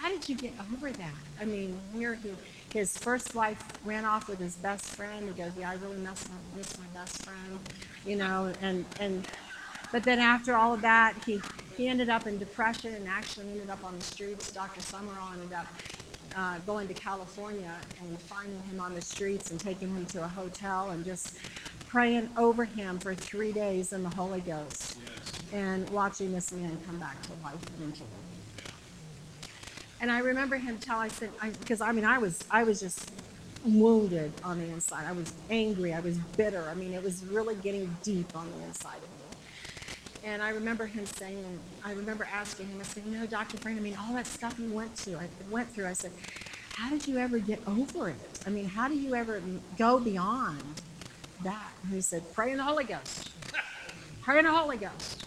how 0.03 0.09
did 0.09 0.27
you 0.27 0.35
get 0.35 0.51
over 0.73 0.91
that? 0.91 1.13
I 1.39 1.45
mean, 1.45 1.79
here 1.95 2.15
he, 2.15 2.31
his 2.77 2.97
first 2.97 3.35
wife 3.35 3.63
ran 3.85 4.03
off 4.03 4.27
with 4.27 4.37
his 4.37 4.57
best 4.57 4.85
friend. 4.87 5.29
He 5.29 5.41
goes, 5.41 5.53
yeah, 5.57 5.69
I 5.69 5.75
really 5.75 5.95
miss 5.95 6.27
my, 6.27 6.57
miss 6.57 6.77
my 6.77 6.87
best 6.93 7.23
friend, 7.23 7.57
you 8.05 8.17
know, 8.17 8.53
and, 8.61 8.83
and, 8.99 9.25
but 9.93 10.03
then 10.03 10.19
after 10.19 10.55
all 10.55 10.73
of 10.73 10.81
that, 10.81 11.15
he, 11.25 11.39
he 11.77 11.87
ended 11.87 12.09
up 12.09 12.27
in 12.27 12.37
depression 12.37 12.93
and 12.93 13.07
actually 13.07 13.49
ended 13.49 13.69
up 13.69 13.81
on 13.85 13.97
the 13.97 14.03
streets. 14.03 14.51
Dr. 14.51 14.81
Sumrall 14.81 15.31
ended 15.31 15.53
up 15.53 15.67
uh, 16.35 16.57
going 16.65 16.89
to 16.89 16.93
California 16.93 17.73
and 18.01 18.19
finding 18.23 18.61
him 18.63 18.81
on 18.81 18.93
the 18.95 19.01
streets 19.01 19.51
and 19.51 19.59
taking 19.59 19.87
him 19.87 20.05
to 20.07 20.21
a 20.21 20.27
hotel 20.27 20.89
and 20.89 21.05
just 21.05 21.37
praying 21.87 22.29
over 22.35 22.65
him 22.65 22.99
for 22.99 23.15
three 23.15 23.53
days 23.53 23.93
in 23.93 24.03
the 24.03 24.09
Holy 24.09 24.41
Ghost 24.41 24.97
yes. 25.05 25.31
and 25.53 25.89
watching 25.91 26.33
this 26.33 26.51
man 26.51 26.77
come 26.85 26.99
back 26.99 27.21
to 27.21 27.29
life 27.41 27.63
eventually. 27.77 28.09
And 30.03 30.11
I 30.11 30.19
remember 30.19 30.57
him 30.57 30.79
tell 30.79 30.99
I 30.99 31.07
said 31.07 31.29
because 31.61 31.79
I, 31.79 31.87
I 31.87 31.91
mean 31.93 32.03
I 32.03 32.17
was 32.17 32.43
I 32.51 32.65
was 32.65 32.81
just 32.81 33.09
wounded 33.63 34.33
on 34.43 34.59
the 34.59 34.65
inside. 34.65 35.05
I 35.07 35.13
was 35.13 35.33
angry. 35.49 35.93
I 35.93 36.01
was 36.01 36.17
bitter. 36.35 36.67
I 36.69 36.73
mean 36.73 36.91
it 36.91 37.01
was 37.01 37.23
really 37.23 37.55
getting 37.55 37.95
deep 38.03 38.35
on 38.35 38.51
the 38.51 38.65
inside 38.65 38.97
of 38.97 39.03
me. 39.03 40.27
And 40.29 40.41
I 40.41 40.49
remember 40.49 40.85
him 40.87 41.05
saying, 41.05 41.57
I 41.85 41.93
remember 41.93 42.27
asking 42.33 42.67
him, 42.67 42.81
I 42.81 42.83
said, 42.83 43.03
you 43.05 43.17
know, 43.17 43.25
Dr. 43.25 43.55
Frank, 43.55 43.77
I 43.77 43.81
mean, 43.81 43.97
all 43.97 44.13
that 44.15 44.27
stuff 44.27 44.59
you 44.59 44.73
went 44.73 44.93
to, 44.97 45.17
I 45.17 45.29
went 45.49 45.69
through, 45.69 45.87
I 45.87 45.93
said, 45.93 46.11
how 46.73 46.89
did 46.89 47.07
you 47.07 47.17
ever 47.17 47.39
get 47.39 47.65
over 47.65 48.09
it? 48.09 48.15
I 48.45 48.49
mean, 48.49 48.65
how 48.65 48.89
do 48.89 48.95
you 48.95 49.15
ever 49.15 49.41
go 49.77 49.99
beyond 49.99 50.81
that? 51.45 51.71
And 51.83 51.93
he 51.93 52.01
said, 52.01 52.23
pray 52.33 52.51
in 52.51 52.57
the 52.57 52.63
Holy 52.63 52.83
Ghost. 52.83 53.31
Pray 54.21 54.39
in 54.39 54.45
the 54.45 54.51
Holy 54.51 54.77
Ghost. 54.77 55.25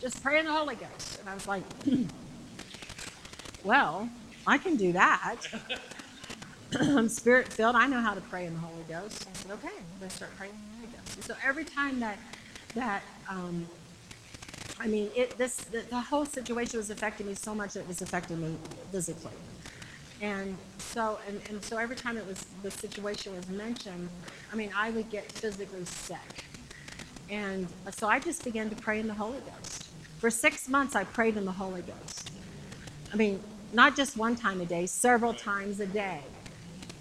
Just 0.00 0.22
pray 0.22 0.38
in 0.38 0.46
the 0.46 0.52
Holy 0.52 0.76
Ghost. 0.76 1.18
And 1.18 1.28
I 1.28 1.34
was 1.34 1.48
like, 1.48 1.64
well, 3.64 4.08
I 4.46 4.58
can 4.58 4.76
do 4.76 4.92
that. 4.92 5.36
I'm 6.80 7.08
spirit 7.08 7.48
filled. 7.48 7.76
I 7.76 7.86
know 7.86 8.00
how 8.00 8.14
to 8.14 8.20
pray 8.22 8.46
in 8.46 8.54
the 8.54 8.60
Holy 8.60 8.82
Ghost. 8.88 9.28
I 9.28 9.36
said, 9.36 9.50
okay, 9.52 9.68
I'm 9.68 9.98
going 9.98 10.08
to 10.08 10.16
start 10.16 10.36
praying 10.36 10.54
in 10.54 10.60
the 10.80 10.86
Holy 10.86 10.98
Ghost. 10.98 11.16
And 11.16 11.24
so 11.24 11.34
every 11.44 11.64
time 11.64 12.00
that, 12.00 12.18
that, 12.74 13.02
um, 13.28 13.66
I 14.80 14.86
mean, 14.86 15.10
it, 15.14 15.36
this, 15.36 15.56
the, 15.56 15.82
the 15.90 16.00
whole 16.00 16.24
situation 16.24 16.78
was 16.78 16.90
affecting 16.90 17.26
me 17.26 17.34
so 17.34 17.54
much 17.54 17.74
that 17.74 17.80
it 17.80 17.88
was 17.88 18.00
affecting 18.02 18.40
me 18.40 18.56
physically. 18.90 19.32
And 20.22 20.56
so, 20.78 21.18
and, 21.28 21.40
and 21.50 21.62
so 21.64 21.76
every 21.76 21.96
time 21.96 22.16
it 22.16 22.26
was, 22.26 22.46
the 22.62 22.70
situation 22.70 23.34
was 23.36 23.48
mentioned, 23.48 24.08
I 24.52 24.56
mean, 24.56 24.70
I 24.74 24.90
would 24.90 25.10
get 25.10 25.30
physically 25.30 25.84
sick. 25.84 26.44
And 27.28 27.66
so 27.90 28.08
I 28.08 28.18
just 28.18 28.44
began 28.44 28.70
to 28.70 28.76
pray 28.76 29.00
in 29.00 29.08
the 29.08 29.14
Holy 29.14 29.40
Ghost. 29.40 29.88
For 30.18 30.30
six 30.30 30.68
months, 30.68 30.94
I 30.94 31.04
prayed 31.04 31.36
in 31.36 31.44
the 31.44 31.52
Holy 31.52 31.82
Ghost. 31.82 32.30
I 33.12 33.16
mean, 33.16 33.42
not 33.72 33.96
just 33.96 34.16
one 34.16 34.36
time 34.36 34.60
a 34.60 34.66
day, 34.66 34.86
several 34.86 35.32
times 35.32 35.80
a 35.80 35.86
day. 35.86 36.20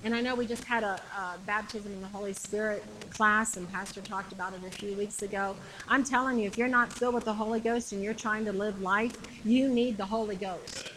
And 0.03 0.15
I 0.15 0.21
know 0.21 0.33
we 0.33 0.47
just 0.47 0.63
had 0.63 0.83
a, 0.83 0.99
a, 1.15 1.37
baptism 1.45 1.91
in 1.91 2.01
the 2.01 2.07
Holy 2.07 2.33
Spirit 2.33 2.83
class, 3.11 3.55
and 3.57 3.71
Pastor 3.71 4.01
talked 4.01 4.31
about 4.31 4.53
it 4.53 4.61
a 4.65 4.71
few 4.71 4.95
weeks 4.95 5.21
ago. 5.21 5.55
I'm 5.87 6.03
telling 6.03 6.39
you, 6.39 6.47
if 6.47 6.57
you're 6.57 6.67
not 6.67 6.91
filled 6.91 7.13
with 7.13 7.25
the 7.25 7.33
Holy 7.33 7.59
Ghost 7.59 7.91
and 7.91 8.01
you're 8.01 8.15
trying 8.15 8.45
to 8.45 8.51
live 8.51 8.81
life, 8.81 9.15
you 9.45 9.69
need 9.69 9.97
the 9.97 10.05
Holy 10.05 10.37
Ghost. 10.37 10.91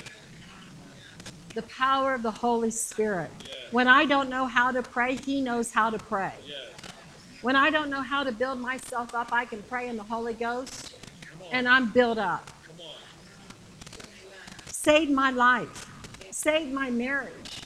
The 1.54 1.62
power 1.62 2.14
of 2.14 2.22
the 2.22 2.30
Holy 2.30 2.70
Spirit. 2.70 3.30
When 3.72 3.88
I 3.88 4.06
don't 4.06 4.30
know 4.30 4.46
how 4.46 4.70
to 4.70 4.82
pray, 4.82 5.16
He 5.16 5.42
knows 5.42 5.70
how 5.70 5.90
to 5.90 5.98
pray. 5.98 6.32
When 7.42 7.56
I 7.56 7.68
don't 7.68 7.90
know 7.90 8.00
how 8.00 8.24
to 8.24 8.32
build 8.32 8.58
myself 8.58 9.14
up, 9.14 9.32
I 9.32 9.44
can 9.44 9.62
pray 9.64 9.88
in 9.88 9.98
the 9.98 10.02
Holy 10.02 10.32
Ghost, 10.32 10.94
and 11.52 11.68
I'm 11.68 11.90
built 11.90 12.16
up 12.16 12.53
saved 14.84 15.10
my 15.10 15.30
life, 15.30 15.90
saved 16.30 16.70
my 16.70 16.90
marriage, 16.90 17.62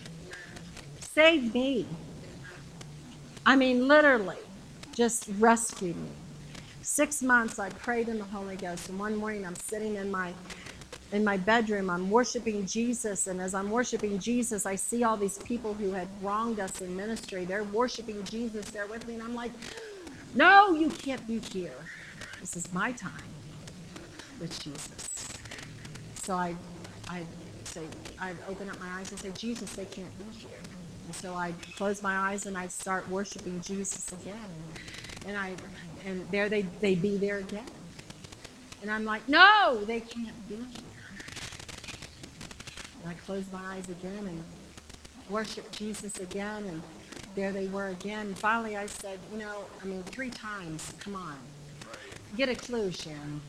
saved 1.00 1.52
me. 1.52 1.84
I 3.44 3.56
mean, 3.56 3.88
literally, 3.88 4.36
just 4.94 5.28
rescued 5.40 5.96
me. 5.96 6.10
Six 6.82 7.20
months 7.20 7.58
I 7.58 7.70
prayed 7.70 8.08
in 8.08 8.18
the 8.18 8.24
Holy 8.24 8.54
Ghost, 8.54 8.88
and 8.88 9.00
one 9.00 9.16
morning 9.16 9.44
I'm 9.44 9.56
sitting 9.56 9.96
in 9.96 10.12
my 10.12 10.32
in 11.10 11.24
my 11.24 11.38
bedroom. 11.38 11.90
I'm 11.90 12.08
worshiping 12.08 12.64
Jesus, 12.66 13.26
and 13.26 13.40
as 13.40 13.52
I'm 13.52 13.70
worshiping 13.70 14.20
Jesus, 14.20 14.64
I 14.64 14.76
see 14.76 15.02
all 15.02 15.16
these 15.16 15.38
people 15.38 15.74
who 15.74 15.90
had 15.90 16.06
wronged 16.22 16.60
us 16.60 16.80
in 16.82 16.94
ministry. 16.94 17.44
They're 17.44 17.64
worshiping 17.64 18.22
Jesus. 18.24 18.66
They're 18.70 18.86
with 18.86 19.08
me, 19.08 19.14
and 19.14 19.24
I'm 19.24 19.34
like, 19.34 19.50
"No, 20.36 20.72
you 20.72 20.88
can't 20.88 21.26
be 21.26 21.40
here. 21.40 21.80
This 22.40 22.54
is 22.56 22.72
my 22.72 22.92
time 22.92 23.32
with 24.38 24.56
Jesus." 24.60 25.08
So 26.22 26.34
I 26.34 26.54
I 27.08 27.22
say, 27.64 27.82
I'd 28.20 28.36
open 28.48 28.68
up 28.68 28.78
my 28.80 28.88
eyes 28.98 29.10
and 29.10 29.20
say, 29.20 29.30
Jesus, 29.30 29.72
they 29.72 29.84
can't 29.84 30.16
be 30.18 30.36
here. 30.36 30.50
And 31.06 31.14
so 31.14 31.34
I'd 31.34 31.54
close 31.76 32.02
my 32.02 32.16
eyes 32.16 32.46
and 32.46 32.56
I'd 32.56 32.72
start 32.72 33.08
worshiping 33.08 33.60
Jesus 33.62 34.12
again. 34.12 34.36
And, 35.26 35.36
I, 35.36 35.54
and 36.04 36.28
there 36.30 36.48
they, 36.48 36.62
they'd 36.80 37.00
be 37.00 37.16
there 37.16 37.38
again. 37.38 37.66
And 38.82 38.90
I'm 38.90 39.04
like, 39.04 39.28
no, 39.28 39.82
they 39.86 40.00
can't 40.00 40.48
be 40.48 40.56
here. 40.56 40.84
And 43.02 43.10
I 43.10 43.14
closed 43.14 43.52
my 43.52 43.76
eyes 43.76 43.88
again 43.88 44.26
and 44.26 44.44
worshiped 45.30 45.72
Jesus 45.72 46.18
again. 46.20 46.64
And 46.64 46.82
there 47.34 47.52
they 47.52 47.66
were 47.68 47.88
again. 47.88 48.28
And 48.28 48.38
finally 48.38 48.76
I 48.76 48.86
said, 48.86 49.18
you 49.32 49.38
know, 49.38 49.64
I 49.82 49.86
mean, 49.86 50.02
three 50.04 50.30
times, 50.30 50.92
come 50.98 51.16
on. 51.16 51.36
Get 52.36 52.48
a 52.48 52.54
clue, 52.54 52.90
Sharon 52.92 53.40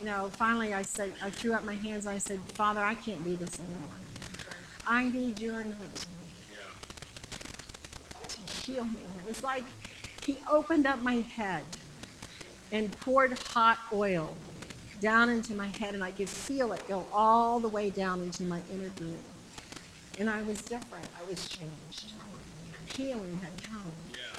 you 0.00 0.06
know, 0.06 0.30
finally 0.32 0.72
I 0.72 0.82
said, 0.82 1.12
I 1.22 1.30
threw 1.30 1.52
up 1.52 1.64
my 1.64 1.74
hands 1.74 2.06
and 2.06 2.14
I 2.14 2.18
said, 2.18 2.40
Father, 2.54 2.80
I 2.80 2.94
can't 2.94 3.22
do 3.22 3.36
this 3.36 3.58
anymore. 3.58 3.90
I 4.86 5.08
need 5.10 5.38
your 5.40 5.60
anointing 5.60 6.08
to 8.28 8.40
heal 8.64 8.84
me. 8.84 9.00
It 9.18 9.28
was 9.28 9.42
like 9.42 9.64
he 10.24 10.38
opened 10.50 10.86
up 10.86 11.02
my 11.02 11.16
head 11.16 11.64
and 12.72 12.90
poured 13.00 13.38
hot 13.38 13.78
oil 13.92 14.34
down 15.00 15.28
into 15.30 15.54
my 15.54 15.66
head, 15.66 15.94
and 15.94 16.04
I 16.04 16.10
could 16.10 16.28
feel 16.28 16.72
it 16.72 16.86
go 16.86 17.06
all 17.12 17.58
the 17.58 17.68
way 17.68 17.90
down 17.90 18.22
into 18.22 18.42
my 18.44 18.60
inner 18.72 18.90
being. 18.98 19.18
And 20.18 20.28
I 20.28 20.42
was 20.42 20.60
different. 20.62 21.06
I 21.18 21.28
was 21.28 21.48
changed. 21.48 22.12
Healing 22.94 23.40
had 23.42 23.62
come. 23.62 23.92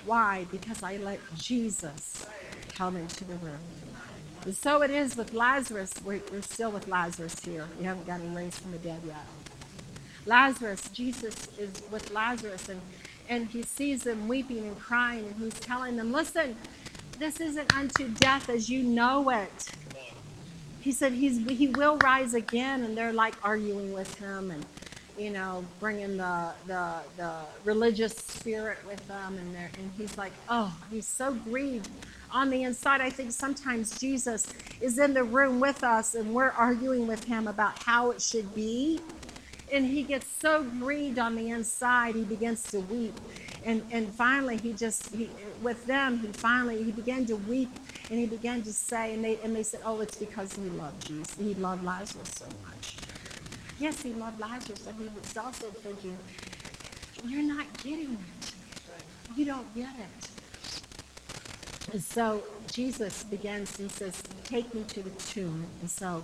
Why? 0.06 0.46
Because 0.52 0.84
I 0.84 0.98
let 0.98 1.20
Jesus 1.36 2.26
come 2.76 2.96
into 2.96 3.26
the 3.26 3.36
room. 3.36 3.60
And 4.44 4.56
so 4.56 4.82
it 4.82 4.90
is 4.90 5.16
with 5.16 5.34
Lazarus. 5.34 5.94
We're, 6.04 6.22
we're 6.32 6.42
still 6.42 6.72
with 6.72 6.88
Lazarus 6.88 7.36
here. 7.44 7.68
We 7.78 7.86
haven't 7.86 8.08
got 8.08 8.22
him 8.22 8.36
raised 8.36 8.60
from 8.60 8.72
the 8.72 8.80
dead 8.80 9.02
yet. 9.06 9.26
Lazarus, 10.26 10.90
Jesus 10.90 11.48
is 11.60 11.82
with 11.92 12.12
Lazarus, 12.12 12.70
and 12.70 12.82
and 13.30 13.48
he 13.48 13.64
sees 13.64 14.04
them 14.04 14.28
weeping 14.28 14.66
and 14.68 14.78
crying, 14.78 15.26
and 15.26 15.36
he's 15.38 15.60
telling 15.60 15.96
them, 15.96 16.12
Listen, 16.12 16.56
this 17.18 17.40
isn't 17.40 17.74
unto 17.76 18.10
death 18.10 18.50
as 18.50 18.70
you 18.70 18.84
know 18.84 19.30
it. 19.30 19.72
He 20.82 20.92
said 20.92 21.14
he's 21.14 21.48
he 21.50 21.68
will 21.70 21.98
rise 21.98 22.34
again, 22.34 22.84
and 22.84 22.98
they're 22.98 23.14
like 23.14 23.36
arguing 23.44 23.94
with 23.94 24.14
him 24.16 24.52
and 24.52 24.66
you 25.18 25.30
know 25.30 25.64
bringing 25.80 26.18
the 26.18 26.52
the 26.68 26.96
the 27.18 27.34
religious 27.64 28.16
spirit 28.16 28.80
with 28.88 29.08
them, 29.08 29.38
and 29.38 29.56
and 29.56 29.92
he's 29.98 30.18
like, 30.18 30.34
oh, 30.50 30.76
he's 30.92 31.08
so 31.08 31.34
grieved 31.34 31.90
on 32.32 32.50
the 32.50 32.64
inside. 32.64 33.02
I 33.02 33.10
think 33.10 33.32
sometimes 33.32 33.98
Jesus 34.00 34.48
is 34.80 35.00
in 35.00 35.14
the 35.14 35.24
room 35.24 35.60
with 35.60 35.84
us, 35.84 36.16
and 36.16 36.34
we're 36.34 36.50
arguing 36.52 37.08
with 37.08 37.24
him 37.24 37.48
about 37.48 37.82
how 37.84 38.12
it 38.12 38.22
should 38.22 38.54
be. 38.56 39.00
And 39.72 39.86
he 39.86 40.04
gets 40.04 40.28
so 40.42 40.64
grieved 40.64 41.18
on 41.18 41.36
the 41.36 41.50
inside 41.50 42.16
he 42.16 42.24
begins 42.24 42.64
to 42.72 42.82
weep. 42.82 43.18
And 43.64 43.82
and 43.92 44.14
finally 44.14 44.58
he 44.58 44.74
just 44.74 45.16
he, 45.16 45.30
with 45.62 45.86
them 45.86 46.20
he 46.20 46.28
finally 46.28 46.84
he 46.84 46.92
began 46.92 47.26
to 47.28 47.38
weep 47.38 47.70
and 48.10 48.20
he 48.20 48.26
began 48.26 48.64
to 48.64 48.74
say 48.74 49.14
and 49.14 49.24
they 49.24 49.40
and 49.44 49.56
they 49.56 49.64
said 49.64 49.80
oh 49.86 50.02
it's 50.02 50.18
because 50.18 50.52
he 50.54 50.64
loved 50.64 51.08
jesus. 51.08 51.36
He 51.36 51.54
loved 51.54 51.86
lazarus 51.86 52.32
so 52.36 52.48
much. 52.68 52.98
Yes 53.80 54.02
he 54.02 54.12
loved 54.12 54.42
lazarus 54.42 54.80
but 54.80 54.96
he 54.96 55.08
was 55.18 55.38
also 55.38 55.68
thinking 55.68 56.18
you're 57.24 57.44
not 57.44 57.66
getting 57.82 58.18
it. 58.42 58.54
You 59.38 59.46
don't 59.46 59.74
get 59.74 59.96
it 59.98 60.31
so 62.00 62.44
jesus 62.72 63.24
begins 63.24 63.76
he 63.78 63.88
says 63.90 64.22
take 64.44 64.74
me 64.74 64.84
to 64.84 65.02
the 65.02 65.10
tomb 65.12 65.66
and 65.82 65.90
so 65.90 66.24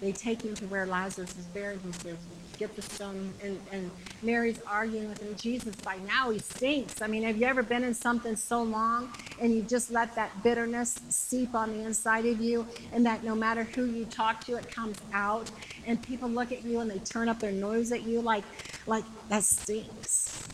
they 0.00 0.12
take 0.12 0.42
him 0.42 0.54
to 0.54 0.66
where 0.66 0.86
lazarus 0.86 1.36
is 1.38 1.44
buried 1.46 1.80
he 1.84 1.92
says 1.92 2.16
get 2.60 2.76
the 2.76 2.82
stone. 2.82 3.32
And, 3.42 3.58
and 3.72 3.90
Mary's 4.22 4.60
arguing 4.66 5.08
with 5.08 5.20
him. 5.20 5.34
Jesus, 5.34 5.74
by 5.76 5.96
now 6.06 6.30
he 6.30 6.38
stinks. 6.38 7.00
I 7.00 7.06
mean, 7.06 7.22
have 7.22 7.38
you 7.38 7.46
ever 7.46 7.62
been 7.62 7.82
in 7.82 7.94
something 7.94 8.36
so 8.36 8.62
long 8.62 9.10
and 9.40 9.52
you 9.52 9.62
just 9.62 9.90
let 9.90 10.14
that 10.14 10.42
bitterness 10.42 11.00
seep 11.08 11.54
on 11.54 11.72
the 11.72 11.84
inside 11.86 12.26
of 12.26 12.38
you 12.38 12.68
and 12.92 13.04
that 13.06 13.24
no 13.24 13.34
matter 13.34 13.64
who 13.64 13.86
you 13.86 14.04
talk 14.04 14.44
to, 14.44 14.56
it 14.56 14.70
comes 14.70 14.98
out 15.14 15.50
and 15.86 16.00
people 16.02 16.28
look 16.28 16.52
at 16.52 16.62
you 16.62 16.80
and 16.80 16.90
they 16.90 16.98
turn 16.98 17.30
up 17.30 17.40
their 17.40 17.50
nose 17.50 17.90
at 17.92 18.02
you 18.02 18.20
like, 18.20 18.44
like 18.86 19.04
that 19.30 19.42
stinks. 19.42 20.46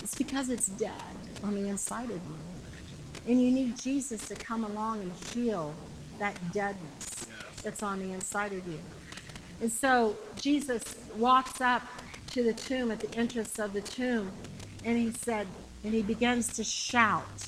It's 0.00 0.16
because 0.16 0.50
it's 0.50 0.66
dead 0.66 0.92
on 1.44 1.54
the 1.54 1.68
inside 1.68 2.10
of 2.10 2.16
you. 2.16 2.63
And 3.26 3.40
you 3.40 3.50
need 3.50 3.78
Jesus 3.78 4.28
to 4.28 4.34
come 4.34 4.64
along 4.64 5.00
and 5.00 5.12
heal 5.32 5.74
that 6.18 6.36
deadness 6.52 7.26
that's 7.62 7.82
on 7.82 7.98
the 7.98 8.12
inside 8.12 8.52
of 8.52 8.66
you. 8.68 8.78
And 9.60 9.72
so 9.72 10.16
Jesus 10.36 10.82
walks 11.16 11.60
up 11.60 11.82
to 12.32 12.42
the 12.42 12.52
tomb 12.52 12.90
at 12.90 13.00
the 13.00 13.16
entrance 13.16 13.58
of 13.58 13.72
the 13.72 13.80
tomb, 13.80 14.30
and 14.84 14.98
he 14.98 15.12
said, 15.12 15.46
and 15.84 15.94
he 15.94 16.02
begins 16.02 16.52
to 16.54 16.64
shout 16.64 17.46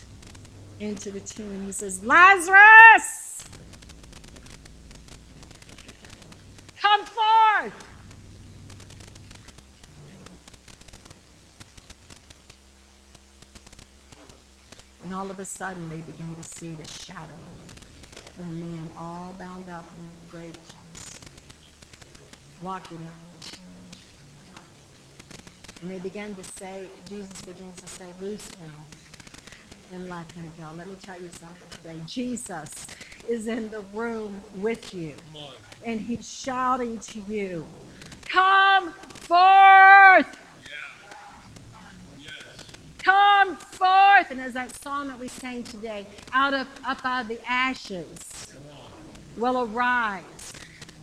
into 0.81 1.11
the 1.11 1.21
tomb. 1.21 1.67
He 1.67 1.73
says, 1.73 2.05
Lazarus, 2.05 3.45
come 6.81 7.05
forth. 7.05 7.85
And 15.05 15.15
all 15.15 15.26
of 15.37 15.41
a 15.41 15.45
sudden, 15.45 15.87
they 15.91 15.99
began 15.99 16.35
to 16.35 16.43
see 16.43 16.71
the 16.71 16.89
shadow 16.89 17.21
of 18.39 18.41
a 18.41 18.49
man 18.49 18.89
all 18.97 19.35
bound 19.39 19.69
up 19.69 19.85
in 19.99 20.31
grave 20.31 20.57
walking 22.63 22.97
in. 22.97 23.59
And 25.83 25.91
they 25.91 25.99
began 25.99 26.35
to 26.37 26.43
say, 26.43 26.87
Jesus 27.07 27.43
begins 27.43 27.79
to 27.83 27.87
say, 27.87 28.07
loose 28.19 28.49
him 28.55 28.73
and 29.93 30.09
let 30.09 30.33
him 30.33 30.51
go. 30.59 30.69
Let 30.75 30.87
me 30.87 30.97
tell 31.03 31.21
you 31.21 31.29
something 31.29 31.69
today. 31.71 32.01
Jesus 32.07 32.87
is 33.29 33.47
in 33.47 33.69
the 33.69 33.81
room 33.93 34.41
with 34.57 34.95
you. 34.95 35.13
And 35.85 36.01
he's 36.01 36.27
shouting 36.27 36.99
to 37.01 37.21
you, 37.29 37.67
come 38.25 38.91
forth! 38.93 40.35
Come 43.07 43.57
And 44.31 44.41
as 44.41 44.55
that 44.55 44.75
song 44.83 45.09
that 45.09 45.19
we 45.19 45.29
sang 45.29 45.63
today, 45.63 46.07
out 46.33 46.55
of 46.55 46.67
up 46.87 47.05
out 47.05 47.23
of 47.23 47.29
the 47.29 47.41
ashes 47.49 48.55
will 49.37 49.69
arise 49.73 50.53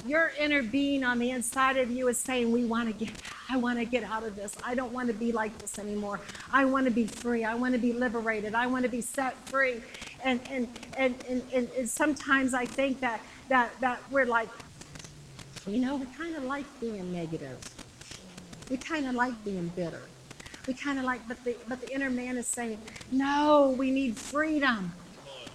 your 0.05 0.32
inner 0.39 0.61
being 0.61 1.03
on 1.03 1.19
the 1.19 1.32
inside 1.32 1.78
of 1.78 1.89
you 1.89 2.07
is 2.07 2.17
saying, 2.17 2.51
We 2.51 2.65
want 2.65 2.88
to 2.89 3.05
get, 3.05 3.13
I 3.49 3.57
want 3.57 3.80
to 3.80 3.86
get 3.86 4.03
out 4.03 4.24
of 4.24 4.36
this. 4.36 4.55
I 4.63 4.76
don't 4.76 4.91
want 4.91 5.07
to 5.07 5.13
be 5.13 5.32
like 5.32 5.57
this 5.59 5.80
anymore. 5.80 6.19
I 6.51 6.65
want 6.65 6.86
to 6.86 6.91
be 6.91 7.07
free. 7.07 7.43
I 7.43 7.55
want 7.55 7.74
to 7.74 7.80
be 7.80 7.93
liberated. 7.93 8.53
I 8.55 8.67
want 8.67 8.84
to 8.84 8.89
be 8.89 9.01
set 9.01 9.36
free. 9.47 9.82
And 10.24 10.39
and 10.49 10.67
and 10.97 11.15
and, 11.28 11.43
and, 11.53 11.69
and 11.78 11.89
sometimes 11.89 12.53
I 12.53 12.65
think 12.65 12.99
that 12.99 13.21
that 13.49 13.71
that 13.80 13.99
we're 14.11 14.26
like, 14.26 14.49
you 15.67 15.80
know, 15.80 15.95
we 15.95 16.05
kind 16.17 16.36
of 16.36 16.43
like 16.43 16.65
being 16.80 17.11
negative. 17.13 17.57
We 18.69 18.78
kind 18.78 19.07
of 19.07 19.15
like 19.15 19.41
being 19.45 19.69
bitter. 19.76 20.01
We 20.68 20.74
kind 20.74 20.97
of 20.97 21.05
like, 21.05 21.28
but 21.28 21.43
the 21.43 21.55
but 21.68 21.82
the 21.82 21.93
inner 21.93 22.09
man 22.09 22.38
is 22.38 22.47
saying, 22.47 22.80
No, 23.11 23.76
we 23.78 23.91
need 23.91 24.18
freedom. 24.18 24.93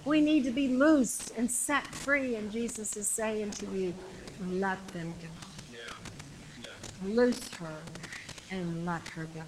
We 0.05 0.21
need 0.21 0.43
to 0.45 0.51
be 0.51 0.69
loose 0.69 1.29
and 1.31 1.49
set 1.51 1.85
free. 1.87 2.35
And 2.35 2.51
Jesus 2.51 2.95
is 2.95 3.07
saying 3.07 3.51
to 3.51 3.65
you, 3.67 3.93
let 4.47 4.85
them 4.89 5.13
go. 5.21 5.27
Loose 7.07 7.53
her 7.55 7.75
and 8.51 8.85
let 8.85 9.07
her 9.09 9.25
go. 9.35 9.41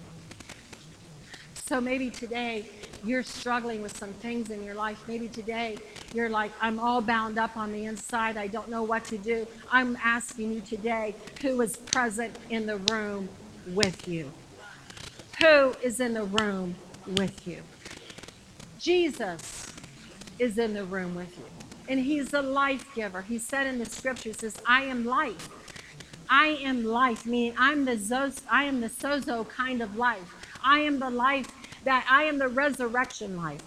So 1.54 1.80
maybe 1.80 2.10
today 2.10 2.66
you're 3.02 3.22
struggling 3.22 3.82
with 3.82 3.96
some 3.96 4.12
things 4.14 4.50
in 4.50 4.62
your 4.62 4.74
life. 4.74 5.02
Maybe 5.08 5.28
today 5.28 5.78
you're 6.14 6.28
like, 6.28 6.52
I'm 6.60 6.78
all 6.78 7.00
bound 7.00 7.38
up 7.38 7.56
on 7.56 7.72
the 7.72 7.86
inside. 7.86 8.36
I 8.36 8.46
don't 8.46 8.68
know 8.68 8.82
what 8.82 9.04
to 9.06 9.18
do. 9.18 9.46
I'm 9.70 9.96
asking 10.02 10.52
you 10.52 10.60
today 10.60 11.14
who 11.40 11.60
is 11.62 11.76
present 11.76 12.36
in 12.50 12.66
the 12.66 12.76
room 12.76 13.28
with 13.68 14.06
you? 14.06 14.30
Who 15.42 15.74
is 15.82 15.98
in 15.98 16.14
the 16.14 16.22
room 16.22 16.76
with 17.16 17.48
you? 17.48 17.62
Jesus 18.78 19.74
is 20.38 20.56
in 20.56 20.72
the 20.72 20.84
room 20.84 21.16
with 21.16 21.36
you 21.36 21.44
and 21.88 21.98
he's 21.98 22.32
a 22.32 22.42
life 22.42 22.86
giver. 22.94 23.22
He 23.22 23.38
said 23.38 23.66
in 23.66 23.78
the 23.78 23.86
scripture, 23.86 24.32
says, 24.32 24.56
I 24.66 24.84
am 24.84 25.04
life. 25.04 25.48
I 26.30 26.58
am 26.62 26.84
life, 26.84 27.26
meaning 27.26 27.54
I'm 27.58 27.84
the 27.84 27.96
zos, 27.96 28.40
I 28.50 28.64
am 28.64 28.80
the 28.80 28.88
sozo 28.88 29.48
kind 29.48 29.82
of 29.82 29.96
life. 29.96 30.32
I 30.64 30.78
am 30.78 31.00
the 31.00 31.10
life 31.10 31.48
that 31.84 32.06
I 32.08 32.22
am 32.24 32.38
the 32.38 32.48
resurrection 32.48 33.36
life. 33.36 33.62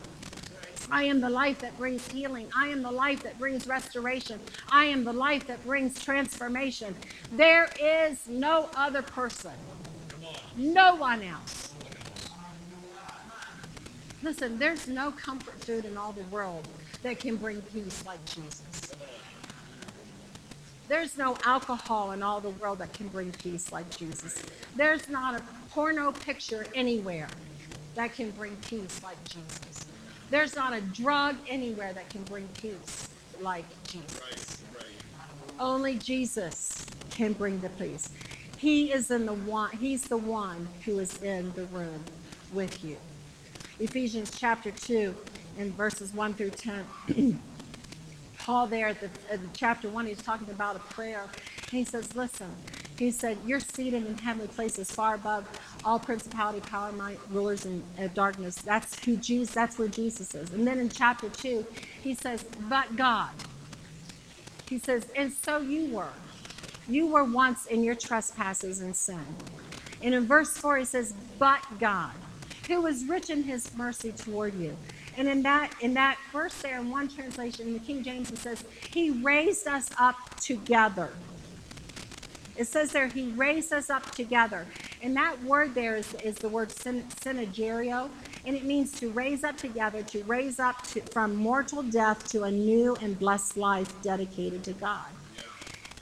I 0.89 1.03
am 1.03 1.19
the 1.19 1.29
life 1.29 1.59
that 1.59 1.77
brings 1.77 2.07
healing. 2.07 2.47
I 2.57 2.69
am 2.69 2.83
the 2.83 2.91
life 2.91 3.21
that 3.23 3.37
brings 3.37 3.67
restoration. 3.67 4.39
I 4.71 4.85
am 4.85 5.03
the 5.03 5.13
life 5.13 5.45
that 5.47 5.63
brings 5.65 6.01
transformation. 6.01 6.95
There 7.33 7.69
is 7.81 8.27
no 8.27 8.69
other 8.77 9.01
person, 9.01 9.53
no 10.55 10.95
one 10.95 11.21
else. 11.21 11.64
Listen, 14.25 14.57
there's 14.57 14.87
no 14.87 15.11
comfort 15.11 15.53
food 15.63 15.85
in 15.85 15.97
all 15.97 16.11
the 16.11 16.23
world 16.23 16.67
that 17.03 17.19
can 17.19 17.35
bring 17.35 17.61
peace 17.61 18.03
like 18.07 18.25
Jesus. 18.25 18.91
There's 20.87 21.15
no 21.15 21.37
alcohol 21.45 22.11
in 22.11 22.23
all 22.23 22.41
the 22.41 22.49
world 22.49 22.79
that 22.79 22.91
can 22.91 23.07
bring 23.09 23.31
peace 23.33 23.71
like 23.71 23.87
Jesus. 23.95 24.41
There's 24.75 25.07
not 25.09 25.35
a 25.35 25.43
porno 25.69 26.11
picture 26.11 26.65
anywhere 26.73 27.27
that 27.93 28.15
can 28.15 28.31
bring 28.31 28.55
peace 28.67 28.99
like 29.03 29.23
Jesus. 29.25 29.85
There's 30.31 30.55
not 30.55 30.73
a 30.73 30.81
drug 30.81 31.35
anywhere 31.47 31.93
that 31.93 32.09
can 32.09 32.23
bring 32.23 32.47
peace 32.59 33.09
like 33.41 33.65
Jesus. 33.83 34.63
Only 35.59 35.99
Jesus 35.99 36.87
can 37.11 37.33
bring 37.33 37.59
the 37.59 37.69
peace. 37.69 38.09
He 38.57 38.91
is 38.91 39.11
in 39.11 39.27
the 39.27 39.35
one, 39.35 39.69
he's 39.77 40.05
the 40.05 40.17
one 40.17 40.67
who 40.83 40.97
is 40.97 41.21
in 41.21 41.53
the 41.53 41.65
room 41.65 42.03
with 42.55 42.83
you. 42.83 42.97
Ephesians 43.79 44.31
chapter 44.37 44.71
2 44.71 45.13
in 45.57 45.71
verses 45.73 46.13
1 46.13 46.33
through 46.35 46.51
10. 46.51 46.85
Paul, 48.37 48.67
there 48.67 48.87
at 48.87 48.99
the, 48.99 49.09
at 49.31 49.41
the 49.41 49.49
chapter 49.53 49.89
1, 49.89 50.05
he's 50.05 50.21
talking 50.21 50.49
about 50.49 50.75
a 50.75 50.79
prayer. 50.79 51.23
And 51.23 51.71
he 51.71 51.83
says, 51.83 52.15
Listen, 52.15 52.55
he 52.97 53.11
said, 53.11 53.37
You're 53.45 53.59
seated 53.59 54.05
in 54.05 54.17
heavenly 54.17 54.47
places 54.47 54.91
far 54.91 55.15
above 55.15 55.47
all 55.83 55.99
principality, 55.99 56.61
power, 56.61 56.91
might, 56.91 57.19
rulers, 57.29 57.65
and 57.65 57.83
uh, 57.99 58.07
darkness. 58.13 58.55
That's 58.55 59.03
who 59.03 59.17
Jesus, 59.17 59.53
that's 59.53 59.77
where 59.77 59.87
Jesus 59.87 60.33
is. 60.35 60.51
And 60.51 60.65
then 60.65 60.79
in 60.79 60.89
chapter 60.89 61.27
2, 61.29 61.65
he 62.01 62.13
says, 62.13 62.45
But 62.69 62.95
God. 62.95 63.31
He 64.69 64.79
says, 64.79 65.07
And 65.15 65.33
so 65.33 65.57
you 65.59 65.93
were. 65.93 66.13
You 66.87 67.07
were 67.07 67.23
once 67.23 67.65
in 67.65 67.83
your 67.83 67.95
trespasses 67.95 68.79
and 68.79 68.95
sin. 68.95 69.25
And 70.01 70.13
in 70.13 70.25
verse 70.27 70.55
4, 70.55 70.77
he 70.77 70.85
says, 70.85 71.13
But 71.39 71.61
God, 71.79 72.13
who 72.67 72.81
was 72.81 73.05
rich 73.05 73.29
in 73.29 73.43
his 73.43 73.75
mercy 73.75 74.11
toward 74.11 74.53
you 74.59 74.75
and 75.17 75.27
in 75.27 75.41
that 75.43 75.73
in 75.81 75.93
that 75.93 76.17
verse 76.31 76.53
there, 76.61 76.79
in 76.79 76.89
one 76.89 77.07
translation, 77.07 77.67
in 77.67 77.73
the 77.73 77.79
King 77.79 78.03
James, 78.03 78.31
it 78.31 78.37
says, 78.37 78.63
He 78.91 79.11
raised 79.11 79.67
us 79.67 79.89
up 79.97 80.17
together. 80.39 81.09
It 82.57 82.67
says 82.67 82.91
there, 82.91 83.07
He 83.07 83.29
raised 83.29 83.71
us 83.71 83.89
up 83.89 84.11
together. 84.11 84.65
And 85.01 85.15
that 85.15 85.41
word 85.43 85.73
there 85.73 85.95
is, 85.95 86.13
is 86.15 86.35
the 86.35 86.49
word 86.49 86.71
syn- 86.71 87.05
synergerio, 87.21 88.09
and 88.45 88.55
it 88.55 88.65
means 88.65 88.91
to 88.99 89.09
raise 89.11 89.43
up 89.43 89.57
together, 89.57 90.03
to 90.03 90.23
raise 90.23 90.59
up 90.59 90.81
to, 90.87 91.01
from 91.01 91.35
mortal 91.35 91.83
death 91.83 92.27
to 92.31 92.43
a 92.43 92.51
new 92.51 92.95
and 93.01 93.17
blessed 93.17 93.57
life 93.57 93.93
dedicated 94.01 94.63
to 94.65 94.73
God. 94.73 95.05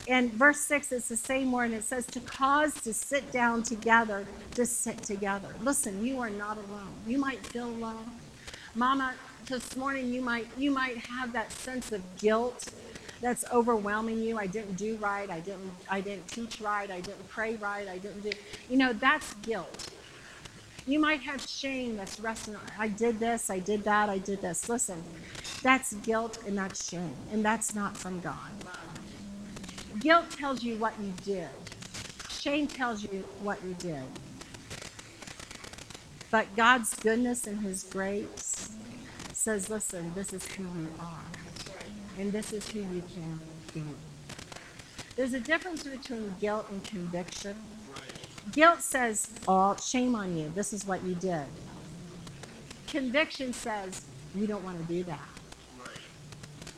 And 0.08 0.34
verse 0.34 0.60
6 0.62 0.92
is 0.92 1.08
the 1.08 1.16
same 1.16 1.52
word, 1.52 1.66
and 1.66 1.76
it 1.76 1.84
says 1.84 2.06
to 2.08 2.20
cause 2.20 2.74
to 2.82 2.94
sit 2.94 3.32
down 3.32 3.64
together, 3.64 4.26
to 4.56 4.66
sit 4.66 4.98
together. 5.02 5.56
Listen, 5.62 6.06
you 6.06 6.20
are 6.20 6.30
not 6.30 6.58
alone. 6.58 6.94
You 7.08 7.18
might 7.20 7.46
feel 7.48 7.68
alone. 7.70 8.12
Mama, 8.76 9.14
this 9.48 9.76
morning 9.76 10.14
you 10.14 10.22
might 10.22 10.48
you 10.58 10.72
might 10.72 10.98
have 10.98 11.34
that 11.34 11.52
sense 11.52 11.92
of 11.92 12.02
guilt 12.18 12.70
that's 13.22 13.46
overwhelming 13.52 14.20
you. 14.20 14.38
I 14.38 14.48
didn't 14.48 14.76
do 14.76 14.96
right. 14.98 15.30
I 15.30 15.40
didn't 15.40 15.72
I 15.90 16.02
didn't 16.02 16.28
teach 16.28 16.60
right. 16.60 16.90
I 16.90 17.00
didn't 17.02 17.28
pray 17.30 17.56
right. 17.56 17.88
I 17.88 17.98
didn't 17.98 18.22
do 18.22 18.32
you 18.70 18.78
know, 18.78 18.94
that's 18.94 19.34
guilt. 19.36 19.90
You 20.86 21.00
might 21.00 21.22
have 21.22 21.42
shame 21.42 21.96
that's 21.96 22.20
resting 22.20 22.58
I 22.78 22.90
did 22.90 23.20
this, 23.20 23.50
I 23.50 23.60
did 23.60 23.84
that, 23.86 24.10
I 24.10 24.18
did 24.18 24.42
this. 24.42 24.68
Listen, 24.68 25.02
that's 25.62 25.94
guilt 25.96 26.40
and 26.46 26.58
that's 26.58 26.90
shame, 26.90 27.16
and 27.32 27.44
that's 27.44 27.74
not 27.74 27.96
from 27.96 28.20
God. 28.20 28.52
Guilt 30.00 30.32
tells 30.32 30.64
you 30.64 30.76
what 30.78 30.94
you 31.00 31.14
did. 31.24 31.50
Shame 32.30 32.68
tells 32.68 33.04
you 33.04 33.24
what 33.42 33.64
you 33.64 33.74
did. 33.76 34.04
But 36.32 36.54
God's 36.56 36.96
goodness 36.96 37.46
and 37.48 37.62
His 37.62 37.84
grace 37.84 38.72
says, 39.34 39.70
listen, 39.70 40.12
this 40.16 40.34
is 40.34 40.46
who 40.48 40.64
you 40.64 40.88
are. 41.00 41.22
And 42.18 42.32
this 42.32 42.54
is 42.54 42.68
who 42.70 42.80
you 42.80 43.04
can 43.14 43.40
be. 43.74 43.84
There's 45.16 45.34
a 45.34 45.40
difference 45.40 45.84
between 45.84 46.34
guilt 46.42 46.68
and 46.72 46.84
conviction. 46.84 47.56
Guilt 48.52 48.82
says, 48.82 49.30
oh, 49.48 49.76
shame 49.76 50.16
on 50.16 50.36
you. 50.36 50.52
This 50.56 50.74
is 50.74 50.86
what 50.86 51.04
you 51.04 51.16
did. 51.16 51.46
Conviction 52.88 53.54
says, 53.54 54.02
you 54.36 54.48
don't 54.48 54.64
want 54.64 54.80
to 54.80 54.92
do 54.92 55.04
that. 55.04 55.28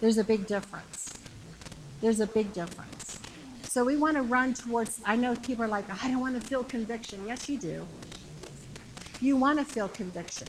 There's 0.01 0.17
a 0.17 0.23
big 0.23 0.47
difference. 0.47 1.13
There's 2.01 2.19
a 2.19 2.27
big 2.27 2.51
difference. 2.53 2.94
So 3.75 3.83
we 3.83 3.97
want 3.97 4.15
to 4.15 4.21
run 4.21 4.53
towards, 4.53 5.01
I 5.03 5.17
know 5.17 5.35
people 5.35 5.65
are 5.65 5.67
like, 5.67 5.83
I 6.01 6.07
don't 6.07 6.21
want 6.21 6.41
to 6.41 6.47
feel 6.47 6.63
conviction. 6.63 7.21
Yes, 7.27 7.49
you 7.49 7.57
do. 7.57 7.85
You 9.19 9.35
want 9.35 9.59
to 9.59 9.65
feel 9.65 9.89
conviction. 9.89 10.47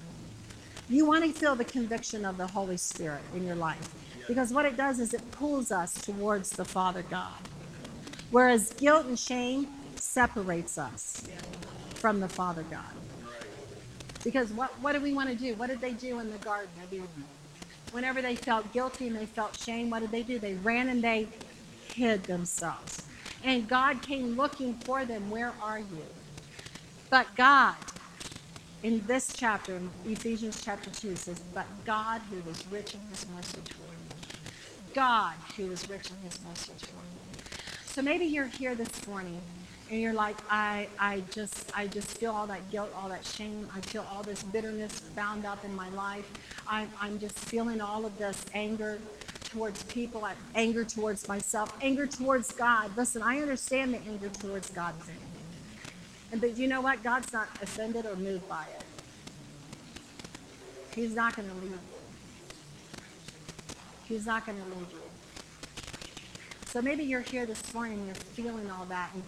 You 0.89 1.07
want 1.07 1.24
to 1.24 1.33
feel 1.33 1.57
the 1.57 1.64
conviction 1.64 2.24
of 2.24 2.37
the 2.37 2.47
Holy 2.47 2.77
Spirit 2.77 3.22
in 3.35 3.45
your 3.45 3.57
life. 3.57 3.93
Because 4.29 4.53
what 4.53 4.64
it 4.64 4.77
does 4.77 5.01
is 5.01 5.12
it 5.12 5.29
pulls 5.33 5.72
us 5.72 5.93
towards 5.95 6.51
the 6.51 6.64
Father 6.64 7.03
God. 7.11 7.35
Whereas 8.31 8.72
guilt 8.74 9.07
and 9.07 9.18
shame 9.18 9.66
separates 9.97 10.79
us 10.79 11.27
from 11.97 12.20
the 12.20 12.29
Father 12.29 12.62
God. 12.70 12.95
Because 14.22 14.53
what, 14.53 14.70
what 14.81 14.93
do 14.93 15.01
we 15.01 15.14
want 15.14 15.31
to 15.31 15.35
do? 15.35 15.57
What 15.57 15.68
did 15.68 15.81
they 15.81 15.95
do 15.95 16.20
in 16.20 16.31
the 16.31 16.39
Garden 16.39 16.70
of 16.81 16.93
Eden? 16.93 17.24
Whenever 17.91 18.22
they 18.22 18.37
felt 18.37 18.72
guilty 18.72 19.09
and 19.09 19.16
they 19.16 19.27
felt 19.27 19.59
shame, 19.59 19.91
what 19.91 20.03
did 20.03 20.12
they 20.12 20.22
do? 20.22 20.39
They 20.39 20.55
ran 20.55 20.89
and 20.89 21.03
they 21.03 21.27
hid 21.93 22.22
themselves. 22.22 23.03
And 23.45 23.68
God 23.68 24.03
came 24.03 24.37
looking 24.37 24.74
for 24.74 25.05
them. 25.05 25.30
Where 25.30 25.53
are 25.62 25.78
you? 25.78 26.05
But 27.11 27.26
God, 27.37 27.76
in 28.82 29.05
this 29.07 29.32
chapter, 29.32 29.80
Ephesians 30.05 30.62
chapter 30.64 30.91
2, 30.91 31.16
says, 31.16 31.41
But 31.55 31.66
God 31.84 32.20
who 32.30 32.37
was 32.49 32.66
rich 32.68 32.95
in 32.95 33.01
his 33.11 33.26
mercy 33.34 33.59
toward 33.64 33.91
you. 33.91 34.93
God 34.95 35.34
who 35.57 35.66
was 35.66 35.89
rich 35.89 36.11
in 36.11 36.16
his 36.28 36.41
mercy 36.49 36.72
toward 36.78 37.05
you. 37.05 37.43
So 37.84 38.03
maybe 38.03 38.24
you're 38.24 38.47
here 38.47 38.74
this 38.74 39.07
morning 39.07 39.41
and 39.91 40.01
you're 40.01 40.12
like, 40.12 40.37
I, 40.51 40.89
I 40.99 41.22
just 41.30 41.70
I 41.76 41.87
just 41.87 42.18
feel 42.18 42.32
all 42.32 42.47
that 42.49 42.70
guilt, 42.70 42.91
all 42.97 43.09
that 43.09 43.24
shame. 43.24 43.68
I 43.74 43.80
feel 43.80 44.05
all 44.11 44.22
this 44.22 44.43
bitterness 44.43 45.01
bound 45.14 45.47
up 45.47 45.64
in 45.64 45.74
my 45.74 45.89
life. 45.91 46.30
I'm, 46.68 46.91
I'm 47.01 47.18
just 47.18 47.39
feeling 47.39 47.80
all 47.80 48.05
of 48.05 48.18
this 48.18 48.45
anger 48.53 48.99
towards 49.57 49.83
people, 49.85 50.29
anger 50.55 50.85
towards 50.85 51.27
myself, 51.29 51.75
anger 51.81 52.07
towards 52.07 52.53
God. 52.53 52.95
Listen, 52.95 53.23
I 53.23 53.41
understand 53.41 53.95
the 53.95 53.99
anger 54.07 54.29
towards 54.29 54.71
God 54.71 54.95
thing. 54.97 55.17
And 56.31 56.43
but 56.43 56.59
you 56.59 56.69
know 56.69 56.83
what? 56.83 57.03
God's 57.03 57.33
not 57.33 57.49
offended 57.63 58.05
or 58.05 58.17
moved 58.17 58.47
by 58.51 58.65
it. 58.75 58.85
He's 60.95 61.15
not 61.15 61.35
going 61.37 61.49
to 61.49 61.55
leave 61.55 61.71
you. 61.71 61.79
He's 64.05 64.27
not 64.27 64.45
going 64.45 64.59
to 64.59 64.65
leave 64.65 64.93
you. 64.93 64.99
So 66.67 66.83
maybe 66.83 67.05
you're 67.05 67.23
here 67.23 67.47
this 67.47 67.73
morning 67.73 67.99
and 67.99 68.07
you're 68.07 68.15
feeling 68.15 68.71
all 68.71 68.85
that. 68.87 69.11
And 69.15 69.23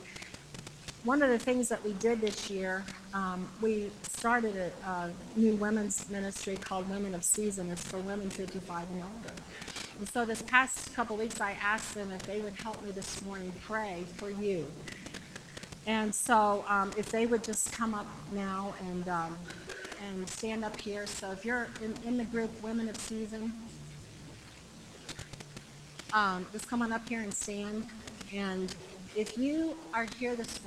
one 1.05 1.23
of 1.23 1.31
the 1.31 1.39
things 1.39 1.71
that 1.71 1.83
we 1.83 1.95
did 1.95 2.21
this 2.21 2.51
year, 2.51 2.85
um, 3.15 3.49
we 3.63 3.91
started 4.03 4.57
a, 4.57 4.89
a 4.89 5.13
new 5.37 5.55
women's 5.55 6.11
ministry 6.11 6.57
called 6.57 6.91
Women 6.91 7.15
of 7.15 7.25
Season. 7.25 7.71
It's 7.71 7.83
for 7.83 7.99
women 7.99 8.29
55 8.29 8.91
and 8.91 9.03
older. 9.03 9.35
And 9.99 10.09
so 10.09 10.25
this 10.25 10.43
past 10.43 10.95
couple 10.95 11.17
weeks, 11.17 11.41
I 11.41 11.57
asked 11.61 11.95
them 11.95 12.13
if 12.13 12.23
they 12.23 12.41
would 12.41 12.55
help 12.55 12.83
me 12.85 12.93
this 12.93 13.21
morning 13.23 13.53
pray 13.67 14.05
for 14.17 14.31
you. 14.31 14.67
And 15.87 16.15
so 16.15 16.65
um, 16.69 16.93
if 16.97 17.11
they 17.11 17.27
would 17.27 17.43
just 17.43 17.73
come 17.73 17.95
up 17.95 18.07
now 18.33 18.75
and 18.89 19.09
um, 19.09 19.37
and 20.07 20.29
stand 20.29 20.65
up 20.65 20.81
here. 20.81 21.07
So 21.07 21.33
if 21.33 21.45
you're 21.45 21.69
in, 21.83 21.95
in 22.07 22.17
the 22.17 22.25
group 22.25 22.51
Women 22.63 22.89
of 22.89 22.97
Season, 22.97 23.53
um, 26.13 26.47
just 26.53 26.69
come 26.69 26.83
on 26.83 26.93
up 26.93 27.09
here 27.09 27.21
and 27.21 27.35
stand. 27.35 27.87
And 28.33 28.75
if 29.17 29.37
you 29.37 29.77
are 29.93 30.07
here 30.19 30.37
this 30.37 30.57